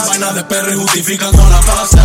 Vaina 0.07 0.32
de 0.34 0.43
perro 0.43 0.74
y 0.74 0.78
justifican 0.78 1.32
con 1.32 1.49
la 1.49 1.59
pasta. 1.62 2.03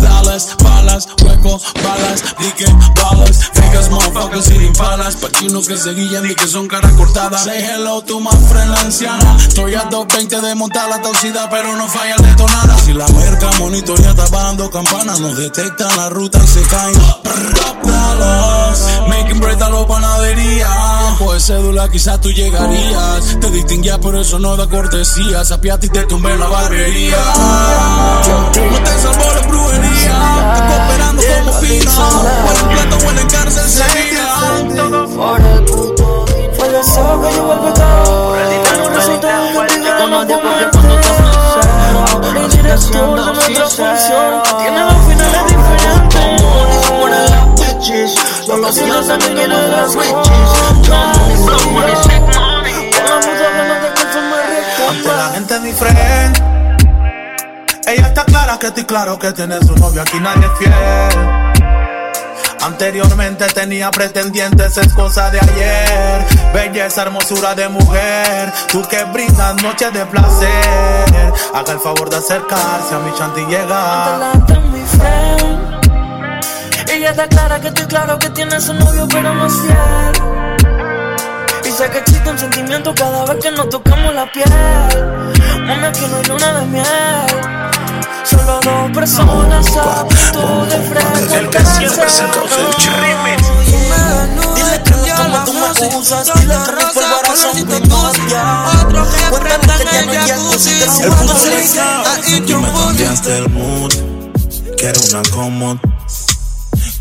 Dallas, 0.00 0.56
balas, 0.62 1.08
huecos, 1.24 1.72
balas, 1.82 2.22
dique, 2.38 2.66
balas. 3.02 3.50
Fake 3.54 3.90
motherfuckers 3.90 4.44
sin 4.44 4.72
palas. 4.74 5.16
Pachinos 5.16 5.66
que 5.66 5.78
se 5.78 5.94
guillan 5.94 6.30
y 6.30 6.34
que 6.34 6.46
son 6.46 6.68
caras 6.68 6.92
cortadas. 6.92 7.44
Say 7.44 7.62
hello 7.62 8.02
to 8.02 8.20
my 8.20 8.30
friend 8.50 8.70
la 8.70 8.80
anciana. 8.80 9.36
Estoy 9.38 9.74
a 9.74 9.84
220 9.84 10.40
de 10.46 10.54
montar 10.54 10.90
la 10.90 11.00
torcida, 11.00 11.48
pero 11.48 11.74
no 11.76 11.88
falla 11.88 12.16
el 12.16 12.22
detonada. 12.22 12.76
Si 12.78 12.92
la 12.92 13.08
merca 13.08 13.50
monitorea 13.58 14.10
está 14.10 14.28
bajando 14.28 14.70
campanas, 14.70 15.20
nos 15.20 15.36
detectan 15.36 15.96
la 15.96 16.10
ruta 16.10 16.38
y 16.42 16.46
se 16.46 16.62
caen. 16.62 17.00
Dallas, 17.82 18.84
making 19.08 19.40
bread 19.40 19.62
a 19.62 19.70
los 19.70 19.86
panadería. 19.86 20.49
Pues 21.18 21.46
cédula 21.46 21.88
quizás 21.88 22.20
tú 22.20 22.30
llegarías. 22.30 23.38
Te 23.40 23.50
distinguías, 23.50 23.98
pero 24.02 24.20
eso 24.20 24.38
no 24.38 24.56
da 24.56 24.66
cortesía. 24.66 25.44
Sapiate 25.44 25.86
y 25.86 25.90
te 25.90 26.04
tumbé 26.04 26.32
en 26.32 26.40
la 26.40 26.48
barbería. 26.48 27.16
No 28.26 28.50
te 28.50 28.98
salvó 28.98 29.32
la 29.34 29.46
brujería. 29.46 30.54
Te 30.54 30.60
cooperando 30.68 31.22
como 31.44 31.60
pina. 31.60 31.92
Buen 32.44 32.68
plato, 32.68 33.04
buena 33.04 33.20
en 33.20 33.28
cárcel 33.28 33.68
sería. 33.68 34.26
Fue 36.56 36.66
el 36.66 36.72
deseo 36.72 37.22
que 37.22 37.28
dinero, 38.50 38.90
resultado 38.94 39.54
contigo 39.54 40.06
no 40.08 40.26
te 40.26 40.34
cuando 42.90 43.64
estás 43.64 44.10
me 48.60 48.68
Ante 54.88 55.08
la 55.08 55.30
gente 55.34 55.60
mi 55.60 55.72
friend. 55.72 56.36
Ella 57.86 58.06
está 58.08 58.24
clara 58.24 58.58
que 58.58 58.66
estoy 58.66 58.84
claro 58.84 59.18
que 59.18 59.32
tiene 59.32 59.58
su 59.60 59.74
novio, 59.76 60.02
aquí 60.02 60.18
nadie 60.20 60.46
es 60.46 60.58
fiel. 60.58 61.40
Anteriormente 62.62 63.46
tenía 63.46 63.90
pretendientes, 63.90 64.76
es 64.76 64.92
cosa 64.92 65.30
de 65.30 65.40
ayer. 65.40 66.26
Belleza, 66.52 67.02
hermosura 67.02 67.54
de 67.54 67.68
mujer. 67.68 68.52
Tú 68.70 68.82
que 68.82 69.02
brindas 69.04 69.62
noches 69.62 69.92
de 69.92 70.04
placer. 70.06 71.32
Haga 71.54 71.72
el 71.72 71.80
favor 71.80 72.10
de 72.10 72.16
acercarse 72.16 72.94
a 72.94 72.98
mi 72.98 73.14
chanti 73.14 73.40
y 73.40 73.46
llegar. 73.46 75.39
Ella 76.90 77.10
está 77.10 77.28
clara 77.28 77.60
que 77.60 77.68
estoy 77.68 77.86
claro 77.86 78.18
que 78.18 78.28
tiene 78.30 78.60
su 78.60 78.74
novio, 78.74 79.06
pero 79.08 79.32
no 79.32 79.46
es 79.46 79.52
fiel. 79.60 80.12
Y 81.64 81.70
sé 81.70 81.88
que 81.88 81.98
existe 81.98 82.28
un 82.28 82.36
sentimiento 82.36 82.92
cada 82.96 83.24
vez 83.26 83.44
que 83.44 83.52
nos 83.52 83.68
tocamos 83.68 84.12
la 84.12 84.30
piel. 84.32 84.50
Mami, 85.66 85.84
aquí 85.86 86.00
no 86.10 86.16
hay 86.16 86.24
luna 86.24 86.52
de 86.58 86.66
miel. 86.66 86.84
Solo 88.24 88.58
dos 88.64 88.90
personas 88.92 89.66
a 89.76 90.04
punto 90.04 90.66
de 90.66 90.78
frente. 90.88 91.36
El 91.38 91.48
que 91.48 91.64
siempre 91.64 92.10
se 92.10 92.24
el. 92.24 92.30
Dile 94.56 94.82
que 94.82 94.90
no 95.28 95.44
tú 95.44 95.52
me 95.52 95.96
usas. 95.96 96.26
Dile 96.40 96.54
que 96.54 96.72
mi 96.72 96.82
polvo 96.92 97.36
son 97.36 97.54
primordial. 97.68 99.06
Cuéntame 99.30 99.74
que 99.78 99.84
ya 99.92 100.02
no 100.06 100.12
hay 100.12 100.18
jacuzzi. 100.28 100.70
Que 100.70 100.84
El 100.84 101.08
cuando 101.08 101.34
punto 101.34 101.36
se 101.36 101.62
es 101.62 101.72
que 102.24 102.40
tú 102.40 102.60
me 102.60 102.72
cambiaste 102.72 103.38
el 103.38 103.48
mood. 103.50 103.92
Quiero 104.76 105.00
una 105.12 105.22
como 105.30 105.78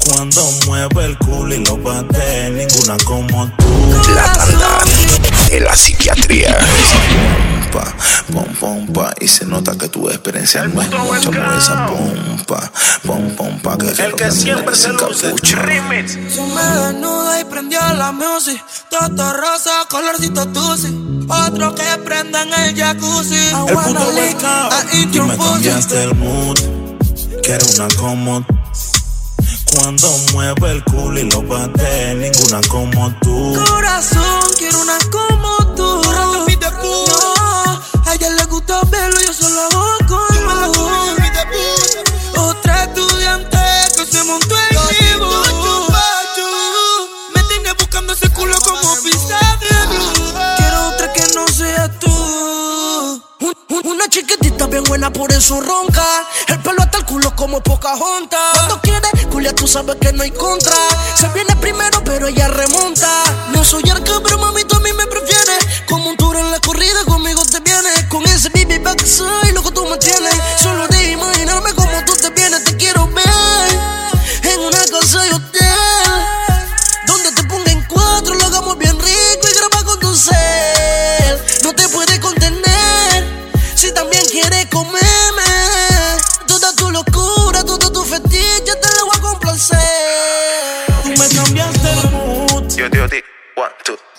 cuando 0.09 0.41
mueve 0.65 1.05
el 1.05 1.17
culo 1.17 1.53
y 1.53 1.63
lo 1.63 1.77
bate, 1.77 2.49
ninguna 2.49 2.97
como 3.05 3.47
tú. 3.57 4.11
La 4.15 4.33
tanda 4.33 4.83
de 5.49 5.59
la 5.59 5.75
psiquiatría. 5.75 6.57
Pompa, 7.71 7.95
pom, 8.33 8.55
pompa, 8.59 9.13
y 9.19 9.27
se 9.27 9.45
nota 9.45 9.77
que 9.77 9.87
tu 9.87 10.09
experiencia 10.09 10.65
no 10.65 10.81
es 10.81 10.89
mucha, 10.89 11.31
mueve 11.31 11.57
esa 11.57 11.85
pompa, 11.85 12.71
pom, 13.05 13.35
pompa, 13.35 13.77
que 13.77 14.03
El 14.03 14.13
que 14.15 14.31
siempre 14.31 14.75
se. 14.75 14.89
Remix. 15.55 16.11
Se 16.13 16.41
me 16.41 16.63
desnuda 16.63 17.41
y 17.41 17.45
prendió 17.45 17.79
la 17.79 18.11
music. 18.11 18.63
Toto 18.89 19.33
rosa, 19.33 19.71
colorcito 19.89 20.47
tusi. 20.47 20.87
Otro 21.29 21.75
que 21.75 21.83
prenda 22.03 22.43
en 22.43 22.53
el 22.53 22.75
jacuzzi. 22.75 23.35
I 23.35 24.13
lick, 24.15 24.41
I 24.41 24.97
eat 24.97 25.11
Tú 25.11 25.17
your 25.17 25.27
me 25.27 25.37
cambiaste 25.37 26.03
el 26.03 26.15
mood. 26.15 26.57
Quiero 27.43 27.65
una 27.75 27.87
como 27.95 28.45
cuando 29.73 30.09
mueve 30.33 30.71
el 30.71 30.83
culo 30.83 31.19
y 31.19 31.29
lo 31.29 31.41
bate, 31.43 32.15
ninguna 32.15 32.61
como 32.69 33.11
tú. 33.21 33.53
Corazón, 33.69 34.41
quiero 34.57 34.79
una 34.81 34.97
como 35.11 35.57
tú. 35.75 36.01
No, 36.03 36.13
a 38.05 38.13
ella 38.15 38.29
le 38.31 38.45
gusta 38.45 38.81
verlo, 38.89 39.19
yo 39.21 39.33
solo 39.33 39.61
hago 39.61 39.97
con 40.07 40.37
Otra 42.37 42.83
estudiante 42.85 43.57
que 43.95 44.05
se 44.05 44.23
montó 44.23 44.55
en 44.57 44.69
mi 44.69 45.25
bus. 45.25 45.49
Me 47.35 47.43
tiene 47.43 47.73
buscando 47.73 48.13
ese 48.13 48.29
culo 48.31 48.55
como 48.61 48.95
pizza 49.03 49.39
de 49.59 49.87
blue. 49.87 50.33
Quiero 50.57 50.87
otra 50.89 51.13
que 51.13 51.27
no 51.35 51.47
sea 51.47 51.89
tú. 51.99 52.09
Un- 53.41 53.55
un- 53.69 53.87
Una 53.87 54.07
chiquitita 54.09 54.67
bien 54.67 54.83
buena, 54.85 55.11
por 55.11 55.31
eso 55.31 55.59
ronca. 55.61 56.03
El 56.47 56.59
pelo 56.59 56.81
hasta 56.81 56.97
el 56.99 57.05
culo 57.05 57.35
como 57.35 57.61
poca 57.61 57.95
junta. 57.95 58.37
Cuando 58.53 58.81
quiere, 58.81 59.07
película, 59.29 59.53
tú 59.53 59.67
sabes 59.67 59.95
que 60.01 60.11
no 60.13 60.23
hay 60.23 60.31
contra. 60.31 60.73
Se 61.15 61.27
viene 61.29 61.55
primero, 61.57 62.03
pero 62.03 62.27
ella 62.27 62.47
remonta. 62.47 63.07
No 63.53 63.63
soy 63.63 63.83
arca, 63.89 64.13
pero 64.23 64.37
mami, 64.39 64.63
tú 64.63 64.75
a 64.75 64.79
mí 64.79 64.91
me 64.93 65.05
prefieres. 65.07 65.83
Como 65.87 66.09
un 66.09 66.17
tour 66.17 66.35
en 66.35 66.51
la 66.51 66.59
corrida, 66.59 67.03
conmigo 67.05 67.43
te 67.45 67.59
viene, 67.59 67.89
Con 68.09 68.25
ese 68.25 68.49
baby 68.49 68.79
back 68.79 69.05
soy 69.05 69.51
lo 69.53 69.63
que 69.63 69.71
tú 69.71 69.85
me 69.85 69.97
tienes. 69.97 70.38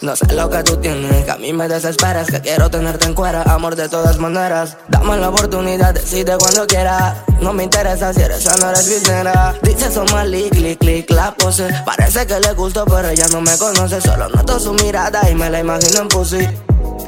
No 0.03 0.17
sé 0.17 0.33
lo 0.33 0.49
que 0.49 0.63
tú 0.63 0.79
tienes, 0.79 1.27
que 1.27 1.31
a 1.31 1.37
mí 1.37 1.53
me 1.53 1.69
desesperas, 1.69 2.27
que 2.27 2.41
quiero 2.41 2.71
tenerte 2.71 3.05
en 3.05 3.13
cuera, 3.13 3.43
amor 3.43 3.77
de 3.77 3.87
todas 3.87 4.17
maneras. 4.17 4.79
Dame 4.89 5.19
la 5.19 5.29
oportunidad, 5.29 5.93
decide 5.93 6.39
cuando 6.39 6.67
quiera. 6.67 7.23
No 7.43 7.53
me 7.53 7.65
interesa 7.65 8.11
si 8.15 8.23
eres 8.23 8.47
o 8.47 8.57
no 8.57 8.71
eres 8.71 8.89
bisnera. 8.89 9.55
Dice 9.63 9.93
Somali, 9.93 10.49
clic, 10.49 10.79
clic, 10.79 11.11
la 11.11 11.35
pose. 11.35 11.69
Parece 11.85 12.27
que 12.27 12.41
le 12.41 12.55
gustó, 12.55 12.87
pero 12.87 13.09
ella 13.09 13.29
no 13.29 13.43
me 13.43 13.59
conoce. 13.59 14.01
Solo 14.01 14.31
noto 14.31 14.59
su 14.59 14.73
mirada 14.73 15.29
y 15.31 15.35
me 15.35 15.51
la 15.51 15.61
imagino 15.61 16.01
en 16.01 16.09
pussy. 16.09 16.49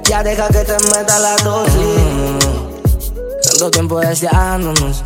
Ya 0.04 0.22
deja 0.22 0.48
que 0.48 0.58
te 0.58 0.78
meta 0.94 1.18
la 1.18 1.36
dosis. 1.36 2.46
Tanto 3.42 3.70
tiempo 3.70 4.00
deseándonos. 4.00 5.02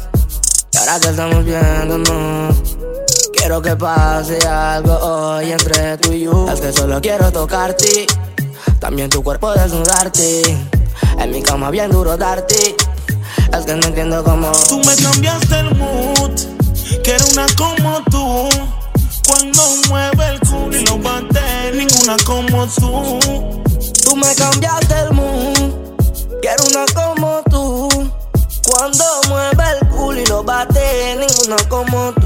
Y 0.73 0.77
ahora 0.77 0.99
que 0.99 1.09
estamos 1.09 1.45
viéndonos. 1.45 2.76
Quiero 3.47 3.63
que 3.63 3.77
pase 3.77 4.39
algo 4.45 4.93
hoy 4.93 5.53
entre 5.53 5.97
tú 5.99 6.13
y 6.13 6.23
yo. 6.23 6.51
Es 6.53 6.61
que 6.61 6.73
solo 6.73 7.01
quiero 7.01 7.31
tocarte. 7.31 8.05
También 8.81 9.09
tu 9.09 9.23
cuerpo 9.23 9.53
desnudarte. 9.53 10.43
En 11.21 11.31
mi 11.31 11.41
cama 11.43 11.71
bien 11.71 11.93
duro 11.93 12.17
darte. 12.17 12.75
Es 13.57 13.65
que 13.65 13.75
no 13.77 13.87
entiendo 13.87 14.25
cómo. 14.25 14.51
Tú 14.69 14.79
me 14.79 14.97
cambiaste 14.97 15.61
el 15.61 15.77
mood. 15.77 16.33
Quiero 17.05 17.25
una 17.35 17.47
como 17.57 18.03
tú. 18.11 18.49
Cuando 19.29 19.63
mueve 19.91 20.27
el 20.27 20.41
culo 20.41 20.77
y 20.77 20.85
lo 20.85 20.99
bate, 20.99 21.73
ninguna 21.73 22.17
como 22.27 22.67
tú. 22.67 23.21
Tú 24.03 24.17
me 24.17 24.35
cambiaste 24.35 24.95
el 25.03 25.13
mood. 25.13 25.73
Quiero 26.43 26.65
una 26.65 26.85
como 26.93 27.43
tú. 27.49 28.11
Cuando 28.69 29.05
mueve 29.29 29.65
el 29.81 29.89
culo 29.91 30.21
y 30.21 30.27
lo 30.27 30.43
bate, 30.43 31.17
ninguna 31.17 31.57
como 31.69 32.13
tú. 32.15 32.26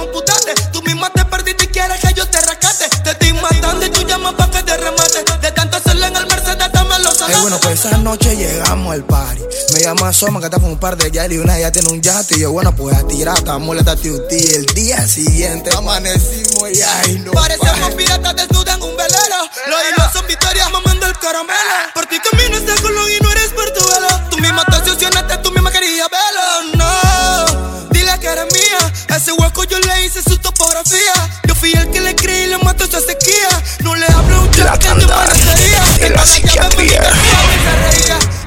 Descomputaste. 0.00 0.54
Tú 0.72 0.82
misma 0.82 1.10
te 1.10 1.24
perdiste 1.24 1.64
y 1.64 1.68
quieres 1.68 2.00
que 2.00 2.12
yo 2.14 2.26
te 2.28 2.40
rescate. 2.40 2.88
Te 3.04 3.10
estoy 3.10 3.32
matando 3.34 3.86
y 3.86 3.90
tú 3.90 4.02
llamas 4.06 4.34
pa' 4.34 4.50
que 4.50 4.62
te 4.62 4.76
remate. 4.76 5.24
De 5.40 5.52
tanto 5.52 5.76
hacerlo 5.76 6.06
en 6.06 6.16
el 6.16 6.26
Mercedes, 6.26 6.68
dame 6.72 6.98
los 7.00 7.14
Eh, 7.14 7.18
salates. 7.18 7.40
bueno, 7.42 7.58
pues 7.60 7.84
esa 7.84 7.96
noche 7.98 8.36
llegamos 8.36 8.92
al 8.94 9.04
party. 9.04 9.42
Me 9.74 9.80
llama 9.80 10.12
Soma, 10.12 10.40
que 10.40 10.46
está 10.46 10.58
con 10.58 10.70
un 10.70 10.78
par 10.78 10.96
de 10.96 11.10
yali 11.10 11.36
y 11.36 11.38
una 11.38 11.58
ya 11.58 11.70
tiene 11.70 11.88
un 11.90 12.00
yate. 12.02 12.36
Y 12.36 12.40
yo, 12.40 12.52
bueno, 12.52 12.74
pues 12.74 12.96
a 12.96 13.06
tirar, 13.06 13.38
estamos 13.38 13.76
la 13.76 13.84
tati 13.84 14.08
El 14.08 14.66
día 14.74 15.06
siguiente 15.06 15.70
amanecimos 15.76 16.70
y 16.70 16.82
ay, 16.82 17.18
no. 17.24 17.32
Parecemos 17.32 17.94
piratas 17.94 18.36
desnudas 18.36 18.76
en 18.76 18.82
un 18.82 18.96
velero. 18.96 19.40
Los 19.68 19.80
hilos 19.88 20.12
son 20.12 20.26
victorias 20.26 20.70
mamando 20.70 21.06
el 21.06 21.18
caramelo. 21.18 21.60
Por 21.94 22.06
ti 22.06 22.16
camino 22.20 22.56
este 22.56 22.74
colón 22.82 23.04
y 23.18 23.22
no 23.22 23.30
eres 23.32 23.48
portuguelo. 23.50 24.08
Tú 24.30 24.38
misma 24.38 24.64
te 24.64 24.76
obsesionaste, 24.76 25.38
tú 25.38 25.52
misma 25.52 25.70
querías 25.70 26.08
verlo. 26.10 26.76
No, 26.76 27.88
dile 27.90 28.18
que 28.20 28.26
eres 28.26 28.46
mía. 28.52 28.89
Ese 29.14 29.32
hueco 29.32 29.64
yo 29.64 29.78
le 29.78 30.06
hice 30.06 30.22
su 30.22 30.36
topografía. 30.38 31.12
Yo 31.46 31.54
fui 31.54 31.72
el 31.72 31.90
que 31.90 32.00
le 32.00 32.14
creí 32.14 32.44
y 32.44 32.46
le 32.46 32.58
mató 32.58 32.84
esa 32.84 33.00
sequía. 33.00 33.48
No 33.82 33.94
le 33.96 34.06
hablo 34.06 34.36
a 34.36 34.40
un 34.40 34.50
La 34.50 34.78
chaval 34.78 34.78
que 34.78 34.86
te 34.88 35.06
tanda 35.06 35.14
parecería. 35.16 35.82
de 35.98 36.10
la 36.10 36.26
psiquiatría. 36.26 37.02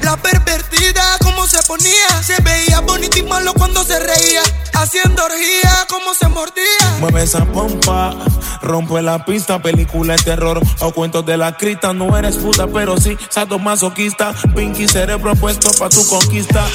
La 0.01 0.17
pervertida, 0.17 1.17
como 1.21 1.45
se 1.47 1.61
ponía. 1.63 2.23
Se 2.25 2.41
veía 2.41 2.79
bonito 2.81 3.19
y 3.19 3.23
malo 3.23 3.53
cuando 3.53 3.83
se 3.83 3.99
reía. 3.99 4.41
Haciendo 4.73 5.23
orgía, 5.23 5.85
como 5.87 6.13
se 6.13 6.27
mordía. 6.27 6.97
Mueve 6.99 7.23
esa 7.23 7.45
pompa, 7.45 8.15
rompe 8.61 9.01
la 9.01 9.23
pista, 9.23 9.61
película 9.61 10.15
de 10.15 10.23
terror 10.23 10.59
o 10.79 10.91
cuentos 10.91 11.25
de 11.25 11.37
la 11.37 11.55
crista. 11.55 11.93
No 11.93 12.17
eres 12.17 12.37
puta, 12.37 12.67
pero 12.67 12.97
sí, 12.99 13.17
masoquista. 13.59 14.33
Pinky 14.55 14.87
cerebro 14.87 15.35
puesto 15.35 15.71
pa' 15.73 15.89
tu 15.89 16.05
conquista. 16.07 16.65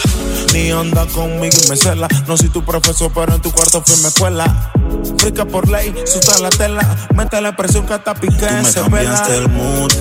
Ni 0.55 0.71
anda 0.71 1.07
conmigo 1.07 1.57
y 1.65 1.69
me 1.69 1.77
cela. 1.77 2.09
No 2.27 2.37
soy 2.37 2.49
tu 2.49 2.65
profesor, 2.65 3.11
pero 3.15 3.35
en 3.35 3.43
tu 3.43 3.53
cuarto 3.53 3.78
fui 3.85 3.97
mi 3.97 4.07
escuela. 4.07 4.73
Rica 5.19 5.45
por 5.45 5.69
ley, 5.69 5.95
susta 6.07 6.39
la 6.39 6.51
tela. 6.51 6.97
Métele 7.15 7.53
presión 7.53 7.87
que 7.87 7.95
hasta 7.95 8.15
pique 8.15 8.47
Tú 8.47 8.55
me 8.55 8.65
se 8.65 8.81
cambiaste 8.81 9.29
pela. 9.31 9.45
el 9.45 9.49
mood. 9.49 9.93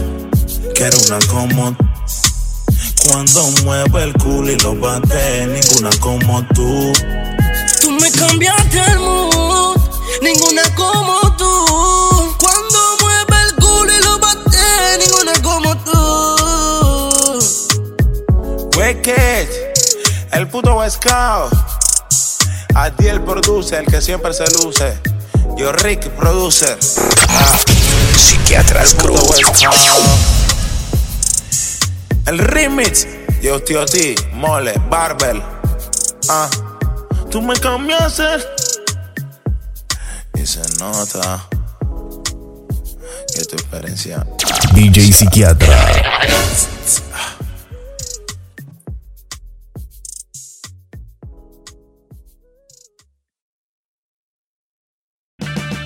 Quiero 0.75 0.97
una 1.07 1.19
como 1.27 1.75
cuando 3.07 3.47
mueve 3.63 4.03
el 4.03 4.13
culo 4.13 4.51
y 4.51 4.57
lo 4.59 4.75
bate, 4.75 5.47
ninguna 5.47 5.89
como 5.99 6.45
tú. 6.53 6.91
Tú 7.81 7.91
me 7.91 8.11
cambiaste 8.11 8.81
el 8.91 8.99
mood, 8.99 9.77
ninguna 10.21 10.63
como 10.75 11.35
tú. 11.37 12.35
Cuando 12.37 12.97
mueve 13.01 13.35
el 13.47 13.55
culo 13.55 13.91
y 13.93 14.03
lo 14.03 14.19
bate, 14.19 14.97
ninguna 14.99 15.33
como 15.41 15.77
tú. 15.77 15.93
Wicked, 18.77 19.47
el 20.33 20.47
puto 20.49 20.75
Wescao. 22.77 22.83
Adiel 22.83 23.21
produce, 23.21 23.77
el 23.77 23.85
que 23.85 24.01
siempre 24.01 24.33
se 24.33 24.45
luce. 24.63 24.97
Yo 25.57 25.71
Rick 25.71 26.09
producer. 26.11 26.77
Ah, 27.29 27.57
Psiquiatras 28.15 28.93
el 28.93 28.97
Cruz. 28.97 29.41
El 32.25 32.39
remix. 32.39 33.07
Yo 33.41 33.61
tío 33.63 33.85
ti, 33.85 34.15
mole, 34.33 34.73
barbel. 34.89 35.41
Ah, 36.29 36.49
tú 37.29 37.41
me 37.41 37.55
cambiaste. 37.55 38.23
Y 40.35 40.45
se 40.45 40.61
nota 40.79 41.47
que 43.33 43.45
tu 43.45 43.55
experiencia. 43.55 44.25
DJ 44.73 45.13
Psiquiatra. 45.13 45.77